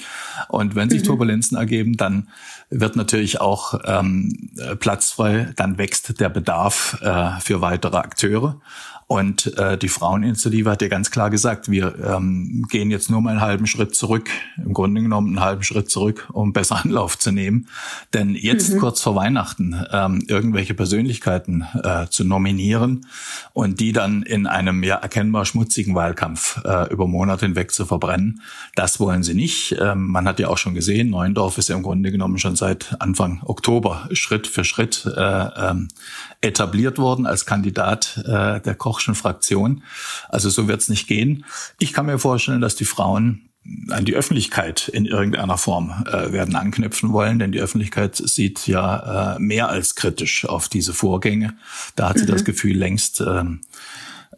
Und 0.48 0.74
wenn 0.74 0.90
sich 0.90 1.02
mhm. 1.02 1.06
Turbulenzen 1.06 1.56
ergeben, 1.56 1.96
dann 1.96 2.28
wird 2.70 2.96
natürlich 2.96 3.40
auch 3.40 3.80
ähm, 3.84 4.50
Platz 4.78 5.10
frei, 5.10 5.52
dann 5.56 5.78
wächst 5.78 6.20
der 6.20 6.28
Bedarf 6.28 6.98
äh, 7.00 7.40
für 7.40 7.60
weitere 7.60 7.96
Akteure. 7.96 8.60
Und 9.08 9.56
äh, 9.56 9.78
die 9.78 9.88
Fraueninitiative 9.88 10.70
hat 10.70 10.82
ja 10.82 10.88
ganz 10.88 11.10
klar 11.10 11.30
gesagt, 11.30 11.70
wir 11.70 11.94
ähm, 12.04 12.66
gehen 12.68 12.90
jetzt 12.90 13.10
nur 13.10 13.22
mal 13.22 13.30
einen 13.30 13.40
halben 13.40 13.66
Schritt 13.66 13.94
zurück, 13.94 14.28
im 14.58 14.74
Grunde 14.74 15.00
genommen 15.00 15.28
einen 15.28 15.40
halben 15.40 15.62
Schritt 15.62 15.90
zurück, 15.90 16.28
um 16.30 16.52
besser 16.52 16.76
Anlauf 16.84 17.18
zu 17.18 17.32
nehmen. 17.32 17.68
Denn 18.12 18.34
jetzt 18.34 18.74
mhm. 18.74 18.80
kurz 18.80 19.00
vor 19.00 19.16
Weihnachten 19.16 19.82
ähm, 19.90 20.22
irgendwelche 20.28 20.74
Persönlichkeiten 20.74 21.64
äh, 21.82 22.08
zu 22.10 22.22
nominieren 22.22 23.06
und 23.54 23.80
die 23.80 23.92
dann 23.92 24.22
in 24.24 24.46
einem 24.46 24.82
ja 24.82 24.96
erkennbar 24.96 25.46
schmutzigen 25.46 25.94
Wahlkampf 25.94 26.62
äh, 26.66 26.92
über 26.92 27.06
Monate 27.06 27.46
hinweg 27.46 27.72
zu 27.72 27.86
verbrennen, 27.86 28.42
das 28.74 29.00
wollen 29.00 29.22
sie 29.22 29.34
nicht. 29.34 29.74
Ähm, 29.80 30.06
man 30.08 30.28
hat 30.28 30.38
ja 30.38 30.48
auch 30.48 30.58
schon 30.58 30.74
gesehen, 30.74 31.08
Neuendorf 31.08 31.56
ist 31.56 31.70
ja 31.70 31.76
im 31.76 31.82
Grunde 31.82 32.12
genommen 32.12 32.36
schon 32.36 32.56
seit 32.56 32.94
Anfang 33.00 33.40
Oktober 33.42 34.06
Schritt 34.12 34.46
für 34.46 34.64
Schritt 34.64 35.06
äh, 35.16 35.20
ähm, 35.20 35.88
etabliert 36.40 36.98
worden 36.98 37.26
als 37.26 37.46
Kandidat 37.46 38.22
äh, 38.24 38.60
der 38.60 38.74
Kochschen 38.76 39.14
Fraktion. 39.14 39.82
Also 40.28 40.50
so 40.50 40.68
wird 40.68 40.80
es 40.80 40.88
nicht 40.88 41.08
gehen. 41.08 41.44
Ich 41.78 41.92
kann 41.92 42.06
mir 42.06 42.18
vorstellen, 42.18 42.60
dass 42.60 42.76
die 42.76 42.84
Frauen 42.84 43.48
an 43.90 44.04
die 44.04 44.14
Öffentlichkeit 44.14 44.88
in 44.88 45.04
irgendeiner 45.04 45.58
Form 45.58 46.04
äh, 46.06 46.32
werden 46.32 46.56
anknüpfen 46.56 47.12
wollen, 47.12 47.38
denn 47.38 47.52
die 47.52 47.60
Öffentlichkeit 47.60 48.16
sieht 48.16 48.66
ja 48.66 49.34
äh, 49.34 49.38
mehr 49.38 49.68
als 49.68 49.94
kritisch 49.94 50.46
auf 50.46 50.68
diese 50.68 50.94
Vorgänge. 50.94 51.54
Da 51.94 52.08
hat 52.08 52.16
mhm. 52.16 52.20
sie 52.20 52.26
das 52.26 52.44
Gefühl 52.44 52.76
längst, 52.76 53.20
äh, 53.20 53.44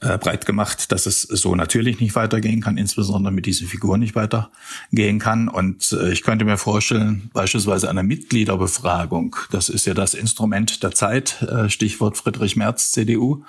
äh, 0.01 0.19
breit 0.19 0.47
gemacht, 0.47 0.93
dass 0.93 1.07
es 1.07 1.23
so 1.23 1.55
natürlich 1.55 2.01
nicht 2.01 2.15
weitergehen 2.15 2.61
kann, 2.61 2.79
insbesondere 2.79 3.33
mit 3.33 3.47
diesen 3.47 3.67
Figuren 3.67 4.01
nicht 4.01 4.15
weitergehen 4.15 5.19
kann. 5.19 5.49
Und 5.49 5.93
äh, 5.93 6.11
ich 6.13 6.23
könnte 6.23 6.45
mir 6.45 6.57
vorstellen, 6.57 7.31
beispielsweise 7.33 7.91
eine 7.91 8.03
Mitgliederbefragung, 8.03 9.37
das 9.51 9.69
ist 9.69 9.87
ja 9.87 9.95
das 9.95 10.15
Instrument 10.15 10.83
der 10.83 10.93
Zeit, 10.93 11.43
äh, 11.43 11.69
Stichwort 11.69 12.17
Friedrich 12.17 12.57
Merz, 12.57 12.93
CDU, 12.93 13.45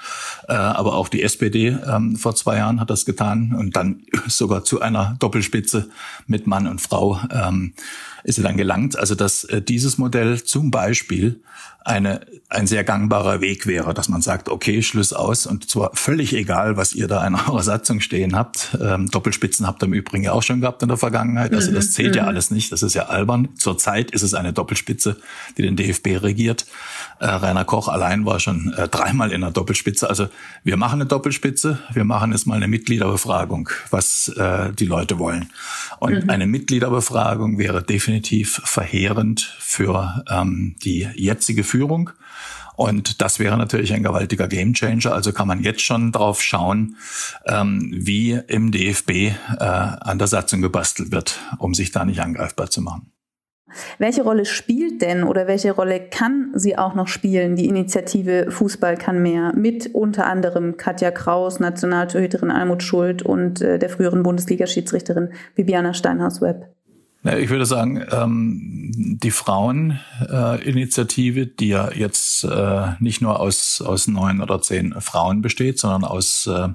äh, 0.47 0.53
aber 0.53 0.95
auch 0.95 1.07
die 1.07 1.23
SPD 1.23 1.69
ähm, 1.69 2.15
vor 2.15 2.35
zwei 2.35 2.57
Jahren 2.57 2.79
hat 2.79 2.89
das 2.89 3.05
getan 3.05 3.55
und 3.57 3.75
dann 3.75 4.03
sogar 4.27 4.63
zu 4.63 4.81
einer 4.81 5.15
Doppelspitze 5.19 5.89
mit 6.27 6.47
Mann 6.47 6.67
und 6.67 6.81
Frau 6.81 7.19
ähm, 7.31 7.73
ist 8.23 8.35
sie 8.35 8.43
dann 8.43 8.57
gelangt. 8.57 8.99
Also 8.99 9.15
dass 9.15 9.47
dieses 9.67 9.97
Modell 9.97 10.43
zum 10.43 10.69
Beispiel 10.69 11.41
eine, 11.83 12.21
ein 12.49 12.67
sehr 12.67 12.83
gangbarer 12.83 13.41
Weg 13.41 13.65
wäre, 13.65 13.93
dass 13.93 14.09
man 14.09 14.21
sagt, 14.21 14.49
okay, 14.49 14.83
Schluss 14.83 15.13
aus 15.13 15.47
und 15.47 15.69
zwar 15.69 15.91
völlig 15.95 16.30
völlig 16.31 16.43
egal, 16.43 16.77
was 16.77 16.93
ihr 16.93 17.07
da 17.07 17.25
in 17.25 17.35
eurer 17.47 17.63
Satzung 17.63 17.99
stehen 18.01 18.35
habt. 18.35 18.77
Ähm, 18.81 19.09
Doppelspitzen 19.09 19.67
habt 19.67 19.83
ihr 19.83 19.87
im 19.87 19.93
Übrigen 19.93 20.23
ja 20.23 20.31
auch 20.31 20.43
schon 20.43 20.61
gehabt 20.61 20.81
in 20.81 20.87
der 20.87 20.97
Vergangenheit. 20.97 21.53
Also 21.53 21.71
das 21.71 21.87
mhm, 21.87 21.91
zählt 21.91 22.15
ja 22.15 22.23
mhm. 22.23 22.29
alles 22.29 22.51
nicht. 22.51 22.71
Das 22.71 22.83
ist 22.83 22.93
ja 22.93 23.07
albern. 23.07 23.49
Zurzeit 23.55 24.11
ist 24.11 24.21
es 24.21 24.33
eine 24.33 24.53
Doppelspitze, 24.53 25.17
die 25.57 25.63
den 25.63 25.75
DFB 25.75 26.21
regiert. 26.21 26.65
Äh, 27.19 27.25
Rainer 27.27 27.65
Koch 27.65 27.87
allein 27.87 28.25
war 28.25 28.39
schon 28.39 28.73
äh, 28.73 28.87
dreimal 28.87 29.31
in 29.31 29.41
der 29.41 29.51
Doppelspitze. 29.51 30.09
Also 30.09 30.27
wir 30.63 30.77
machen 30.77 31.01
eine 31.01 31.05
Doppelspitze. 31.05 31.79
Wir 31.93 32.03
machen 32.03 32.31
jetzt 32.31 32.47
mal 32.47 32.55
eine 32.55 32.67
Mitgliederbefragung, 32.67 33.69
was 33.89 34.29
äh, 34.29 34.71
die 34.73 34.85
Leute 34.85 35.19
wollen. 35.19 35.49
Und 35.99 36.23
mhm. 36.23 36.29
eine 36.29 36.47
Mitgliederbefragung 36.47 37.57
wäre 37.57 37.83
definitiv 37.83 38.61
verheerend 38.63 39.55
für 39.59 40.23
ähm, 40.29 40.75
die 40.83 41.07
jetzige 41.15 41.63
Führung. 41.63 42.11
Und 42.75 43.21
das 43.21 43.39
wäre 43.39 43.57
natürlich 43.57 43.93
ein 43.93 44.03
gewaltiger 44.03 44.47
Gamechanger. 44.47 45.13
Also 45.13 45.33
kann 45.33 45.47
man 45.47 45.61
jetzt 45.63 45.81
schon 45.81 46.11
drauf 46.11 46.41
schauen, 46.41 46.97
ähm, 47.45 47.91
wie 47.93 48.39
im 48.47 48.71
DFB 48.71 49.09
äh, 49.09 49.33
an 49.59 50.17
der 50.17 50.27
Satzung 50.27 50.61
gebastelt 50.61 51.11
wird, 51.11 51.39
um 51.57 51.73
sich 51.73 51.91
da 51.91 52.05
nicht 52.05 52.21
angreifbar 52.21 52.69
zu 52.69 52.81
machen. 52.81 53.11
Welche 53.97 54.23
Rolle 54.23 54.45
spielt 54.45 55.01
denn 55.01 55.23
oder 55.23 55.47
welche 55.47 55.71
Rolle 55.71 56.01
kann 56.01 56.51
sie 56.53 56.77
auch 56.77 56.93
noch 56.93 57.07
spielen, 57.07 57.55
die 57.55 57.67
Initiative 57.67 58.51
Fußball 58.51 58.97
kann 58.97 59.21
mehr, 59.21 59.53
mit 59.55 59.93
unter 59.93 60.25
anderem 60.25 60.77
Katja 60.77 61.11
Kraus, 61.11 61.59
Nationaltorhüterin 61.59 62.51
Almut 62.51 62.83
Schuld 62.83 63.21
und 63.21 63.61
äh, 63.61 63.79
der 63.79 63.89
früheren 63.89 64.23
Bundesliga-Schiedsrichterin 64.23 65.29
Bibiana 65.55 65.93
Steinhaus-Webb? 65.93 66.67
Ich 67.23 67.49
würde 67.49 67.67
sagen, 67.67 68.03
ähm, 68.11 69.19
die 69.21 69.29
Fraueninitiative, 69.29 71.45
die 71.45 71.67
ja 71.67 71.91
jetzt 71.91 72.43
äh, 72.43 72.93
nicht 72.99 73.21
nur 73.21 73.39
aus, 73.39 73.79
aus 73.79 74.07
neun 74.07 74.41
oder 74.41 74.59
zehn 74.59 74.99
Frauen 74.99 75.43
besteht, 75.43 75.77
sondern 75.77 76.03
aus 76.03 76.47
äh, 76.47 76.69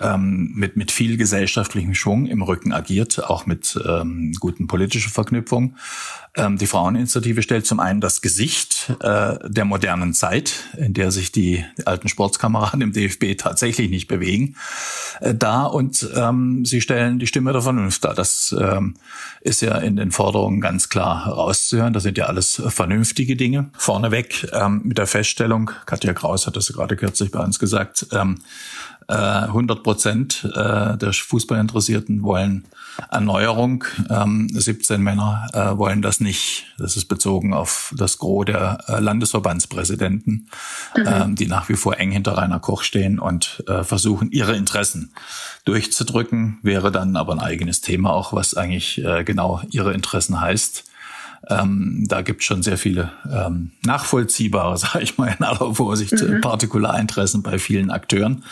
ähm, 0.00 0.52
mit, 0.54 0.76
mit 0.76 0.92
viel 0.92 1.16
gesellschaftlichem 1.16 1.94
Schwung 1.94 2.26
im 2.26 2.42
Rücken 2.42 2.74
agiert, 2.74 3.24
auch 3.24 3.46
mit 3.46 3.80
ähm, 3.86 4.34
guten 4.38 4.66
politischen 4.66 5.10
Verknüpfungen. 5.10 5.78
Ähm, 6.36 6.58
die 6.58 6.66
Fraueninitiative 6.66 7.42
stellt 7.42 7.64
zum 7.64 7.78
einen 7.78 8.00
das 8.00 8.20
Gesicht 8.20 8.92
äh, 9.00 9.36
der 9.48 9.64
modernen 9.64 10.14
Zeit, 10.14 10.64
in 10.76 10.92
der 10.92 11.12
sich 11.12 11.30
die, 11.30 11.64
alten 11.84 12.08
Sportskameraden 12.08 12.80
im 12.80 12.92
DFB 12.92 13.36
tatsächlich 13.38 13.88
nicht 13.88 14.08
bewegen, 14.08 14.56
äh, 15.20 15.34
dar 15.34 15.72
und 15.72 16.08
ähm, 16.16 16.64
sie 16.64 16.80
stellen 16.80 17.20
die 17.20 17.28
Stimme 17.28 17.52
der 17.52 17.62
Vernunft 17.62 18.04
dar. 18.04 18.14
Das 18.14 18.54
ähm, 18.58 18.94
ist 19.42 19.62
ja 19.62 19.76
in 19.78 19.94
den 19.94 20.10
Forderungen 20.10 20.60
ganz 20.60 20.88
klar 20.88 21.24
herauszuhören. 21.26 21.92
Das 21.92 22.02
sind 22.02 22.18
ja 22.18 22.26
alles 22.26 22.60
vernünftige 22.66 23.36
Dinge. 23.36 23.70
Vorneweg 23.76 24.48
ähm, 24.52 24.80
mit 24.84 24.98
der 24.98 25.06
Feststellung, 25.06 25.70
Katja 25.86 26.14
Kraus 26.14 26.48
hat 26.48 26.56
das 26.56 26.72
gerade 26.72 26.96
kürzlich 26.96 27.30
bei 27.30 27.40
uns 27.40 27.60
gesagt, 27.60 28.06
ähm, 28.12 28.40
100 29.08 29.78
äh, 29.78 29.82
Prozent 29.82 30.48
äh, 30.54 30.96
der 30.96 31.12
Fußballinteressierten 31.12 32.22
wollen 32.22 32.64
Erneuerung. 33.10 33.84
17 34.08 34.96
ähm, 34.96 35.02
Männer 35.02 35.46
äh, 35.52 35.76
wollen 35.76 36.00
das 36.00 36.20
nicht. 36.24 36.74
Das 36.78 36.96
ist 36.96 37.04
bezogen 37.04 37.54
auf 37.54 37.94
das 37.96 38.18
Gros 38.18 38.46
der 38.46 38.78
Landesverbandspräsidenten, 38.88 40.48
mhm. 40.96 41.04
Ähm, 41.06 41.34
die 41.36 41.46
nach 41.46 41.68
wie 41.68 41.76
vor 41.76 41.98
eng 41.98 42.10
hinter 42.10 42.36
Rainer 42.36 42.58
Koch 42.58 42.82
stehen 42.82 43.20
und 43.20 43.62
versuchen, 43.82 44.32
ihre 44.32 44.56
Interessen 44.56 45.12
durchzudrücken. 45.64 46.58
Wäre 46.62 46.90
dann 46.90 47.16
aber 47.16 47.32
ein 47.32 47.40
eigenes 47.40 47.80
Thema 47.80 48.12
auch, 48.12 48.32
was 48.32 48.54
eigentlich 48.54 49.02
genau 49.24 49.62
ihre 49.70 49.92
Interessen 49.92 50.40
heißt. 50.40 50.84
Ähm, 51.48 52.04
da 52.08 52.22
gibt 52.22 52.40
es 52.40 52.46
schon 52.46 52.62
sehr 52.62 52.78
viele 52.78 53.12
ähm, 53.30 53.72
nachvollziehbare, 53.84 54.78
sage 54.78 55.02
ich 55.02 55.18
mal 55.18 55.34
in 55.38 55.44
aller 55.44 55.74
Vorsicht, 55.74 56.12
mhm. 56.12 56.40
Partikularinteressen 56.40 57.42
bei 57.42 57.58
vielen 57.58 57.90
Akteuren. 57.90 58.44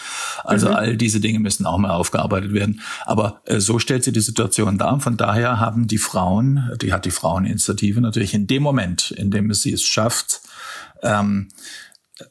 Also 0.44 0.68
mhm. 0.68 0.74
all 0.74 0.96
diese 0.96 1.20
Dinge 1.20 1.38
müssen 1.38 1.66
auch 1.66 1.78
mal 1.78 1.90
aufgearbeitet 1.90 2.52
werden. 2.52 2.80
Aber 3.04 3.40
äh, 3.46 3.60
so 3.60 3.78
stellt 3.78 4.04
sich 4.04 4.12
die 4.12 4.20
Situation 4.20 4.78
dar. 4.78 5.00
Von 5.00 5.16
daher 5.16 5.58
haben 5.58 5.86
die 5.86 5.98
Frauen, 5.98 6.70
die 6.80 6.92
hat 6.92 7.04
die 7.04 7.10
Fraueninitiative 7.10 8.00
natürlich 8.00 8.34
in 8.34 8.46
dem 8.46 8.62
Moment, 8.62 9.10
in 9.12 9.30
dem 9.30 9.52
sie 9.54 9.72
es 9.72 9.82
schafft, 9.82 10.42
ähm, 11.02 11.48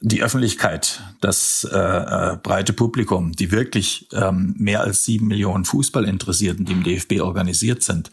die 0.00 0.22
Öffentlichkeit, 0.22 1.02
das 1.20 1.68
äh, 1.70 1.76
äh, 1.76 2.36
breite 2.36 2.72
Publikum, 2.72 3.32
die 3.32 3.50
wirklich 3.50 4.08
ähm, 4.12 4.54
mehr 4.56 4.82
als 4.82 5.04
sieben 5.04 5.26
Millionen 5.26 5.64
Fußballinteressierten, 5.64 6.64
die 6.64 6.72
im 6.72 6.84
DFB 6.84 7.20
organisiert 7.20 7.82
sind, 7.82 8.10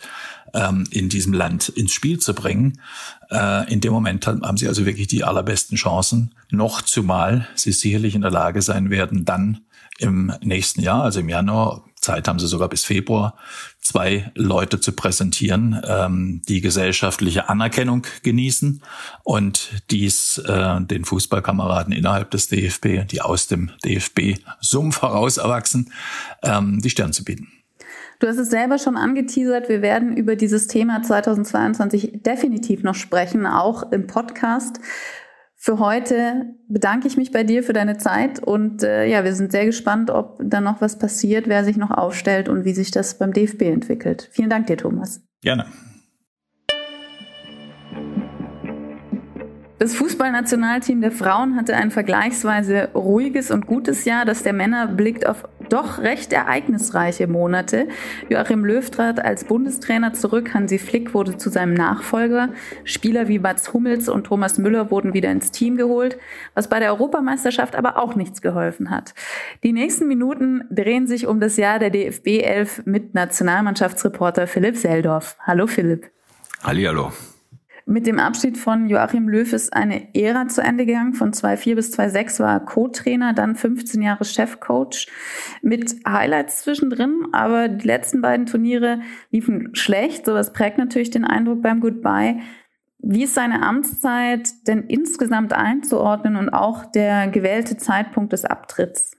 ähm, 0.54 0.86
in 0.90 1.10
diesem 1.10 1.34
Land 1.34 1.70
ins 1.70 1.92
Spiel 1.92 2.20
zu 2.20 2.34
bringen. 2.34 2.82
Äh, 3.30 3.72
in 3.72 3.82
dem 3.82 3.94
Moment 3.94 4.26
haben 4.26 4.58
sie 4.58 4.68
also 4.68 4.86
wirklich 4.86 5.08
die 5.08 5.24
allerbesten 5.24 5.78
Chancen, 5.78 6.34
noch 6.50 6.82
zumal 6.82 7.48
sie 7.56 7.72
sicherlich 7.72 8.16
in 8.16 8.22
der 8.22 8.32
Lage 8.32 8.62
sein 8.62 8.90
werden, 8.90 9.26
dann 9.26 9.62
im 10.00 10.34
nächsten 10.42 10.82
Jahr, 10.82 11.04
also 11.04 11.20
im 11.20 11.30
Januar, 11.30 11.84
Zeit 12.02 12.28
haben 12.28 12.40
sie 12.40 12.48
sogar 12.48 12.70
bis 12.70 12.86
Februar, 12.86 13.36
zwei 13.80 14.32
Leute 14.36 14.80
zu 14.80 14.92
präsentieren, 14.94 15.82
ähm, 15.86 16.42
die 16.48 16.62
gesellschaftliche 16.62 17.50
Anerkennung 17.50 18.06
genießen 18.24 18.82
und 19.24 19.70
dies 19.90 20.38
äh, 20.40 20.82
den 20.82 21.06
Fußballkameraden 21.06 21.94
innerhalb 21.94 22.32
des 22.32 22.48
DFB, 22.48 23.08
die 23.10 23.22
aus 23.22 23.48
dem 23.48 23.72
DFB-Sumpf 23.84 25.02
heraus 25.02 25.38
erwachsen, 25.38 25.92
ähm, 26.44 26.80
die 26.82 26.90
Stirn 26.90 27.14
zu 27.14 27.24
bieten. 27.24 27.48
Du 28.20 28.28
hast 28.28 28.38
es 28.38 28.50
selber 28.50 28.78
schon 28.78 28.98
angeteasert. 28.98 29.70
Wir 29.70 29.82
werden 29.82 30.16
über 30.18 30.36
dieses 30.36 30.68
Thema 30.68 31.02
2022 31.02 32.22
definitiv 32.22 32.84
noch 32.84 32.96
sprechen, 32.96 33.46
auch 33.46 33.92
im 33.94 34.08
Podcast. 34.08 34.82
Für 35.62 35.80
heute 35.80 36.56
bedanke 36.70 37.06
ich 37.10 37.18
mich 37.18 37.32
bei 37.32 37.44
dir 37.44 37.64
für 37.64 37.74
deine 37.74 37.98
Zeit 37.98 38.42
und 38.42 38.82
äh, 38.82 39.06
ja, 39.06 39.26
wir 39.26 39.36
sind 39.36 39.52
sehr 39.52 39.66
gespannt, 39.66 40.10
ob 40.10 40.40
da 40.42 40.62
noch 40.62 40.80
was 40.80 40.98
passiert, 40.98 41.50
wer 41.50 41.66
sich 41.66 41.76
noch 41.76 41.92
aufstellt 41.92 42.48
und 42.48 42.64
wie 42.64 42.72
sich 42.72 42.92
das 42.92 43.18
beim 43.18 43.34
DFB 43.34 43.64
entwickelt. 43.64 44.30
Vielen 44.32 44.50
Dank 44.50 44.68
dir, 44.68 44.78
Thomas. 44.78 45.22
Gerne. 45.42 45.66
Das 49.80 49.96
Fußballnationalteam 49.96 51.00
der 51.00 51.14
Frauen 51.14 51.56
hatte 51.56 51.74
ein 51.74 51.90
vergleichsweise 51.90 52.90
ruhiges 52.94 53.50
und 53.50 53.66
gutes 53.66 54.04
Jahr. 54.04 54.26
Das 54.26 54.44
der 54.44 54.52
Männer 54.52 54.88
blickt 54.88 55.26
auf 55.26 55.48
doch 55.70 56.00
recht 56.00 56.34
ereignisreiche 56.34 57.28
Monate. 57.28 57.88
Joachim 58.28 58.66
Löw 58.66 58.90
trat 58.90 59.24
als 59.24 59.46
Bundestrainer 59.46 60.12
zurück. 60.12 60.54
Hansi 60.54 60.80
Flick 60.80 61.14
wurde 61.14 61.38
zu 61.38 61.50
seinem 61.50 61.76
Nachfolger. 61.76 62.50
Spieler 62.84 63.30
wie 63.30 63.40
Mats 63.40 63.72
Hummels 63.72 64.10
und 64.10 64.26
Thomas 64.26 64.58
Müller 64.58 64.92
wurden 64.92 65.14
wieder 65.14 65.32
ins 65.32 65.52
Team 65.52 65.78
geholt, 65.78 66.18
was 66.56 66.68
bei 66.68 66.80
der 66.80 66.92
Europameisterschaft 66.92 67.78
aber 67.78 67.98
auch 67.98 68.16
nichts 68.16 68.42
geholfen 68.42 68.90
hat. 68.90 69.14
Die 69.64 69.72
nächsten 69.72 70.10
Minuten 70.10 70.66
drehen 70.70 71.08
sich 71.08 71.26
um 71.26 71.40
das 71.40 71.56
Jahr 71.56 71.80
der 71.80 71.90
DFB 71.90 72.42
11 72.42 72.82
mit 72.86 73.14
Nationalmannschaftsreporter 73.14 74.46
Philipp 74.46 74.76
Seldorf. 74.76 75.38
Hallo 75.48 75.68
Philipp. 75.68 76.12
Hallihallo. 76.64 77.14
Mit 77.90 78.06
dem 78.06 78.20
Abschied 78.20 78.56
von 78.56 78.88
Joachim 78.88 79.28
Löw 79.28 79.52
ist 79.52 79.74
eine 79.74 80.14
Ära 80.14 80.48
zu 80.48 80.62
Ende 80.62 80.86
gegangen. 80.86 81.16
Von 81.16 81.34
2004 81.34 81.76
bis 81.76 81.92
2006 81.94 82.40
war 82.40 82.54
er 82.54 82.60
Co-Trainer, 82.60 83.34
dann 83.34 83.56
15 83.56 84.04
Jahre 84.04 84.26
Chefcoach 84.26 85.08
mit 85.64 85.96
Highlights 86.08 86.62
zwischendrin. 86.62 87.26
Aber 87.32 87.68
die 87.68 87.88
letzten 87.88 88.22
beiden 88.22 88.46
Turniere 88.46 89.00
liefen 89.32 89.72
schlecht. 89.74 90.28
Sowas 90.28 90.54
prägt 90.54 90.78
natürlich 90.78 91.10
den 91.10 91.26
Eindruck 91.26 91.64
beim 91.64 91.80
Goodbye. 91.80 92.42
Wie 93.00 93.24
ist 93.24 93.34
seine 93.34 93.64
Amtszeit 93.64 94.48
denn 94.68 94.84
insgesamt 94.84 95.54
einzuordnen 95.54 96.36
und 96.36 96.50
auch 96.50 96.86
der 96.86 97.28
gewählte 97.28 97.78
Zeitpunkt 97.78 98.34
des 98.34 98.46
Abtritts? 98.46 99.18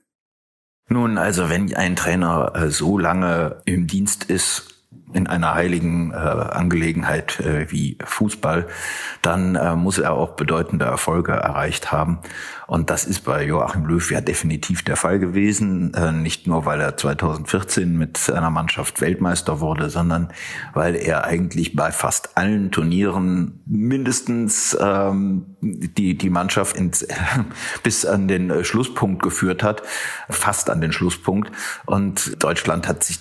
Nun, 0.87 1.17
also 1.17 1.49
wenn 1.49 1.75
ein 1.75 1.97
Trainer 1.97 2.53
äh, 2.55 2.69
so 2.69 2.97
lange 2.97 3.61
im 3.65 3.87
Dienst 3.87 4.29
ist 4.29 4.70
in 5.13 5.27
einer 5.27 5.53
heiligen 5.53 6.11
äh, 6.11 6.15
Angelegenheit 6.15 7.39
äh, 7.39 7.71
wie 7.71 7.97
Fußball, 8.03 8.67
dann 9.21 9.55
äh, 9.55 9.75
muss 9.75 9.97
er 9.97 10.13
auch 10.13 10.31
bedeutende 10.31 10.85
Erfolge 10.85 11.33
erreicht 11.33 11.91
haben. 11.91 12.19
Und 12.67 12.89
das 12.89 13.03
ist 13.03 13.25
bei 13.25 13.45
Joachim 13.45 13.85
Löw 13.85 14.11
ja 14.11 14.21
definitiv 14.21 14.81
der 14.83 14.95
Fall 14.95 15.19
gewesen. 15.19 15.93
Äh, 15.93 16.13
nicht 16.13 16.47
nur, 16.47 16.65
weil 16.65 16.79
er 16.79 16.95
2014 16.95 17.97
mit 17.97 18.15
seiner 18.15 18.49
Mannschaft 18.49 19.01
Weltmeister 19.01 19.59
wurde, 19.59 19.89
sondern 19.89 20.29
weil 20.73 20.95
er 20.95 21.25
eigentlich 21.25 21.75
bei 21.75 21.91
fast 21.91 22.37
allen 22.37 22.71
Turnieren 22.71 23.61
mindestens 23.65 24.77
ähm, 24.79 25.57
die, 25.61 26.17
die 26.17 26.29
Mannschaft 26.29 26.77
ins, 26.77 27.05
bis 27.83 28.05
an 28.05 28.27
den 28.29 28.63
Schlusspunkt 28.63 29.21
geführt 29.21 29.63
hat, 29.63 29.83
fast 30.29 30.69
an 30.69 30.79
den 30.79 30.93
Schlusspunkt. 30.93 31.51
Und 31.85 32.41
Deutschland 32.41 32.87
hat 32.87 33.03
sich 33.03 33.19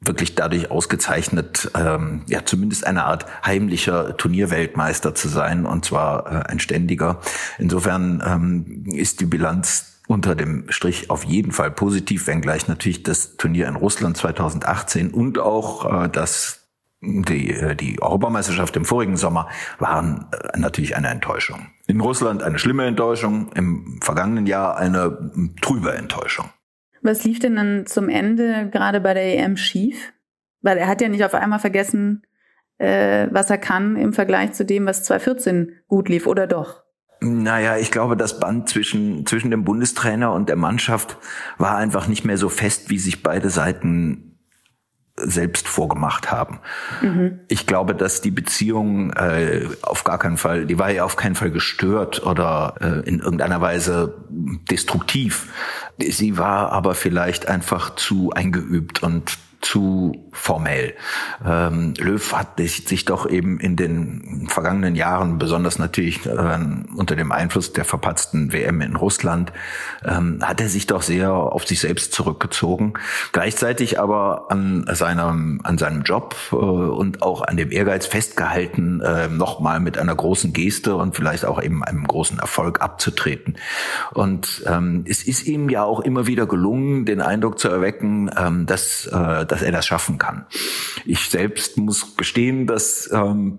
wirklich 0.00 0.34
dadurch 0.34 0.70
ausgezeichnet, 0.70 1.70
ähm, 1.76 2.22
ja 2.26 2.44
zumindest 2.44 2.86
eine 2.86 3.04
Art 3.04 3.26
heimlicher 3.44 4.16
Turnierweltmeister 4.16 5.14
zu 5.14 5.28
sein 5.28 5.66
und 5.66 5.84
zwar 5.84 6.26
äh, 6.26 6.50
ein 6.50 6.58
ständiger. 6.58 7.20
Insofern 7.58 8.22
ähm, 8.26 8.84
ist 8.86 9.20
die 9.20 9.26
Bilanz 9.26 10.00
unter 10.08 10.34
dem 10.34 10.64
Strich 10.70 11.10
auf 11.10 11.24
jeden 11.24 11.52
Fall 11.52 11.70
positiv, 11.70 12.26
wenngleich 12.26 12.66
natürlich 12.66 13.02
das 13.02 13.36
Turnier 13.36 13.68
in 13.68 13.76
Russland 13.76 14.16
2018 14.16 15.10
und 15.10 15.38
auch 15.38 16.04
äh, 16.04 16.08
das 16.08 16.56
die, 17.02 17.50
äh, 17.50 17.74
die 17.76 18.00
Europameisterschaft 18.00 18.76
im 18.76 18.84
vorigen 18.84 19.16
Sommer 19.16 19.48
waren 19.78 20.26
äh, 20.32 20.58
natürlich 20.58 20.96
eine 20.96 21.08
Enttäuschung. 21.08 21.68
In 21.86 22.00
Russland 22.00 22.42
eine 22.42 22.58
schlimme 22.58 22.86
Enttäuschung, 22.86 23.52
im 23.52 24.00
vergangenen 24.02 24.46
Jahr 24.46 24.76
eine 24.76 25.30
trübe 25.62 25.92
Enttäuschung. 25.94 26.50
Was 27.02 27.24
lief 27.24 27.38
denn 27.38 27.56
dann 27.56 27.86
zum 27.86 28.08
Ende 28.08 28.68
gerade 28.70 29.00
bei 29.00 29.14
der 29.14 29.38
EM 29.38 29.56
schief? 29.56 30.12
Weil 30.62 30.78
er 30.78 30.88
hat 30.88 31.00
ja 31.00 31.08
nicht 31.08 31.24
auf 31.24 31.34
einmal 31.34 31.58
vergessen, 31.58 32.26
äh, 32.78 33.28
was 33.30 33.50
er 33.50 33.58
kann 33.58 33.96
im 33.96 34.12
Vergleich 34.12 34.52
zu 34.52 34.64
dem, 34.64 34.86
was 34.86 35.04
2014 35.04 35.72
gut 35.88 36.08
lief, 36.08 36.26
oder 36.26 36.46
doch? 36.46 36.82
Naja, 37.22 37.76
ich 37.76 37.90
glaube, 37.90 38.16
das 38.16 38.40
Band 38.40 38.68
zwischen, 38.68 39.26
zwischen 39.26 39.50
dem 39.50 39.64
Bundestrainer 39.64 40.32
und 40.32 40.48
der 40.48 40.56
Mannschaft 40.56 41.18
war 41.58 41.76
einfach 41.76 42.08
nicht 42.08 42.24
mehr 42.24 42.38
so 42.38 42.48
fest, 42.48 42.88
wie 42.88 42.98
sich 42.98 43.22
beide 43.22 43.50
Seiten 43.50 44.29
selbst 45.24 45.68
vorgemacht 45.68 46.30
haben. 46.30 46.60
Mhm. 47.02 47.40
Ich 47.48 47.66
glaube, 47.66 47.94
dass 47.94 48.20
die 48.20 48.30
Beziehung 48.30 49.12
äh, 49.12 49.66
auf 49.82 50.04
gar 50.04 50.18
keinen 50.18 50.36
Fall, 50.36 50.66
die 50.66 50.78
war 50.78 50.90
ja 50.90 51.04
auf 51.04 51.16
keinen 51.16 51.34
Fall 51.34 51.50
gestört 51.50 52.24
oder 52.24 52.74
äh, 52.80 53.08
in 53.08 53.20
irgendeiner 53.20 53.60
Weise 53.60 54.14
destruktiv. 54.70 55.48
Sie 55.98 56.38
war 56.38 56.72
aber 56.72 56.94
vielleicht 56.94 57.48
einfach 57.48 57.94
zu 57.94 58.30
eingeübt 58.30 59.02
und 59.02 59.38
zu 59.60 60.28
formell. 60.32 60.94
Ähm, 61.44 61.94
Löw 61.98 62.32
hat 62.32 62.58
sich 62.58 63.04
doch 63.04 63.28
eben 63.28 63.60
in 63.60 63.76
den 63.76 64.46
vergangenen 64.48 64.94
Jahren, 64.94 65.38
besonders 65.38 65.78
natürlich 65.78 66.24
äh, 66.26 66.58
unter 66.96 67.16
dem 67.16 67.30
Einfluss 67.30 67.72
der 67.72 67.84
verpatzten 67.84 68.52
WM 68.52 68.80
in 68.80 68.96
Russland, 68.96 69.52
ähm, 70.04 70.38
hat 70.42 70.60
er 70.60 70.68
sich 70.68 70.86
doch 70.86 71.02
sehr 71.02 71.32
auf 71.32 71.66
sich 71.66 71.80
selbst 71.80 72.12
zurückgezogen. 72.12 72.94
Gleichzeitig 73.32 74.00
aber 74.00 74.50
an 74.50 74.86
seinem, 74.92 75.60
an 75.62 75.78
seinem 75.78 76.02
Job 76.02 76.36
äh, 76.52 76.56
und 76.56 77.22
auch 77.22 77.42
an 77.42 77.56
dem 77.56 77.70
Ehrgeiz 77.70 78.06
festgehalten, 78.06 79.00
äh, 79.00 79.28
nochmal 79.28 79.80
mit 79.80 79.98
einer 79.98 80.14
großen 80.14 80.52
Geste 80.52 80.96
und 80.96 81.16
vielleicht 81.16 81.44
auch 81.44 81.62
eben 81.62 81.84
einem 81.84 82.06
großen 82.06 82.38
Erfolg 82.38 82.80
abzutreten. 82.80 83.58
Und 84.14 84.64
ähm, 84.66 85.04
es 85.06 85.22
ist 85.22 85.46
ihm 85.46 85.68
ja 85.68 85.84
auch 85.84 86.00
immer 86.00 86.26
wieder 86.26 86.46
gelungen, 86.46 87.04
den 87.04 87.20
Eindruck 87.20 87.58
zu 87.58 87.68
erwecken, 87.68 88.30
ähm, 88.36 88.66
dass 88.66 89.06
äh, 89.06 89.49
dass 89.50 89.62
er 89.62 89.72
das 89.72 89.86
schaffen 89.86 90.18
kann. 90.18 90.46
Ich 91.04 91.28
selbst 91.28 91.76
muss 91.76 92.16
gestehen, 92.16 92.66
dass 92.66 93.10
ähm, 93.12 93.58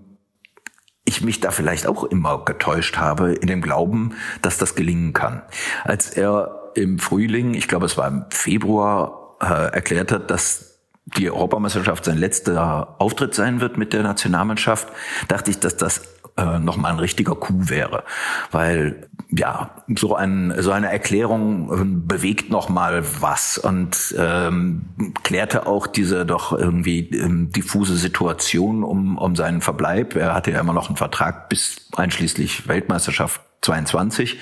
ich 1.04 1.22
mich 1.22 1.40
da 1.40 1.50
vielleicht 1.50 1.86
auch 1.86 2.04
immer 2.04 2.44
getäuscht 2.44 2.96
habe 2.96 3.32
in 3.32 3.48
dem 3.48 3.60
Glauben, 3.60 4.14
dass 4.40 4.58
das 4.58 4.74
gelingen 4.74 5.12
kann. 5.12 5.42
Als 5.84 6.10
er 6.10 6.72
im 6.74 6.98
Frühling, 6.98 7.54
ich 7.54 7.68
glaube 7.68 7.86
es 7.86 7.96
war 7.96 8.08
im 8.08 8.24
Februar, 8.30 9.36
äh, 9.40 9.72
erklärt 9.72 10.12
hat, 10.12 10.30
dass 10.30 10.78
die 11.04 11.30
Europameisterschaft 11.30 12.04
sein 12.04 12.16
letzter 12.16 12.94
Auftritt 12.98 13.34
sein 13.34 13.60
wird 13.60 13.76
mit 13.76 13.92
der 13.92 14.02
Nationalmannschaft, 14.02 14.88
dachte 15.28 15.50
ich, 15.50 15.58
dass 15.58 15.76
das 15.76 16.02
äh, 16.36 16.58
nochmal 16.58 16.92
ein 16.92 16.98
richtiger 16.98 17.34
Coup 17.34 17.68
wäre. 17.68 18.04
Weil 18.50 19.08
ja, 19.30 19.70
so, 19.96 20.14
ein, 20.14 20.54
so 20.58 20.70
eine 20.72 20.90
Erklärung 20.90 21.72
ähm, 21.72 22.06
bewegt 22.06 22.50
nochmal 22.50 23.04
was 23.20 23.58
und 23.58 24.14
ähm, 24.18 24.86
klärte 25.22 25.66
auch 25.66 25.86
diese 25.86 26.26
doch 26.26 26.52
irgendwie 26.52 27.10
ähm, 27.10 27.50
diffuse 27.50 27.96
Situation 27.96 28.84
um, 28.84 29.18
um 29.18 29.36
seinen 29.36 29.60
Verbleib. 29.60 30.16
Er 30.16 30.34
hatte 30.34 30.50
ja 30.50 30.60
immer 30.60 30.72
noch 30.72 30.88
einen 30.88 30.96
Vertrag 30.96 31.48
bis 31.48 31.88
einschließlich 31.96 32.68
Weltmeisterschaft 32.68 33.40
22. 33.62 34.38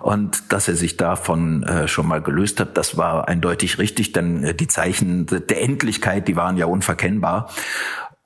Und 0.00 0.50
dass 0.50 0.66
er 0.66 0.76
sich 0.76 0.96
davon 0.96 1.62
äh, 1.62 1.86
schon 1.86 2.06
mal 2.06 2.22
gelöst 2.22 2.58
hat, 2.58 2.78
das 2.78 2.96
war 2.96 3.28
eindeutig 3.28 3.78
richtig, 3.78 4.12
denn 4.12 4.42
äh, 4.42 4.54
die 4.54 4.66
Zeichen 4.66 5.26
der 5.26 5.62
Endlichkeit, 5.62 6.26
die 6.26 6.36
waren 6.36 6.56
ja 6.56 6.66
unverkennbar. 6.66 7.50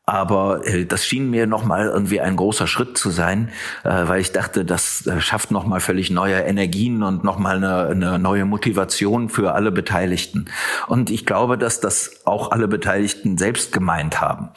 Aber 0.07 0.67
äh, 0.67 0.85
das 0.85 1.07
schien 1.07 1.31
mir 1.31 1.47
nochmal 1.47 1.87
irgendwie 1.87 2.21
ein 2.21 2.37
großer 2.37 2.67
Schritt 2.67 2.99
zu 2.99 3.11
sein, 3.11 3.49
äh, 3.85 4.07
weil 4.07 4.21
ich 4.21 4.33
dachte, 4.33 4.65
das 4.65 5.07
äh, 5.07 5.21
schafft 5.21 5.51
nochmal 5.51 5.81
völlig 5.81 6.11
neue 6.11 6.37
Energien 6.37 7.03
und 7.03 7.25
nochmal 7.25 7.57
eine, 7.57 7.89
eine 7.89 8.19
neue 8.19 8.45
Motivation 8.45 9.31
für 9.31 9.55
alle 9.55 9.73
Beteiligten. 9.73 10.47
Und 10.89 11.09
ich 11.09 11.25
glaube, 11.25 11.57
dass 11.57 11.81
das 11.81 12.27
auch 12.27 12.51
alle 12.51 12.69
Beteiligten 12.69 13.39
selbst 13.39 13.73
gemeint 13.73 14.21
haben. 14.21 14.51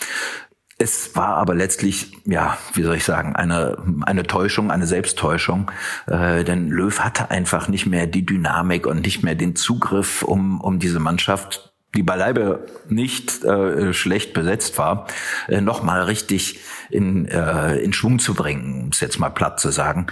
Es 0.80 1.16
war 1.16 1.38
aber 1.38 1.56
letztlich, 1.56 2.12
ja, 2.26 2.58
wie 2.74 2.84
soll 2.84 2.98
ich 2.98 3.04
sagen, 3.04 3.36
eine, 3.36 3.78
eine 4.06 4.24
Täuschung, 4.24 4.70
eine 4.70 4.86
Selbsttäuschung. 4.86 5.72
Äh, 6.08 6.44
denn 6.44 6.70
Löw 6.70 7.00
hatte 7.00 7.32
einfach 7.32 7.68
nicht 7.68 7.88
mehr 7.88 8.06
die 8.06 8.26
Dynamik 8.26 8.86
und 8.86 9.02
nicht 9.02 9.24
mehr 9.24 9.36
den 9.36 9.56
Zugriff, 9.56 10.22
um, 10.24 10.62
um 10.62 10.78
diese 10.78 11.00
Mannschaft 11.00 11.74
die 11.96 12.04
beileibe 12.04 12.68
nicht 12.90 13.44
äh, 13.44 13.94
schlecht 13.94 14.34
besetzt 14.34 14.78
war, 14.78 15.08
äh, 15.48 15.62
nochmal 15.62 16.04
richtig 16.04 16.60
in, 16.90 17.28
äh, 17.28 17.78
in 17.78 17.94
Schwung 17.94 18.20
zu 18.20 18.34
bringen, 18.34 18.84
um 18.84 18.90
es 18.90 19.00
jetzt 19.00 19.20
mal 19.20 19.30
platt 19.30 19.60
zu 19.60 19.72
sagen. 19.72 20.08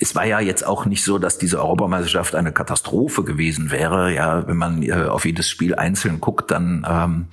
Es 0.00 0.14
war 0.14 0.24
ja 0.24 0.40
jetzt 0.40 0.66
auch 0.66 0.84
nicht 0.86 1.04
so, 1.04 1.18
dass 1.18 1.38
diese 1.38 1.58
Europameisterschaft 1.58 2.34
eine 2.34 2.52
Katastrophe 2.52 3.24
gewesen 3.24 3.70
wäre. 3.70 4.12
Ja, 4.12 4.48
wenn 4.48 4.56
man 4.56 4.82
äh, 4.82 4.92
auf 4.92 5.24
jedes 5.24 5.48
Spiel 5.48 5.74
einzeln 5.74 6.20
guckt, 6.20 6.50
dann 6.50 6.86
ähm, 6.88 7.26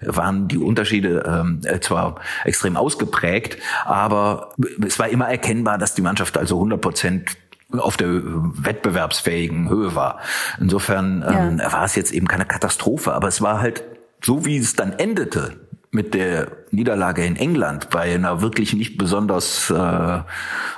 waren 0.00 0.48
die 0.48 0.58
Unterschiede 0.58 1.22
ähm, 1.26 1.60
zwar 1.80 2.20
extrem 2.44 2.76
ausgeprägt, 2.76 3.58
aber 3.84 4.54
es 4.84 4.98
war 4.98 5.08
immer 5.08 5.28
erkennbar, 5.28 5.78
dass 5.78 5.94
die 5.94 6.02
Mannschaft 6.02 6.36
also 6.36 6.56
100 6.56 6.80
Prozent 6.80 7.43
auf 7.80 7.96
der 7.96 8.08
wettbewerbsfähigen 8.12 9.68
Höhe 9.68 9.94
war. 9.94 10.20
Insofern 10.60 11.24
ähm, 11.26 11.58
ja. 11.58 11.72
war 11.72 11.84
es 11.84 11.94
jetzt 11.94 12.12
eben 12.12 12.28
keine 12.28 12.44
Katastrophe, 12.44 13.12
aber 13.12 13.28
es 13.28 13.40
war 13.40 13.60
halt 13.60 13.84
so, 14.22 14.44
wie 14.46 14.56
es 14.56 14.74
dann 14.74 14.92
endete 14.92 15.64
mit 15.94 16.12
der 16.12 16.48
Niederlage 16.72 17.24
in 17.24 17.36
England 17.36 17.88
bei 17.88 18.14
einer 18.14 18.40
wirklich 18.42 18.74
nicht 18.74 18.98
besonders 18.98 19.70
äh, 19.70 20.20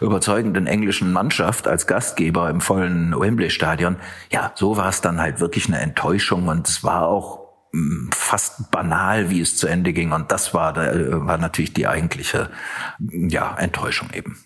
überzeugenden 0.00 0.66
englischen 0.66 1.10
Mannschaft 1.10 1.66
als 1.66 1.86
Gastgeber 1.86 2.50
im 2.50 2.60
vollen 2.60 3.18
Wembley-Stadion. 3.18 3.96
Ja, 4.30 4.52
so 4.54 4.76
war 4.76 4.90
es 4.90 5.00
dann 5.00 5.20
halt 5.20 5.40
wirklich 5.40 5.68
eine 5.68 5.80
Enttäuschung 5.80 6.48
und 6.48 6.68
es 6.68 6.84
war 6.84 7.08
auch 7.08 7.48
mm, 7.72 8.10
fast 8.12 8.70
banal, 8.70 9.30
wie 9.30 9.40
es 9.40 9.56
zu 9.56 9.66
Ende 9.66 9.94
ging. 9.94 10.12
Und 10.12 10.30
das 10.30 10.52
war, 10.52 10.76
äh, 10.76 11.26
war 11.26 11.38
natürlich 11.38 11.72
die 11.72 11.88
eigentliche 11.88 12.50
ja, 12.98 13.56
Enttäuschung 13.56 14.10
eben. 14.12 14.36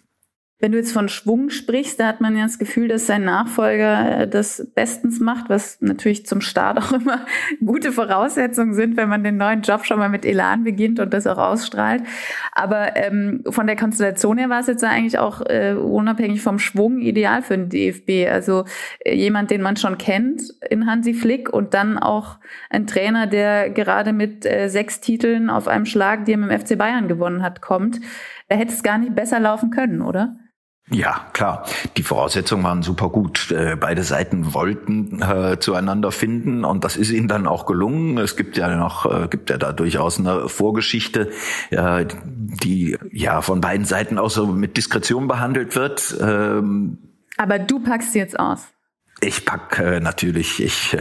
Wenn 0.61 0.73
du 0.73 0.79
jetzt 0.79 0.93
von 0.93 1.09
Schwung 1.09 1.49
sprichst, 1.49 1.99
da 1.99 2.07
hat 2.07 2.21
man 2.21 2.37
ja 2.37 2.43
das 2.43 2.59
Gefühl, 2.59 2.89
dass 2.89 3.07
sein 3.07 3.25
Nachfolger 3.25 4.21
äh, 4.21 4.29
das 4.29 4.71
bestens 4.75 5.19
macht, 5.19 5.49
was 5.49 5.79
natürlich 5.81 6.27
zum 6.27 6.43
Start 6.43 6.79
auch 6.79 6.93
immer 7.01 7.25
gute 7.65 7.93
Voraussetzungen 7.93 8.75
sind, 8.75 8.99
wenn 8.99 9.09
man 9.09 9.25
den 9.25 9.39
neuen 9.39 9.63
Job 9.63 9.87
schon 9.87 9.99
mal 9.99 10.11
mit 10.11 10.27
Elan 10.27 10.63
beginnt 10.63 11.01
und 11.01 11.15
das 11.15 11.27
auch 11.27 11.39
ausstrahlt. 11.39 12.03
Aber 12.53 12.95
ähm, 12.97 13.43
von 13.49 13.67
der 13.67 13.77
Konstellation 13.77 14.37
her 14.37 14.51
war 14.51 14.61
es 14.61 14.67
jetzt 14.67 14.85
eigentlich 14.85 15.19
auch 15.19 15.41
äh, 15.41 15.73
unabhängig 15.73 16.43
vom 16.43 16.59
Schwung 16.59 17.01
ideal 17.01 17.41
für 17.41 17.57
den 17.57 17.71
DFB. 17.71 18.31
Also 18.31 18.67
äh, 18.99 19.15
jemand, 19.15 19.51
den 19.51 19.63
man 19.63 19.77
schon 19.77 19.97
kennt 19.97 20.43
in 20.69 20.87
Hansi 20.87 21.15
Flick 21.15 21.49
und 21.49 21.73
dann 21.73 21.97
auch 21.97 22.37
ein 22.69 22.87
Trainer, 22.87 23.27
der 23.27 23.71
gerade 23.71 24.13
mit 24.13 24.45
äh, 24.45 24.69
sechs 24.69 25.01
Titeln 25.01 25.49
auf 25.49 25.69
einem 25.69 25.87
Schlag, 25.87 26.27
die 26.27 26.33
er 26.33 26.39
mit 26.39 26.51
dem 26.51 26.61
FC 26.61 26.77
Bayern 26.77 27.09
gewonnen 27.09 27.43
hat, 27.43 27.63
kommt. 27.63 27.99
Da 28.51 28.57
hätte 28.57 28.75
es 28.75 28.83
gar 28.83 28.99
nicht 28.99 29.15
besser 29.15 29.41
laufen 29.41 29.71
können, 29.71 30.03
oder? 30.03 30.37
Ja, 30.93 31.27
klar. 31.33 31.65
Die 31.97 32.03
Voraussetzungen 32.03 32.65
waren 32.65 32.83
super 32.83 33.11
gut. 33.11 33.53
Äh, 33.53 33.77
beide 33.77 34.03
Seiten 34.03 34.55
wollten 34.55 35.23
äh, 35.23 35.59
zueinander 35.61 36.11
finden 36.11 36.65
und 36.65 36.83
das 36.83 36.97
ist 36.97 37.11
ihnen 37.11 37.29
dann 37.29 37.47
auch 37.47 37.65
gelungen. 37.65 38.19
Es 38.19 38.37
gibt 38.37 38.57
ja 38.57 38.75
noch, 38.75 39.07
äh, 39.07 39.29
gibt 39.29 39.51
ja 39.51 39.59
da 39.59 39.73
durchaus 39.73 40.19
eine 40.19 40.49
Vorgeschichte, 40.49 41.31
äh, 41.71 42.07
die 42.25 42.99
ja 43.13 43.41
von 43.41 43.61
beiden 43.61 43.87
Seiten 43.87 44.19
auch 44.19 44.31
so 44.31 44.47
mit 44.47 44.77
Diskretion 44.77 45.29
behandelt 45.29 45.77
wird. 45.77 46.17
Ähm, 46.21 46.99
Aber 47.37 47.61
du 47.61 47.79
packst 47.79 48.17
jetzt 48.17 48.39
aus. 48.39 48.67
Ich 49.21 49.45
pack 49.45 49.79
äh, 49.79 50.01
natürlich, 50.01 50.61
ich 50.61 50.97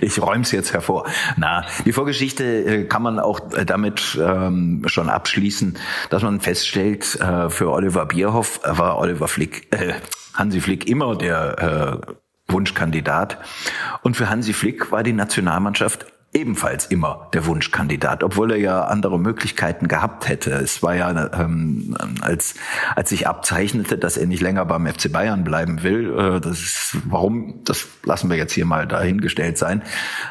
ich 0.00 0.20
räum's 0.20 0.52
jetzt 0.52 0.72
hervor. 0.72 1.06
Na, 1.36 1.64
die 1.84 1.92
Vorgeschichte 1.92 2.44
äh, 2.44 2.84
kann 2.84 3.02
man 3.02 3.18
auch 3.18 3.52
äh, 3.52 3.64
damit 3.64 4.18
ähm, 4.20 4.82
schon 4.86 5.08
abschließen, 5.08 5.76
dass 6.10 6.22
man 6.22 6.40
feststellt, 6.40 7.16
äh, 7.20 7.50
für 7.50 7.70
Oliver 7.70 8.06
Bierhoff 8.06 8.60
war 8.64 8.98
Oliver 8.98 9.28
Flick, 9.28 9.68
äh, 9.72 9.94
Hansi 10.34 10.60
Flick 10.60 10.88
immer 10.88 11.16
der 11.16 12.02
äh, 12.08 12.52
Wunschkandidat. 12.52 13.38
Und 14.02 14.16
für 14.16 14.30
Hansi 14.30 14.52
Flick 14.52 14.90
war 14.90 15.02
die 15.02 15.12
Nationalmannschaft 15.12 16.06
ebenfalls 16.34 16.84
immer 16.86 17.28
der 17.32 17.46
Wunschkandidat, 17.46 18.22
obwohl 18.22 18.52
er 18.52 18.58
ja 18.58 18.84
andere 18.84 19.18
Möglichkeiten 19.18 19.88
gehabt 19.88 20.28
hätte. 20.28 20.50
Es 20.50 20.82
war 20.82 20.94
ja, 20.94 21.10
ähm, 21.32 21.96
als, 22.20 22.54
als 22.94 23.08
sich 23.08 23.26
abzeichnete, 23.26 23.96
dass 23.96 24.18
er 24.18 24.26
nicht 24.26 24.42
länger 24.42 24.66
beim 24.66 24.86
FC 24.86 25.10
Bayern 25.10 25.42
bleiben 25.42 25.82
will, 25.82 26.12
äh, 26.18 26.40
das 26.40 26.60
ist, 26.60 26.96
warum, 27.04 27.60
das 27.64 27.88
lassen 28.04 28.28
wir 28.28 28.36
jetzt 28.36 28.52
hier 28.52 28.66
mal 28.66 28.86
dahingestellt 28.86 29.56
sein, 29.56 29.82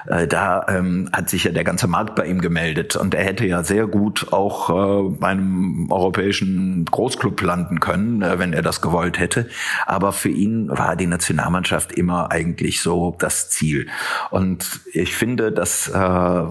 äh, 0.06 0.28
da 0.28 0.68
ähm, 0.70 1.10
hat 1.12 1.30
sich 1.32 1.46
ja 1.46 1.52
der 1.52 1.64
ganze 1.64 1.88
Markt 1.88 2.16
bei 2.16 2.28
ihm 2.28 2.42
gemeldet 2.42 2.96
und 2.96 3.16
er 3.16 3.24
hätte 3.24 3.48
ja 3.48 3.64
sehr 3.64 3.88
gut 3.88 4.32
auch 4.32 4.70
äh, 4.70 5.10
bei 5.18 5.30
einem 5.30 5.92
europäischen 5.92 6.86
Großclub 6.86 7.42
landen 7.42 7.80
können, 7.80 8.22
äh, 8.22 8.38
wenn 8.38 8.54
er 8.54 8.62
das 8.62 8.82
gewollt 8.82 9.18
hätte. 9.18 9.50
Aber 9.88 10.14
für 10.14 10.30
ihn 10.30 10.70
war 10.70 10.96
die 10.96 11.08
Nationalmannschaft 11.08 11.92
immer 11.92 12.32
eigentlich 12.32 12.82
so 12.82 13.16
das 13.18 13.50
Ziel. 13.50 13.88
Und 14.30 14.82
ich 14.94 15.16
finde, 15.16 15.52
dass 15.52 15.87
äh, 15.90 16.44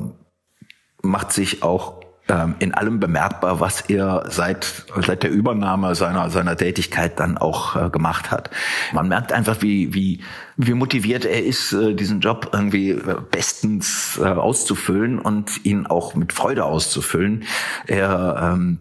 macht 1.03 1.32
sich 1.32 1.62
auch 1.62 2.01
ähm, 2.28 2.57
in 2.59 2.74
allem 2.74 2.99
bemerkbar, 2.99 3.61
was 3.61 3.82
er 3.82 4.24
seit, 4.28 4.87
seit 4.97 5.22
der 5.22 5.30
Übernahme 5.30 5.95
seiner, 5.95 6.28
seiner 6.28 6.57
Tätigkeit 6.57 7.20
dann 7.20 7.39
auch 7.39 7.76
äh, 7.76 7.91
gemacht 7.91 8.32
hat. 8.32 8.51
Man 8.93 9.09
merkt 9.09 9.32
einfach, 9.32 9.62
wie, 9.62 9.95
wie, 9.95 10.20
wie 10.57 10.74
motiviert 10.74 11.24
er 11.24 11.45
ist, 11.45 11.72
äh, 11.72 11.95
diesen 11.95 12.20
Job 12.20 12.51
irgendwie 12.53 12.91
äh, 12.91 13.16
bestens 13.30 14.18
äh, 14.20 14.26
auszufüllen 14.26 15.20
und 15.20 15.64
ihn 15.64 15.87
auch 15.87 16.16
mit 16.16 16.32
Freude 16.32 16.64
auszufüllen. 16.64 17.45
Er 17.87 18.55
ähm, 18.55 18.78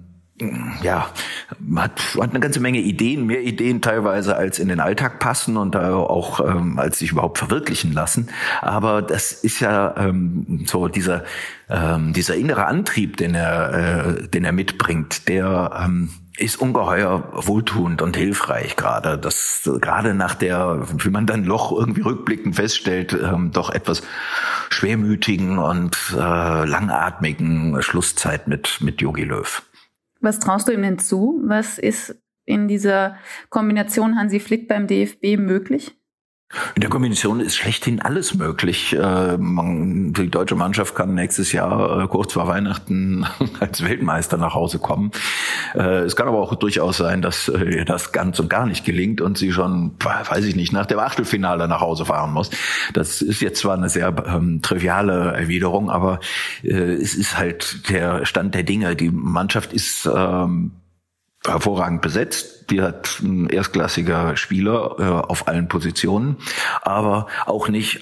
ja, 0.82 1.10
hat, 1.78 2.02
hat 2.20 2.30
eine 2.32 2.42
ganze 2.42 2.60
Menge 2.60 2.80
Ideen, 2.80 3.26
mehr 3.26 3.42
Ideen 3.42 3.82
teilweise 3.82 4.36
als 4.36 4.60
in 4.60 4.68
den 4.68 4.82
Alltag 4.82 5.20
passen 5.20 5.56
und 5.56 5.78
auch 5.78 6.42
ähm, 6.42 6.78
als 6.78 7.00
sich 7.00 7.12
überhaupt 7.12 7.38
verwirklichen 7.38 7.94
lassen. 7.94 8.28
Aber 8.62 9.02
das 9.02 9.32
ist 9.32 9.62
ja 9.62 9.96
ähm, 9.98 10.66
so 10.66 10.90
dieser 10.90 11.24
ähm, 11.70 12.12
dieser 12.12 12.36
innere 12.36 12.66
Antrieb, 12.66 13.16
den 13.16 13.34
er 13.34 14.18
äh, 14.18 14.28
den 14.28 14.44
er 14.44 14.52
mitbringt, 14.52 15.30
der 15.30 15.72
ähm, 15.86 16.10
ist 16.38 16.60
ungeheuer 16.60 17.30
wohltuend 17.32 18.02
und 18.02 18.18
hilfreich 18.18 18.76
gerade. 18.76 19.18
Das 19.18 19.70
gerade 19.80 20.14
nach 20.14 20.36
der, 20.36 20.86
wie 20.98 21.12
man 21.12 21.28
dann 21.28 21.46
Loch 21.46 21.72
irgendwie 21.72 22.02
rückblickend 22.02 22.58
feststellt, 22.58 23.14
ähm, 23.14 23.52
doch 23.54 23.70
etwas 23.70 24.04
schwermütigen 24.70 25.60
und 25.60 25.98
äh, 26.14 26.66
langatmigen 26.66 27.82
Schlusszeit 27.82 28.50
mit 28.50 28.82
mit 28.82 29.02
Yogi 29.02 29.24
Löw. 29.24 29.64
Was 30.26 30.40
traust 30.40 30.68
du 30.68 30.72
ihm 30.72 30.82
denn 30.82 30.98
zu? 30.98 31.40
Was 31.44 31.78
ist 31.78 32.20
in 32.46 32.68
dieser 32.68 33.18
Kombination 33.50 34.18
Hansi 34.18 34.40
Flick 34.40 34.68
beim 34.68 34.88
DFB 34.88 35.38
möglich? 35.38 35.96
In 36.76 36.82
der 36.82 36.90
Kombination 36.90 37.40
ist 37.40 37.56
schlechthin 37.56 38.02
alles 38.02 38.34
möglich. 38.36 38.94
Äh, 38.94 39.38
die 39.38 40.30
deutsche 40.30 40.56
Mannschaft 40.56 40.96
kann 40.96 41.14
nächstes 41.14 41.52
Jahr 41.52 42.04
äh, 42.04 42.08
kurz 42.08 42.34
vor 42.34 42.48
Weihnachten 42.48 43.26
als 43.60 43.84
Weltmeister 43.84 44.38
nach 44.38 44.54
Hause 44.54 44.80
kommen. 44.80 45.12
Äh, 45.74 46.02
es 46.02 46.16
kann 46.16 46.28
aber 46.28 46.40
auch 46.40 46.56
durchaus 46.56 46.98
sein, 46.98 47.22
dass 47.22 47.52
das 47.86 48.12
ganz 48.12 48.40
und 48.40 48.50
gar 48.50 48.66
nicht 48.66 48.86
gelingt 48.86 49.22
und 49.22 49.38
sie 49.38 49.52
schon, 49.52 49.96
weiß 50.00 50.46
ich 50.46 50.56
nicht, 50.56 50.74
nach 50.74 50.86
dem 50.86 51.00
Achtelfinale 51.00 51.68
nach 51.68 51.82
Hause 51.82 52.06
fahren 52.06 52.34
muss. 52.34 52.50
Das 52.94 53.22
ist 53.22 53.42
jetzt 53.42 53.60
zwar 53.60 53.76
eine 53.76 53.90
sehr 53.90 54.14
ähm, 54.28 54.62
triviale 54.62 55.34
Erwiderung, 55.34 55.90
aber 55.90 56.20
es 56.64 57.16
ist 57.16 57.38
halt 57.38 57.90
der 57.90 58.26
Stand 58.26 58.56
der 58.56 58.64
Dinge. 58.64 58.96
Die 58.96 59.10
Mannschaft 59.10 59.74
ist 59.74 60.10
ähm, 60.14 60.72
hervorragend 61.48 62.02
besetzt. 62.02 62.70
Die 62.72 62.82
hat 62.82 63.20
ein 63.22 63.50
erstklassiger 63.50 64.38
Spieler 64.38 64.96
äh, 65.00 65.04
auf 65.04 65.48
allen 65.48 65.68
Positionen, 65.68 66.38
aber 66.82 67.28
auch 67.46 67.70
nicht 67.70 68.02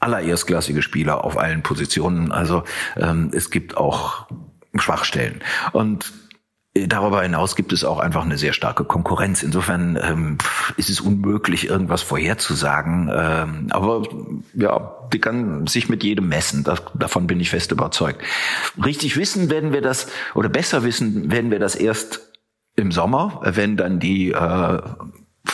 aller 0.00 0.20
erstklassige 0.20 0.82
Spieler 0.82 1.24
auf 1.24 1.38
allen 1.38 1.62
Positionen. 1.62 2.30
Also 2.30 2.64
ähm, 2.96 3.30
es 3.32 3.50
gibt 3.50 3.76
auch 3.76 4.26
Schwachstellen. 4.76 5.40
Und 5.72 6.12
äh, 6.74 6.86
Darüber 6.86 7.22
hinaus 7.22 7.56
gibt 7.56 7.72
es 7.72 7.84
auch 7.84 7.98
einfach 7.98 8.24
eine 8.24 8.36
sehr 8.36 8.52
starke 8.52 8.84
Konkurrenz. 8.84 9.42
Insofern 9.42 9.98
ähm, 10.00 10.38
ist 10.76 10.90
es 10.90 11.00
unmöglich, 11.00 11.68
irgendwas 11.68 12.02
vorherzusagen. 12.02 13.10
Ähm, 13.14 13.66
aber 13.70 14.02
ja, 14.54 14.94
die 15.12 15.20
kann 15.20 15.66
sich 15.66 15.88
mit 15.88 16.02
jedem 16.04 16.28
messen. 16.28 16.64
Das, 16.64 16.82
davon 16.94 17.26
bin 17.26 17.40
ich 17.40 17.50
fest 17.50 17.72
überzeugt. 17.72 18.22
Richtig 18.84 19.16
wissen 19.16 19.50
werden 19.50 19.72
wir 19.72 19.82
das, 19.82 20.08
oder 20.34 20.48
besser 20.48 20.84
wissen 20.84 21.30
werden 21.30 21.50
wir 21.50 21.58
das 21.58 21.74
erst 21.76 22.33
im 22.76 22.92
Sommer, 22.92 23.40
wenn 23.44 23.76
dann 23.76 23.98
die 23.98 24.32
äh, 24.32 24.82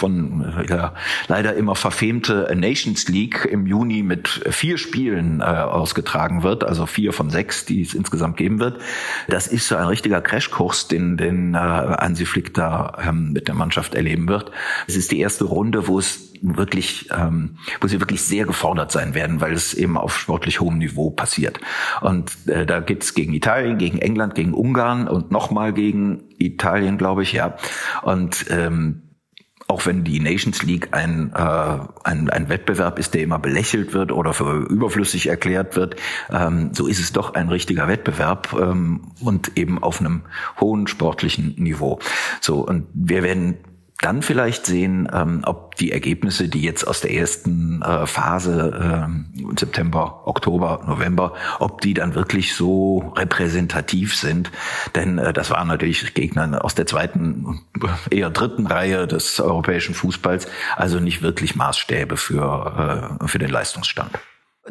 von 0.00 0.64
ja, 0.66 0.94
leider 1.28 1.54
immer 1.54 1.74
verfemte 1.74 2.50
Nations 2.56 3.06
League 3.08 3.44
im 3.44 3.66
Juni 3.66 4.02
mit 4.02 4.28
vier 4.50 4.78
Spielen 4.78 5.40
äh, 5.40 5.44
ausgetragen 5.44 6.42
wird, 6.42 6.64
also 6.64 6.86
vier 6.86 7.12
von 7.12 7.28
sechs, 7.28 7.66
die 7.66 7.82
es 7.82 7.92
insgesamt 7.92 8.38
geben 8.38 8.60
wird. 8.60 8.80
Das 9.28 9.46
ist 9.46 9.68
so 9.68 9.76
ein 9.76 9.86
richtiger 9.86 10.22
Crashkurs, 10.22 10.88
den, 10.88 11.18
den 11.18 11.54
äh, 11.54 11.58
Hansi 11.58 12.24
Flick 12.24 12.54
da 12.54 12.96
ähm, 13.06 13.32
mit 13.32 13.46
der 13.46 13.54
Mannschaft 13.54 13.94
erleben 13.94 14.26
wird. 14.28 14.50
Es 14.86 14.96
ist 14.96 15.12
die 15.12 15.20
erste 15.20 15.44
Runde, 15.44 15.86
wo 15.86 15.98
es 15.98 16.30
wirklich, 16.40 17.10
ähm, 17.14 17.56
wo 17.82 17.86
sie 17.86 18.00
wirklich 18.00 18.22
sehr 18.22 18.46
gefordert 18.46 18.90
sein 18.90 19.14
werden, 19.14 19.42
weil 19.42 19.52
es 19.52 19.74
eben 19.74 19.98
auf 19.98 20.18
sportlich 20.18 20.60
hohem 20.60 20.78
Niveau 20.78 21.10
passiert. 21.10 21.60
Und 22.00 22.32
äh, 22.48 22.64
da 22.64 22.80
geht's 22.80 23.12
gegen 23.12 23.34
Italien, 23.34 23.76
gegen 23.76 23.98
England, 23.98 24.34
gegen 24.34 24.54
Ungarn 24.54 25.08
und 25.08 25.30
nochmal 25.30 25.74
gegen 25.74 26.22
Italien, 26.38 26.96
glaube 26.96 27.22
ich, 27.22 27.32
ja. 27.32 27.56
Und 28.02 28.46
ähm, 28.48 29.02
auch 29.70 29.86
wenn 29.86 30.02
die 30.02 30.18
Nations 30.18 30.64
League 30.64 30.88
ein, 30.90 31.32
äh, 31.32 31.78
ein, 32.04 32.28
ein 32.28 32.48
Wettbewerb 32.48 32.98
ist, 32.98 33.14
der 33.14 33.22
immer 33.22 33.38
belächelt 33.38 33.92
wird 33.92 34.10
oder 34.10 34.34
für 34.34 34.66
überflüssig 34.68 35.28
erklärt 35.28 35.76
wird, 35.76 35.94
ähm, 36.30 36.70
so 36.74 36.88
ist 36.88 36.98
es 36.98 37.12
doch 37.12 37.34
ein 37.34 37.48
richtiger 37.48 37.86
Wettbewerb 37.86 38.52
ähm, 38.60 39.12
und 39.20 39.56
eben 39.56 39.80
auf 39.80 40.00
einem 40.00 40.22
hohen 40.60 40.88
sportlichen 40.88 41.54
Niveau. 41.56 42.00
So 42.40 42.66
und 42.66 42.88
wir 42.94 43.22
werden 43.22 43.58
dann 44.00 44.22
vielleicht 44.22 44.64
sehen, 44.64 45.08
ähm, 45.12 45.42
ob 45.44 45.74
die 45.76 45.92
Ergebnisse, 45.92 46.48
die 46.48 46.62
jetzt 46.62 46.86
aus 46.86 47.00
der 47.00 47.12
ersten 47.12 47.82
äh, 47.82 48.06
Phase 48.06 49.08
äh, 49.08 49.58
September, 49.58 50.22
Oktober, 50.26 50.82
November, 50.86 51.34
ob 51.58 51.80
die 51.82 51.92
dann 51.92 52.14
wirklich 52.14 52.54
so 52.54 53.12
repräsentativ 53.16 54.16
sind. 54.16 54.50
Denn 54.94 55.18
äh, 55.18 55.32
das 55.32 55.50
waren 55.50 55.68
natürlich 55.68 56.14
Gegner 56.14 56.64
aus 56.64 56.74
der 56.74 56.86
zweiten, 56.86 57.60
eher 58.10 58.30
dritten 58.30 58.66
Reihe 58.66 59.06
des 59.06 59.38
europäischen 59.38 59.94
Fußballs, 59.94 60.46
also 60.76 60.98
nicht 60.98 61.20
wirklich 61.22 61.54
Maßstäbe 61.54 62.16
für, 62.16 63.18
äh, 63.20 63.28
für 63.28 63.38
den 63.38 63.50
Leistungsstand. 63.50 64.12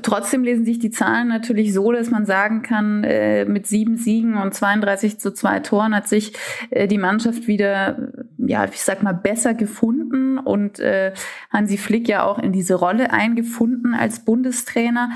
Trotzdem 0.04 0.44
lesen 0.44 0.66
sich 0.66 0.78
die 0.78 0.92
Zahlen 0.92 1.28
natürlich 1.28 1.74
so, 1.74 1.92
dass 1.92 2.12
man 2.12 2.26
sagen 2.26 2.62
kann, 2.62 3.04
äh, 3.04 3.46
mit 3.46 3.66
sieben 3.66 3.98
Siegen 3.98 4.38
und 4.38 4.54
32 4.54 5.20
zu 5.20 5.34
zwei 5.34 5.60
Toren 5.60 5.96
hat 5.96 6.08
sich 6.08 6.34
äh, 6.70 6.88
die 6.88 7.00
Mannschaft 7.00 7.48
wieder, 7.48 7.98
ja, 8.50 8.66
ich 8.66 8.82
sag 8.82 9.04
mal, 9.04 9.14
besser 9.14 9.54
gefunden 9.54 10.40
und 10.40 10.80
äh, 10.80 11.14
Hansi 11.52 11.78
Flick 11.78 12.10
ja 12.10 12.24
auch 12.24 12.40
in 12.40 12.52
diese 12.52 12.74
Rolle 12.74 13.14
eingefunden 13.14 13.94
als 13.94 14.26
Bundestrainer. 14.26 15.12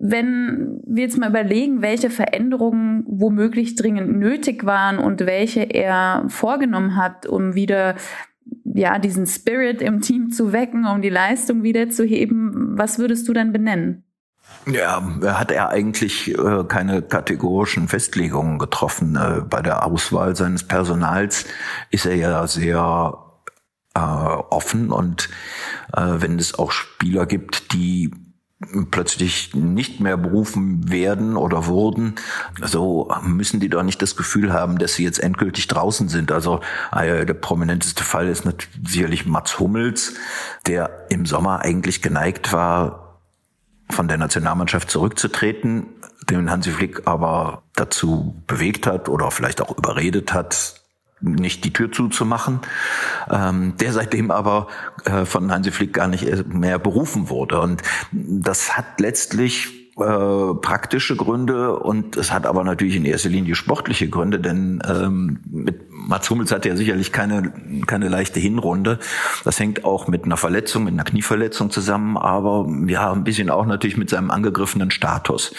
Wenn 0.00 0.80
wir 0.84 1.04
jetzt 1.04 1.16
mal 1.16 1.30
überlegen, 1.30 1.80
welche 1.80 2.10
Veränderungen 2.10 3.04
womöglich 3.06 3.76
dringend 3.76 4.18
nötig 4.18 4.66
waren 4.66 4.98
und 4.98 5.26
welche 5.26 5.60
er 5.60 6.24
vorgenommen 6.26 6.96
hat, 6.96 7.24
um 7.24 7.54
wieder 7.54 7.94
ja, 8.64 8.98
diesen 8.98 9.28
Spirit 9.28 9.80
im 9.80 10.00
Team 10.00 10.30
zu 10.30 10.52
wecken, 10.52 10.86
um 10.86 11.02
die 11.02 11.08
Leistung 11.08 11.62
wieder 11.62 11.88
zu 11.88 12.04
heben. 12.04 12.76
Was 12.76 12.98
würdest 12.98 13.28
du 13.28 13.32
dann 13.32 13.52
benennen? 13.52 14.02
Ja, 14.66 15.02
hat 15.22 15.50
er 15.50 15.70
eigentlich 15.70 16.36
äh, 16.36 16.64
keine 16.64 17.02
kategorischen 17.02 17.88
Festlegungen 17.88 18.58
getroffen. 18.58 19.16
Äh, 19.16 19.40
bei 19.40 19.62
der 19.62 19.86
Auswahl 19.86 20.36
seines 20.36 20.64
Personals 20.64 21.46
ist 21.90 22.06
er 22.06 22.14
ja 22.14 22.46
sehr 22.46 23.16
äh, 23.94 24.00
offen 24.00 24.92
und 24.92 25.30
äh, 25.96 26.02
wenn 26.16 26.38
es 26.38 26.58
auch 26.58 26.72
Spieler 26.72 27.26
gibt, 27.26 27.72
die 27.72 28.10
plötzlich 28.90 29.54
nicht 29.54 30.00
mehr 30.00 30.18
berufen 30.18 30.90
werden 30.90 31.38
oder 31.38 31.66
wurden, 31.66 32.16
so 32.60 33.10
müssen 33.22 33.58
die 33.58 33.70
doch 33.70 33.82
nicht 33.82 34.02
das 34.02 34.16
Gefühl 34.16 34.52
haben, 34.52 34.78
dass 34.78 34.94
sie 34.94 35.04
jetzt 35.04 35.18
endgültig 35.18 35.66
draußen 35.66 36.10
sind. 36.10 36.30
Also 36.30 36.60
äh, 36.92 37.24
der 37.24 37.34
prominenteste 37.34 38.04
Fall 38.04 38.28
ist 38.28 38.44
natürlich 38.44 38.78
sicherlich 38.86 39.26
Mats 39.26 39.58
Hummels, 39.58 40.14
der 40.66 41.06
im 41.08 41.24
Sommer 41.24 41.60
eigentlich 41.60 42.02
geneigt 42.02 42.52
war, 42.52 43.09
von 43.90 44.08
der 44.08 44.18
Nationalmannschaft 44.18 44.90
zurückzutreten, 44.90 45.86
den 46.28 46.50
Hansi 46.50 46.70
Flick 46.70 47.06
aber 47.06 47.62
dazu 47.74 48.42
bewegt 48.46 48.86
hat 48.86 49.08
oder 49.08 49.30
vielleicht 49.30 49.60
auch 49.60 49.76
überredet 49.76 50.32
hat, 50.32 50.80
nicht 51.20 51.64
die 51.64 51.72
Tür 51.72 51.92
zuzumachen, 51.92 52.60
ähm, 53.30 53.76
der 53.76 53.92
seitdem 53.92 54.30
aber 54.30 54.68
äh, 55.04 55.24
von 55.24 55.52
Hansi 55.52 55.70
Flick 55.70 55.92
gar 55.92 56.08
nicht 56.08 56.46
mehr 56.48 56.78
berufen 56.78 57.28
wurde. 57.28 57.60
Und 57.60 57.82
das 58.12 58.76
hat 58.76 59.00
letztlich 59.00 59.79
äh, 60.00 60.54
praktische 60.54 61.16
Gründe 61.16 61.76
und 61.78 62.16
es 62.16 62.32
hat 62.32 62.46
aber 62.46 62.64
natürlich 62.64 62.96
in 62.96 63.04
erster 63.04 63.28
Linie 63.28 63.54
sportliche 63.54 64.08
Gründe, 64.08 64.40
denn 64.40 64.82
ähm, 64.88 65.40
mit 65.50 65.90
Mats 65.90 66.28
Hummels 66.30 66.50
hat 66.52 66.64
ja 66.64 66.76
sicherlich 66.76 67.12
keine, 67.12 67.52
keine 67.86 68.08
leichte 68.08 68.40
Hinrunde. 68.40 68.98
Das 69.44 69.60
hängt 69.60 69.84
auch 69.84 70.08
mit 70.08 70.24
einer 70.24 70.36
Verletzung, 70.36 70.84
mit 70.84 70.94
einer 70.94 71.04
Knieverletzung 71.04 71.70
zusammen, 71.70 72.16
aber 72.16 72.66
ja, 72.86 73.12
ein 73.12 73.24
bisschen 73.24 73.50
auch 73.50 73.66
natürlich 73.66 73.96
mit 73.96 74.10
seinem 74.10 74.30
angegriffenen 74.30 74.90
Status. 74.90 75.54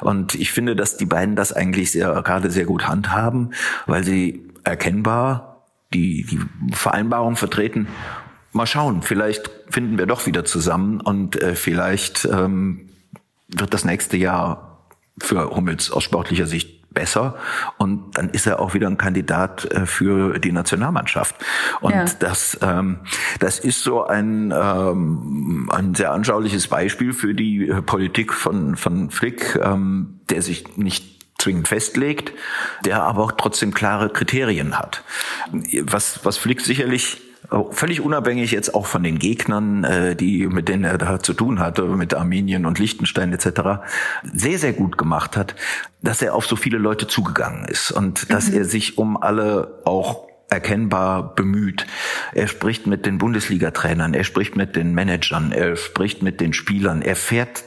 Und 0.00 0.34
ich 0.34 0.52
finde, 0.52 0.76
dass 0.76 0.96
die 0.96 1.06
beiden 1.06 1.36
das 1.36 1.52
eigentlich 1.52 1.92
sehr, 1.92 2.22
gerade 2.22 2.50
sehr 2.50 2.64
gut 2.64 2.88
handhaben, 2.88 3.54
weil 3.86 4.04
sie 4.04 4.42
erkennbar 4.64 5.62
die, 5.92 6.24
die 6.24 6.40
Vereinbarung 6.74 7.36
vertreten. 7.36 7.86
Mal 8.52 8.66
schauen, 8.66 9.02
vielleicht 9.02 9.50
finden 9.68 9.98
wir 9.98 10.06
doch 10.06 10.26
wieder 10.26 10.44
zusammen 10.44 11.00
und 11.00 11.40
äh, 11.40 11.54
vielleicht 11.54 12.24
ähm, 12.30 12.88
wird 13.58 13.74
das 13.74 13.84
nächste 13.84 14.16
Jahr 14.16 14.88
für 15.18 15.50
Hummels 15.50 15.90
aus 15.90 16.04
sportlicher 16.04 16.46
Sicht 16.46 16.84
besser 16.94 17.36
und 17.76 18.16
dann 18.16 18.30
ist 18.30 18.46
er 18.46 18.60
auch 18.60 18.72
wieder 18.72 18.86
ein 18.86 18.96
Kandidat 18.96 19.64
äh, 19.72 19.84
für 19.84 20.38
die 20.38 20.52
Nationalmannschaft. 20.52 21.34
Und 21.80 21.92
ja. 21.92 22.04
das, 22.20 22.56
ähm, 22.62 23.00
das 23.40 23.58
ist 23.58 23.82
so 23.82 24.04
ein, 24.04 24.54
ähm, 24.56 25.68
ein 25.72 25.94
sehr 25.94 26.12
anschauliches 26.12 26.68
Beispiel 26.68 27.12
für 27.12 27.34
die 27.34 27.66
Politik 27.84 28.32
von, 28.32 28.76
von 28.76 29.10
Flick, 29.10 29.58
ähm, 29.60 30.20
der 30.30 30.40
sich 30.40 30.76
nicht 30.76 31.14
zwingend 31.38 31.68
festlegt, 31.68 32.32
der 32.84 33.02
aber 33.02 33.24
auch 33.24 33.32
trotzdem 33.32 33.74
klare 33.74 34.08
Kriterien 34.08 34.78
hat. 34.78 35.02
Was, 35.82 36.24
was 36.24 36.38
Flick 36.38 36.60
sicherlich 36.60 37.20
völlig 37.70 38.00
unabhängig 38.00 38.50
jetzt 38.50 38.74
auch 38.74 38.86
von 38.86 39.02
den 39.02 39.18
Gegnern, 39.18 39.84
äh, 39.84 40.16
die 40.16 40.46
mit 40.46 40.68
denen 40.68 40.84
er 40.84 40.98
da 40.98 41.20
zu 41.20 41.34
tun 41.34 41.60
hatte, 41.60 41.82
mit 41.82 42.14
Armenien 42.14 42.66
und 42.66 42.78
Liechtenstein 42.78 43.32
etc., 43.32 43.84
sehr, 44.32 44.58
sehr 44.58 44.72
gut 44.72 44.98
gemacht 44.98 45.36
hat, 45.36 45.54
dass 46.02 46.22
er 46.22 46.34
auf 46.34 46.46
so 46.46 46.56
viele 46.56 46.78
Leute 46.78 47.06
zugegangen 47.06 47.64
ist 47.66 47.90
und 47.90 48.32
dass 48.32 48.50
mhm. 48.50 48.58
er 48.58 48.64
sich 48.64 48.98
um 48.98 49.16
alle 49.16 49.80
auch 49.84 50.28
erkennbar 50.48 51.34
bemüht. 51.34 51.86
Er 52.32 52.48
spricht 52.48 52.86
mit 52.86 53.06
den 53.06 53.18
Bundesliga-Trainern, 53.18 54.14
er 54.14 54.24
spricht 54.24 54.56
mit 54.56 54.76
den 54.76 54.94
Managern, 54.94 55.52
er 55.52 55.76
spricht 55.76 56.22
mit 56.22 56.40
den 56.40 56.52
Spielern, 56.52 57.02
er 57.02 57.16
fährt 57.16 57.64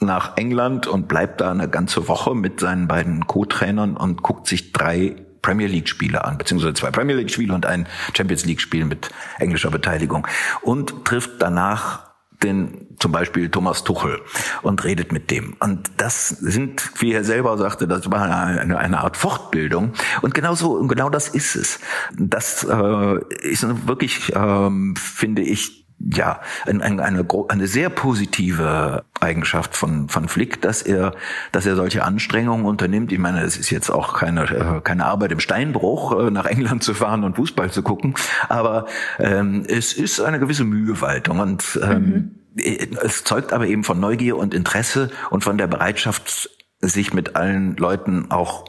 nach 0.00 0.36
England 0.36 0.86
und 0.86 1.08
bleibt 1.08 1.40
da 1.40 1.50
eine 1.50 1.68
ganze 1.68 2.08
Woche 2.08 2.34
mit 2.34 2.60
seinen 2.60 2.88
beiden 2.88 3.26
Co-Trainern 3.26 3.96
und 3.96 4.22
guckt 4.22 4.46
sich 4.46 4.72
drei 4.72 5.16
Premier 5.46 5.68
League 5.68 5.88
Spiele 5.88 6.24
an, 6.24 6.38
beziehungsweise 6.38 6.74
zwei 6.74 6.90
Premier 6.90 7.14
League 7.14 7.30
Spiele 7.30 7.54
und 7.54 7.66
ein 7.66 7.86
Champions 8.16 8.44
League 8.46 8.60
Spiel 8.60 8.84
mit 8.84 9.10
englischer 9.38 9.70
Beteiligung 9.70 10.26
und 10.62 11.04
trifft 11.04 11.30
danach 11.38 12.06
den 12.42 12.96
zum 12.98 13.12
Beispiel 13.12 13.48
Thomas 13.48 13.84
Tuchel 13.84 14.20
und 14.62 14.82
redet 14.82 15.12
mit 15.12 15.30
dem. 15.30 15.54
Und 15.60 15.88
das 15.98 16.28
sind, 16.28 17.00
wie 17.00 17.12
er 17.12 17.22
selber 17.22 17.56
sagte, 17.58 17.86
das 17.86 18.10
war 18.10 18.22
eine, 18.22 18.76
eine 18.76 19.00
Art 19.00 19.16
Fortbildung. 19.16 19.92
Und 20.20 20.34
genau 20.34 20.54
so, 20.54 20.84
genau 20.86 21.10
das 21.10 21.28
ist 21.28 21.54
es. 21.54 21.78
Das 22.18 22.64
äh, 22.64 23.18
ist 23.42 23.86
wirklich, 23.86 24.32
ähm, 24.34 24.96
finde 24.96 25.42
ich, 25.42 25.85
ja, 25.98 26.40
eine, 26.66 27.02
eine, 27.02 27.26
eine 27.48 27.66
sehr 27.66 27.88
positive 27.88 29.04
Eigenschaft 29.20 29.74
von, 29.74 30.08
von 30.08 30.28
Flick, 30.28 30.60
dass 30.60 30.82
er, 30.82 31.14
dass 31.52 31.66
er 31.66 31.74
solche 31.74 32.04
Anstrengungen 32.04 32.66
unternimmt. 32.66 33.12
Ich 33.12 33.18
meine, 33.18 33.40
es 33.42 33.56
ist 33.56 33.70
jetzt 33.70 33.90
auch 33.90 34.14
keine, 34.14 34.42
äh, 34.42 34.80
keine 34.82 35.06
Arbeit 35.06 35.32
im 35.32 35.40
Steinbruch, 35.40 36.26
äh, 36.26 36.30
nach 36.30 36.46
England 36.46 36.82
zu 36.82 36.94
fahren 36.94 37.24
und 37.24 37.36
Fußball 37.36 37.70
zu 37.70 37.82
gucken, 37.82 38.14
aber 38.48 38.86
ähm, 39.18 39.64
es 39.68 39.92
ist 39.94 40.20
eine 40.20 40.38
gewisse 40.38 40.64
Mühewaltung 40.64 41.40
und 41.40 41.78
ähm, 41.82 42.40
mhm. 42.54 42.96
es 43.02 43.24
zeugt 43.24 43.52
aber 43.52 43.66
eben 43.66 43.84
von 43.84 43.98
Neugier 43.98 44.36
und 44.36 44.54
Interesse 44.54 45.10
und 45.30 45.44
von 45.44 45.58
der 45.58 45.66
Bereitschaft, 45.66 46.50
sich 46.80 47.14
mit 47.14 47.36
allen 47.36 47.74
Leuten 47.76 48.30
auch 48.30 48.64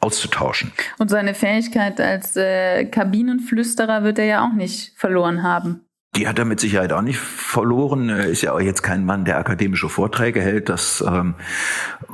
auszutauschen. 0.00 0.72
Und 0.98 1.10
seine 1.10 1.34
Fähigkeit 1.34 2.00
als 2.00 2.34
äh, 2.36 2.86
Kabinenflüsterer 2.86 4.02
wird 4.02 4.18
er 4.18 4.24
ja 4.24 4.44
auch 4.46 4.54
nicht 4.54 4.98
verloren 4.98 5.42
haben. 5.42 5.82
Die 6.16 6.26
hat 6.26 6.40
er 6.40 6.44
mit 6.44 6.58
Sicherheit 6.58 6.92
auch 6.92 7.02
nicht 7.02 7.18
verloren. 7.18 8.08
Er 8.08 8.26
ist 8.26 8.42
ja 8.42 8.52
auch 8.52 8.60
jetzt 8.60 8.82
kein 8.82 9.04
Mann, 9.04 9.24
der 9.24 9.38
akademische 9.38 9.88
Vorträge 9.88 10.40
hält. 10.40 10.68
Das 10.68 11.04
ähm, 11.06 11.36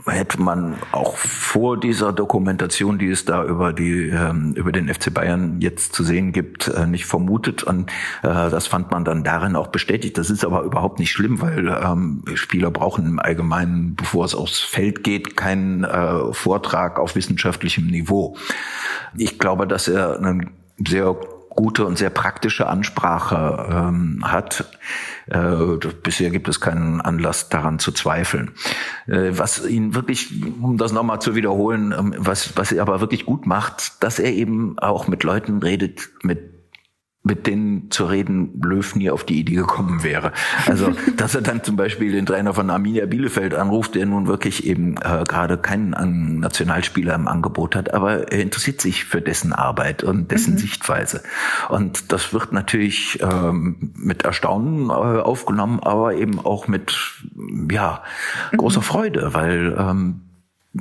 hätte 0.04 0.38
man 0.38 0.76
auch 0.92 1.16
vor 1.16 1.80
dieser 1.80 2.12
Dokumentation, 2.12 2.98
die 2.98 3.08
es 3.08 3.24
da 3.24 3.42
über 3.42 3.72
die 3.72 4.10
ähm, 4.10 4.52
über 4.52 4.70
den 4.70 4.92
FC 4.92 5.14
Bayern 5.14 5.62
jetzt 5.62 5.94
zu 5.94 6.04
sehen 6.04 6.32
gibt, 6.32 6.68
äh, 6.68 6.86
nicht 6.86 7.06
vermutet. 7.06 7.62
Und 7.62 7.90
äh, 8.22 8.50
das 8.50 8.66
fand 8.66 8.90
man 8.90 9.06
dann 9.06 9.24
darin 9.24 9.56
auch 9.56 9.68
bestätigt. 9.68 10.18
Das 10.18 10.28
ist 10.28 10.44
aber 10.44 10.64
überhaupt 10.64 10.98
nicht 10.98 11.10
schlimm, 11.10 11.40
weil 11.40 11.66
ähm, 11.66 12.22
Spieler 12.34 12.70
brauchen 12.70 13.06
im 13.06 13.18
Allgemeinen, 13.18 13.96
bevor 13.96 14.26
es 14.26 14.34
aufs 14.34 14.60
Feld 14.60 15.04
geht, 15.04 15.38
keinen 15.38 15.84
äh, 15.84 16.34
Vortrag 16.34 16.98
auf 16.98 17.16
wissenschaftlichem 17.16 17.86
Niveau. 17.86 18.36
Ich 19.16 19.38
glaube, 19.38 19.66
dass 19.66 19.88
er 19.88 20.18
einen 20.18 20.50
sehr 20.86 21.16
gute 21.56 21.86
und 21.86 21.98
sehr 21.98 22.10
praktische 22.10 22.68
Ansprache 22.68 23.66
ähm, 23.70 24.20
hat. 24.22 24.66
Äh, 25.26 25.76
bisher 26.02 26.30
gibt 26.30 26.48
es 26.48 26.60
keinen 26.60 27.00
Anlass 27.00 27.48
daran 27.48 27.78
zu 27.78 27.90
zweifeln. 27.92 28.52
Äh, 29.06 29.30
was 29.32 29.66
ihn 29.66 29.94
wirklich, 29.94 30.30
um 30.62 30.76
das 30.76 30.92
nochmal 30.92 31.20
zu 31.20 31.34
wiederholen, 31.34 31.92
ähm, 31.98 32.14
was, 32.18 32.56
was 32.56 32.70
er 32.70 32.82
aber 32.82 33.00
wirklich 33.00 33.26
gut 33.26 33.46
macht, 33.46 34.02
dass 34.04 34.18
er 34.18 34.32
eben 34.32 34.78
auch 34.78 35.08
mit 35.08 35.24
Leuten 35.24 35.58
redet, 35.62 36.10
mit 36.22 36.55
mit 37.26 37.48
denen 37.48 37.90
zu 37.90 38.04
reden 38.04 38.60
Löw 38.62 38.94
nie 38.94 39.10
auf 39.10 39.24
die 39.24 39.40
Idee 39.40 39.56
gekommen 39.56 40.04
wäre. 40.04 40.32
Also, 40.66 40.92
dass 41.16 41.34
er 41.34 41.42
dann 41.42 41.64
zum 41.64 41.74
Beispiel 41.74 42.12
den 42.12 42.24
Trainer 42.24 42.54
von 42.54 42.70
Arminia 42.70 43.06
Bielefeld 43.06 43.52
anruft, 43.52 43.96
der 43.96 44.06
nun 44.06 44.28
wirklich 44.28 44.64
eben 44.64 44.96
äh, 44.98 45.24
gerade 45.26 45.58
keinen 45.58 46.40
Nationalspieler 46.40 47.14
im 47.14 47.26
Angebot 47.26 47.74
hat, 47.74 47.92
aber 47.92 48.32
er 48.32 48.40
interessiert 48.40 48.80
sich 48.80 49.04
für 49.04 49.20
dessen 49.20 49.52
Arbeit 49.52 50.04
und 50.04 50.30
dessen 50.30 50.54
mhm. 50.54 50.58
Sichtweise. 50.58 51.22
Und 51.68 52.12
das 52.12 52.32
wird 52.32 52.52
natürlich 52.52 53.18
ähm, 53.20 53.92
mit 53.96 54.24
Erstaunen 54.24 54.90
äh, 54.90 54.92
aufgenommen, 54.92 55.80
aber 55.80 56.14
eben 56.14 56.38
auch 56.38 56.68
mit 56.68 56.94
ja 57.70 58.04
großer 58.56 58.80
mhm. 58.80 58.84
Freude, 58.84 59.34
weil 59.34 59.76
ähm, 59.76 60.20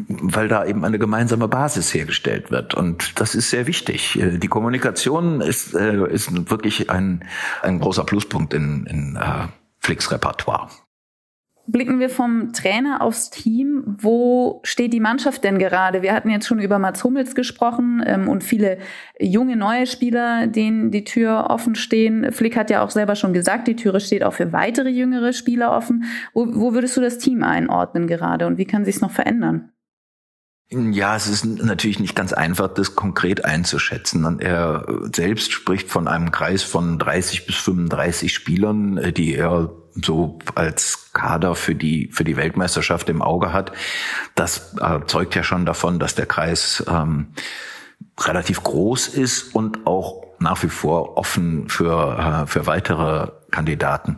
weil 0.08 0.48
da 0.48 0.66
eben 0.66 0.84
eine 0.86 1.00
gemeinsame 1.00 1.48
Basis 1.48 1.94
hergestellt 1.94 2.52
wird. 2.52 2.74
Und 2.74 3.20
das 3.20 3.36
ist 3.36 3.50
sehr 3.50 3.68
wichtig. 3.68 4.20
Äh, 4.20 4.38
die 4.38 4.48
Kommunikation 4.48 5.42
ist, 5.42 5.76
äh, 5.76 6.06
ist 6.12 6.50
wirklich 6.50 6.90
ein, 6.90 7.24
ein 7.62 7.80
großer 7.80 8.04
Pluspunkt 8.04 8.54
in, 8.54 8.86
in 8.86 9.16
äh, 9.16 9.48
Flicks 9.80 10.12
Repertoire. 10.12 10.70
Blicken 11.68 12.00
wir 12.00 12.12
vom 12.12 12.54
Trainer 12.54 13.02
aufs 13.02 13.32
Team. 13.32 13.84
Wo 13.88 14.62
steht 14.64 14.94
die 14.94 15.00
Mannschaft 15.00 15.44
denn 15.44 15.58
gerade? 15.58 16.04
Wir 16.04 16.14
hatten 16.14 16.30
jetzt 16.30 16.46
schon 16.46 16.60
über 16.60 16.78
Mats 16.78 17.04
Hummels 17.04 17.34
gesprochen 17.34 18.04
ähm, 18.06 18.28
und 18.28 18.44
viele 18.44 18.78
junge 19.20 19.56
neue 19.56 19.88
Spieler, 19.88 20.46
denen 20.46 20.92
die 20.92 21.06
Tür 21.06 21.48
offen 21.50 21.74
stehen. 21.74 22.32
Flick 22.32 22.56
hat 22.56 22.70
ja 22.70 22.84
auch 22.84 22.92
selber 22.92 23.16
schon 23.16 23.34
gesagt, 23.34 23.68
die 23.68 23.76
Türe 23.76 24.00
steht 24.00 24.24
auch 24.24 24.34
für 24.34 24.54
weitere 24.54 24.90
jüngere 24.90 25.34
Spieler 25.34 25.76
offen. 25.76 26.04
Wo, 26.34 26.46
wo 26.54 26.74
würdest 26.76 26.98
du 26.98 27.02
das 27.02 27.18
Team 27.18 27.42
einordnen 27.42 28.06
gerade 28.06 28.46
und 28.46 28.60
wie 28.60 28.66
kann 28.66 28.86
sich 28.86 29.02
noch 29.02 29.12
verändern? 29.12 29.72
Ja, 30.72 31.16
es 31.16 31.28
ist 31.28 31.46
natürlich 31.46 32.00
nicht 32.00 32.16
ganz 32.16 32.34
einfach, 32.34 32.68
das 32.70 32.96
konkret 32.96 33.46
einzuschätzen. 33.46 34.40
Er 34.40 34.86
selbst 35.14 35.52
spricht 35.52 35.90
von 35.90 36.08
einem 36.08 36.32
Kreis 36.32 36.64
von 36.64 36.98
30 36.98 37.46
bis 37.46 37.56
35 37.58 38.34
Spielern, 38.34 38.98
äh, 38.98 39.14
die 39.14 39.36
er 39.36 39.70
so 39.94 40.40
als 40.56 41.12
Kader 41.14 41.56
für 41.56 41.76
die 41.76 42.10
für 42.12 42.24
die 42.24 42.36
Weltmeisterschaft 42.36 43.10
im 43.10 43.22
Auge 43.22 43.54
hat. 43.54 43.74
Das 44.34 44.76
äh, 44.82 45.00
zeugt 45.06 45.36
ja 45.36 45.44
schon 45.44 45.66
davon, 45.66 46.00
dass 46.00 46.16
der 46.16 46.26
Kreis 46.26 46.84
ähm, 46.90 47.28
relativ 48.20 48.64
groß 48.64 49.10
ist 49.10 49.54
und 49.56 49.86
auch 49.86 50.26
nach 50.40 50.62
wie 50.64 50.70
vor 50.70 51.18
offen 51.18 51.70
für, 51.70 52.44
äh, 52.44 52.48
für 52.48 52.68
weitere 52.68 53.32
Kandidaten. 53.52 54.18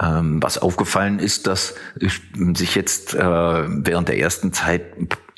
Ähm, 0.00 0.42
was 0.42 0.58
aufgefallen 0.58 1.18
ist, 1.18 1.46
dass 1.46 1.74
sich 1.96 2.74
jetzt 2.74 3.14
äh, 3.14 3.20
während 3.20 4.08
der 4.08 4.18
ersten 4.18 4.52
Zeit 4.52 4.84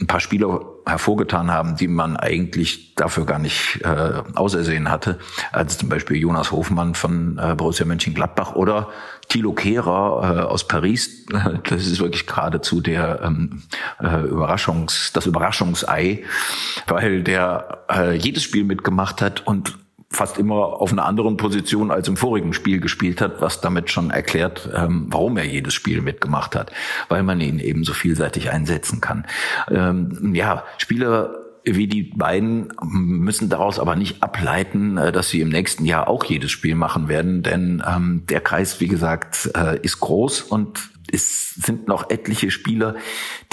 ein 0.02 0.06
paar 0.06 0.20
Spieler 0.20 0.60
hervorgetan 0.84 1.50
haben, 1.50 1.76
die 1.76 1.88
man 1.88 2.16
eigentlich 2.16 2.94
dafür 2.96 3.24
gar 3.24 3.38
nicht 3.38 3.80
äh, 3.84 4.22
ausersehen 4.34 4.90
hatte. 4.90 5.18
Also 5.52 5.78
zum 5.78 5.88
Beispiel 5.88 6.16
Jonas 6.16 6.50
Hofmann 6.50 6.94
von 6.94 7.38
äh, 7.38 7.54
Borussia 7.54 7.86
Mönchengladbach 7.86 8.54
oder 8.54 8.88
Thilo 9.28 9.52
Kehrer 9.52 10.36
äh, 10.36 10.40
aus 10.42 10.66
Paris. 10.66 11.26
Das 11.68 11.86
ist 11.86 12.00
wirklich 12.00 12.26
geradezu 12.26 12.80
der 12.80 13.20
ähm, 13.22 13.62
äh, 14.00 14.22
Überraschungs, 14.22 15.12
das 15.12 15.26
Überraschungsei, 15.26 16.24
weil 16.86 17.22
der 17.22 17.84
äh, 17.90 18.16
jedes 18.16 18.42
Spiel 18.42 18.64
mitgemacht 18.64 19.22
hat 19.22 19.46
und 19.46 19.78
fast 20.12 20.38
immer 20.38 20.80
auf 20.80 20.92
einer 20.92 21.04
anderen 21.04 21.36
Position 21.36 21.90
als 21.90 22.08
im 22.08 22.16
vorigen 22.16 22.52
Spiel 22.52 22.80
gespielt 22.80 23.20
hat, 23.20 23.40
was 23.40 23.60
damit 23.60 23.90
schon 23.90 24.10
erklärt, 24.10 24.68
ähm, 24.74 25.06
warum 25.08 25.36
er 25.36 25.44
jedes 25.44 25.74
Spiel 25.74 26.00
mitgemacht 26.02 26.54
hat, 26.54 26.72
weil 27.08 27.22
man 27.22 27.40
ihn 27.40 27.58
eben 27.58 27.84
so 27.84 27.92
vielseitig 27.92 28.50
einsetzen 28.50 29.00
kann. 29.00 29.26
Ähm, 29.70 30.34
ja, 30.34 30.64
Spieler 30.78 31.38
wie 31.64 31.86
die 31.86 32.02
beiden 32.02 32.72
müssen 32.82 33.48
daraus 33.48 33.78
aber 33.78 33.94
nicht 33.94 34.22
ableiten, 34.22 34.96
äh, 34.98 35.12
dass 35.12 35.28
sie 35.28 35.40
im 35.40 35.48
nächsten 35.48 35.84
Jahr 35.84 36.08
auch 36.08 36.24
jedes 36.24 36.50
Spiel 36.50 36.74
machen 36.74 37.08
werden, 37.08 37.42
denn 37.42 37.82
ähm, 37.86 38.24
der 38.28 38.40
Kreis, 38.40 38.80
wie 38.80 38.88
gesagt, 38.88 39.50
äh, 39.56 39.78
ist 39.80 40.00
groß 40.00 40.42
und 40.42 40.90
es 41.10 41.50
sind 41.54 41.88
noch 41.88 42.10
etliche 42.10 42.50
Spieler, 42.50 42.94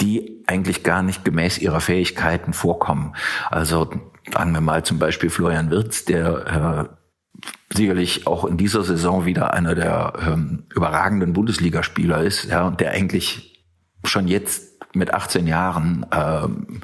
die 0.00 0.42
eigentlich 0.46 0.82
gar 0.82 1.02
nicht 1.02 1.24
gemäß 1.24 1.58
ihrer 1.58 1.80
Fähigkeiten 1.80 2.52
vorkommen. 2.52 3.14
Also 3.50 3.90
sagen 4.32 4.52
wir 4.52 4.60
mal 4.60 4.84
zum 4.84 4.98
Beispiel 4.98 5.30
Florian 5.30 5.70
Wirz, 5.70 6.04
der 6.04 6.88
äh, 6.90 7.74
sicherlich 7.74 8.26
auch 8.26 8.44
in 8.44 8.56
dieser 8.56 8.82
Saison 8.82 9.24
wieder 9.24 9.54
einer 9.54 9.74
der 9.74 10.12
ähm, 10.26 10.64
überragenden 10.74 11.32
Bundesligaspieler 11.32 12.22
ist, 12.22 12.44
ja, 12.44 12.66
und 12.66 12.80
der 12.80 12.92
eigentlich 12.92 13.64
schon 14.04 14.28
jetzt 14.28 14.70
mit 14.94 15.14
18 15.14 15.46
Jahren 15.46 16.06
ähm, 16.12 16.80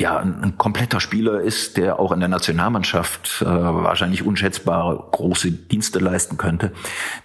ja 0.00 0.16
ein, 0.18 0.42
ein, 0.42 0.58
kompletter 0.58 1.00
Spieler 1.00 1.40
ist, 1.40 1.76
der 1.76 1.98
auch 1.98 2.12
in 2.12 2.20
der 2.20 2.28
Nationalmannschaft 2.28 3.42
äh, 3.42 3.46
wahrscheinlich 3.46 4.24
unschätzbare 4.24 5.04
große 5.10 5.50
Dienste 5.50 5.98
leisten 5.98 6.36
könnte, 6.36 6.72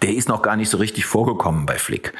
der 0.01 0.13
ist 0.13 0.27
noch 0.27 0.41
gar 0.41 0.55
nicht 0.55 0.69
so 0.69 0.77
richtig 0.77 1.05
vorgekommen 1.05 1.67
bei 1.67 1.75
Flick. 1.75 2.13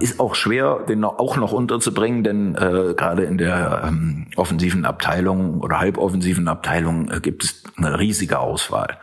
Ist 0.00 0.18
auch 0.18 0.34
schwer, 0.34 0.80
den 0.88 1.04
auch 1.04 1.36
noch 1.36 1.52
unterzubringen, 1.52 2.24
denn 2.24 2.54
äh, 2.56 2.94
gerade 2.94 3.22
in 3.22 3.38
der 3.38 3.82
ähm, 3.86 4.26
offensiven 4.36 4.84
Abteilung 4.84 5.60
oder 5.60 5.78
halboffensiven 5.78 6.48
Abteilung 6.48 7.10
äh, 7.10 7.20
gibt 7.20 7.44
es 7.44 7.62
eine 7.76 7.98
riesige 7.98 8.40
Auswahl. 8.40 8.98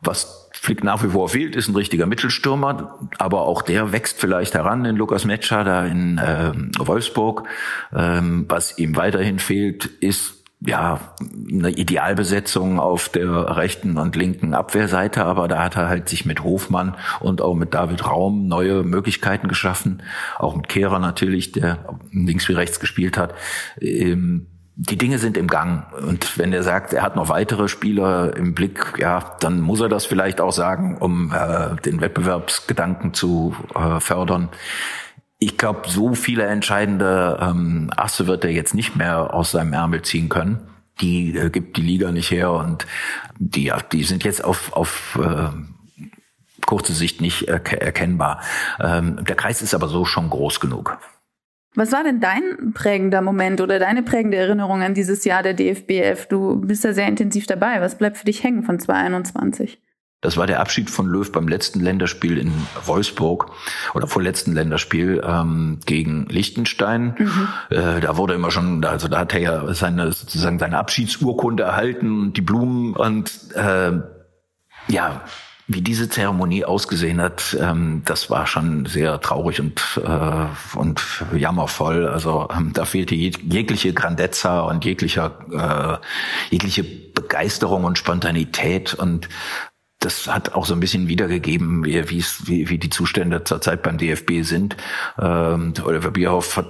Was 0.00 0.39
Flick 0.62 0.84
nach 0.84 1.02
wie 1.02 1.08
vor 1.08 1.30
fehlt, 1.30 1.56
ist 1.56 1.68
ein 1.68 1.74
richtiger 1.74 2.04
Mittelstürmer, 2.04 2.98
aber 3.16 3.46
auch 3.46 3.62
der 3.62 3.92
wächst 3.92 4.20
vielleicht 4.20 4.52
heran 4.52 4.84
in 4.84 4.94
Lukas 4.94 5.24
Metscher 5.24 5.64
da 5.64 5.86
in 5.86 6.18
äh, 6.18 6.52
Wolfsburg. 6.78 7.48
Ähm, 7.96 8.44
was 8.46 8.76
ihm 8.76 8.94
weiterhin 8.94 9.38
fehlt, 9.38 9.86
ist 9.86 10.44
ja, 10.60 11.14
eine 11.50 11.70
Idealbesetzung 11.70 12.78
auf 12.78 13.08
der 13.08 13.56
rechten 13.56 13.96
und 13.96 14.16
linken 14.16 14.52
Abwehrseite, 14.52 15.24
aber 15.24 15.48
da 15.48 15.64
hat 15.64 15.76
er 15.76 15.88
halt 15.88 16.10
sich 16.10 16.26
mit 16.26 16.44
Hofmann 16.44 16.94
und 17.20 17.40
auch 17.40 17.54
mit 17.54 17.72
David 17.72 18.06
Raum 18.06 18.46
neue 18.46 18.82
Möglichkeiten 18.82 19.48
geschaffen, 19.48 20.02
auch 20.38 20.54
mit 20.54 20.68
Kehrer 20.68 20.98
natürlich, 20.98 21.52
der 21.52 21.78
links 22.12 22.46
wie 22.50 22.52
rechts 22.52 22.80
gespielt 22.80 23.16
hat. 23.16 23.34
Ähm, 23.80 24.46
die 24.82 24.96
Dinge 24.96 25.18
sind 25.18 25.36
im 25.36 25.46
Gang. 25.46 25.92
Und 25.92 26.38
wenn 26.38 26.54
er 26.54 26.62
sagt, 26.62 26.94
er 26.94 27.02
hat 27.02 27.14
noch 27.14 27.28
weitere 27.28 27.68
Spieler 27.68 28.34
im 28.34 28.54
Blick, 28.54 28.94
ja, 28.98 29.36
dann 29.40 29.60
muss 29.60 29.80
er 29.80 29.90
das 29.90 30.06
vielleicht 30.06 30.40
auch 30.40 30.52
sagen, 30.52 30.96
um 30.96 31.34
äh, 31.34 31.76
den 31.82 32.00
Wettbewerbsgedanken 32.00 33.12
zu 33.12 33.54
äh, 33.74 34.00
fördern. 34.00 34.48
Ich 35.38 35.58
glaube, 35.58 35.82
so 35.86 36.14
viele 36.14 36.44
entscheidende 36.44 37.38
ähm, 37.42 37.90
Asse 37.94 38.26
wird 38.26 38.44
er 38.44 38.52
jetzt 38.52 38.74
nicht 38.74 38.96
mehr 38.96 39.34
aus 39.34 39.50
seinem 39.50 39.74
Ärmel 39.74 40.00
ziehen 40.00 40.30
können. 40.30 40.60
Die 41.02 41.36
äh, 41.36 41.50
gibt 41.50 41.76
die 41.76 41.82
Liga 41.82 42.10
nicht 42.10 42.30
her 42.30 42.50
und 42.50 42.86
die, 43.38 43.64
ja, 43.64 43.80
die 43.92 44.04
sind 44.04 44.24
jetzt 44.24 44.42
auf, 44.42 44.72
auf 44.72 45.18
äh, 45.22 45.50
kurze 46.64 46.94
Sicht 46.94 47.20
nicht 47.20 47.48
erkennbar. 47.48 48.40
Ähm, 48.80 49.22
der 49.26 49.36
Kreis 49.36 49.60
ist 49.60 49.74
aber 49.74 49.88
so 49.88 50.06
schon 50.06 50.30
groß 50.30 50.58
genug. 50.58 50.96
Was 51.74 51.92
war 51.92 52.02
denn 52.02 52.20
dein 52.20 52.72
prägender 52.74 53.22
Moment 53.22 53.60
oder 53.60 53.78
deine 53.78 54.02
prägende 54.02 54.36
Erinnerung 54.36 54.82
an 54.82 54.94
dieses 54.94 55.24
Jahr 55.24 55.42
der 55.42 55.54
DFBF? 55.54 56.26
Du 56.26 56.56
bist 56.60 56.82
ja 56.82 56.92
sehr 56.92 57.06
intensiv 57.06 57.46
dabei. 57.46 57.80
Was 57.80 57.96
bleibt 57.96 58.18
für 58.18 58.24
dich 58.24 58.42
hängen 58.42 58.64
von 58.64 58.80
2021? 58.80 59.78
Das 60.22 60.36
war 60.36 60.46
der 60.46 60.60
Abschied 60.60 60.90
von 60.90 61.06
Löw 61.06 61.30
beim 61.32 61.48
letzten 61.48 61.80
Länderspiel 61.80 62.36
in 62.36 62.52
Wolfsburg 62.84 63.52
oder 63.94 64.06
vorletzten 64.06 64.52
Länderspiel 64.52 65.22
ähm, 65.24 65.78
gegen 65.86 66.26
Liechtenstein. 66.26 67.14
Mhm. 67.18 67.48
Äh, 67.70 68.00
da 68.00 68.16
wurde 68.18 68.34
immer 68.34 68.50
schon, 68.50 68.84
also 68.84 69.08
da 69.08 69.20
hat 69.20 69.32
er 69.32 69.40
ja 69.40 69.74
seine 69.74 70.12
sozusagen 70.12 70.58
seine 70.58 70.76
Abschiedsurkunde 70.76 71.62
erhalten, 71.62 72.34
die 72.34 72.42
Blumen 72.42 72.94
und 72.94 73.32
äh, 73.54 73.92
ja, 74.88 75.22
wie 75.72 75.82
diese 75.82 76.08
Zeremonie 76.08 76.64
ausgesehen 76.64 77.20
hat, 77.20 77.56
ähm, 77.60 78.02
das 78.04 78.28
war 78.28 78.46
schon 78.46 78.86
sehr 78.86 79.20
traurig 79.20 79.60
und 79.60 80.00
äh, 80.04 80.78
und 80.78 81.02
jammervoll. 81.36 82.08
Also 82.08 82.48
ähm, 82.54 82.72
da 82.72 82.84
fehlte 82.84 83.14
jeg 83.14 83.38
jegliche 83.48 83.92
Grandezza 83.92 84.60
und 84.60 84.84
jeglicher 84.84 86.00
äh, 86.50 86.52
jegliche 86.52 86.82
Begeisterung 86.82 87.84
und 87.84 87.98
Spontanität 87.98 88.94
und 88.94 89.28
das 90.00 90.26
hat 90.26 90.54
auch 90.54 90.64
so 90.64 90.72
ein 90.72 90.80
bisschen 90.80 91.08
wiedergegeben, 91.08 91.84
wie, 91.84 92.02
wie, 92.08 92.70
wie 92.70 92.78
die 92.78 92.88
Zustände 92.88 93.44
zurzeit 93.44 93.82
beim 93.82 93.98
DFB 93.98 94.42
sind. 94.42 94.76
Ähm, 95.20 95.74
Oliver 95.84 96.10
Bierhoff 96.10 96.56
hat 96.56 96.66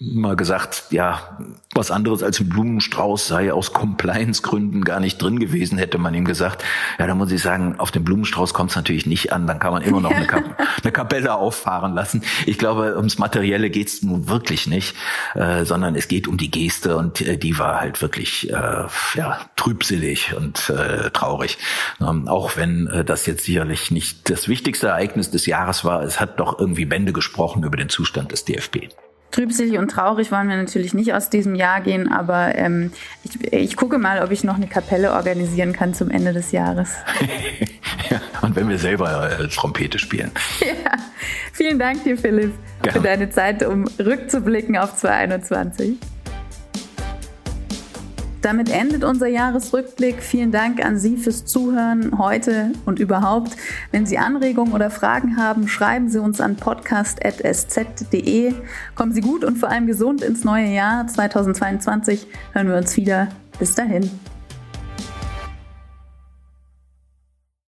mal 0.00 0.36
gesagt, 0.36 0.86
ja, 0.90 1.38
was 1.74 1.90
anderes 1.90 2.22
als 2.22 2.40
ein 2.40 2.48
Blumenstrauß 2.48 3.26
sei 3.28 3.52
aus 3.52 3.74
Compliance-Gründen 3.74 4.84
gar 4.84 5.00
nicht 5.00 5.20
drin 5.20 5.38
gewesen, 5.38 5.76
hätte 5.76 5.98
man 5.98 6.14
ihm 6.14 6.24
gesagt. 6.24 6.64
Ja, 6.98 7.06
da 7.06 7.14
muss 7.14 7.30
ich 7.30 7.42
sagen, 7.42 7.78
auf 7.78 7.90
den 7.90 8.04
Blumenstrauß 8.04 8.54
kommt 8.54 8.70
es 8.70 8.76
natürlich 8.76 9.06
nicht 9.06 9.32
an. 9.34 9.46
Dann 9.46 9.58
kann 9.58 9.72
man 9.72 9.82
immer 9.82 10.00
noch 10.00 10.10
eine, 10.10 10.26
Kap 10.26 10.42
eine 10.82 10.92
Kapelle 10.92 11.34
auffahren 11.34 11.94
lassen. 11.94 12.22
Ich 12.46 12.58
glaube, 12.58 12.96
ums 12.96 13.18
Materielle 13.18 13.68
geht's 13.68 14.02
nun 14.02 14.28
wirklich 14.28 14.66
nicht, 14.66 14.96
äh, 15.34 15.66
sondern 15.66 15.94
es 15.94 16.08
geht 16.08 16.26
um 16.26 16.38
die 16.38 16.50
Geste 16.50 16.96
und 16.96 17.20
äh, 17.20 17.36
die 17.36 17.58
war 17.58 17.80
halt 17.80 18.00
wirklich 18.00 18.50
äh, 18.50 18.84
ja, 19.14 19.40
trübselig 19.56 20.34
und 20.34 20.70
äh, 20.70 21.10
traurig. 21.10 21.58
Ähm, 22.00 22.28
auch 22.28 22.56
wenn 22.62 22.86
äh, 22.86 23.04
das 23.04 23.26
jetzt 23.26 23.44
sicherlich 23.44 23.90
nicht 23.90 24.30
das 24.30 24.48
wichtigste 24.48 24.88
Ereignis 24.88 25.30
des 25.30 25.46
Jahres 25.46 25.84
war, 25.84 26.02
es 26.02 26.20
hat 26.20 26.38
doch 26.38 26.58
irgendwie 26.58 26.84
Bände 26.84 27.12
gesprochen 27.12 27.64
über 27.64 27.76
den 27.76 27.88
Zustand 27.88 28.30
des 28.30 28.44
DFB. 28.44 28.88
Trübselig 29.32 29.78
und 29.78 29.90
traurig 29.90 30.30
wollen 30.30 30.48
wir 30.48 30.56
natürlich 30.56 30.92
nicht 30.94 31.14
aus 31.14 31.30
diesem 31.30 31.54
Jahr 31.54 31.80
gehen, 31.80 32.12
aber 32.12 32.54
ähm, 32.54 32.92
ich, 33.24 33.52
ich 33.52 33.76
gucke 33.76 33.98
mal, 33.98 34.22
ob 34.22 34.30
ich 34.30 34.44
noch 34.44 34.56
eine 34.56 34.66
Kapelle 34.66 35.12
organisieren 35.12 35.72
kann 35.72 35.94
zum 35.94 36.10
Ende 36.10 36.34
des 36.34 36.52
Jahres. 36.52 36.90
ja, 38.10 38.20
und 38.42 38.54
wenn 38.54 38.68
wir 38.68 38.78
selber 38.78 39.40
äh, 39.40 39.48
Trompete 39.48 39.98
spielen. 39.98 40.30
Ja. 40.60 40.92
Vielen 41.52 41.78
Dank 41.78 42.04
dir, 42.04 42.16
Philipp, 42.16 42.52
Gerne. 42.82 42.98
für 42.98 43.04
deine 43.04 43.30
Zeit, 43.30 43.64
um 43.64 43.86
rückzublicken 43.98 44.76
auf 44.76 44.96
2021. 44.96 45.96
Damit 48.42 48.70
endet 48.70 49.04
unser 49.04 49.28
Jahresrückblick. 49.28 50.20
Vielen 50.20 50.50
Dank 50.50 50.84
an 50.84 50.98
Sie 50.98 51.16
fürs 51.16 51.44
Zuhören 51.44 52.18
heute 52.18 52.72
und 52.84 52.98
überhaupt. 52.98 53.56
Wenn 53.92 54.04
Sie 54.04 54.18
Anregungen 54.18 54.72
oder 54.72 54.90
Fragen 54.90 55.36
haben, 55.36 55.68
schreiben 55.68 56.08
Sie 56.08 56.18
uns 56.18 56.40
an 56.40 56.56
podcast.sz.de. 56.56 58.52
Kommen 58.96 59.12
Sie 59.12 59.20
gut 59.20 59.44
und 59.44 59.58
vor 59.58 59.68
allem 59.68 59.86
gesund 59.86 60.22
ins 60.22 60.42
neue 60.42 60.74
Jahr 60.74 61.06
2022. 61.06 62.26
Hören 62.52 62.66
wir 62.66 62.76
uns 62.76 62.96
wieder. 62.96 63.28
Bis 63.60 63.76
dahin. 63.76 64.10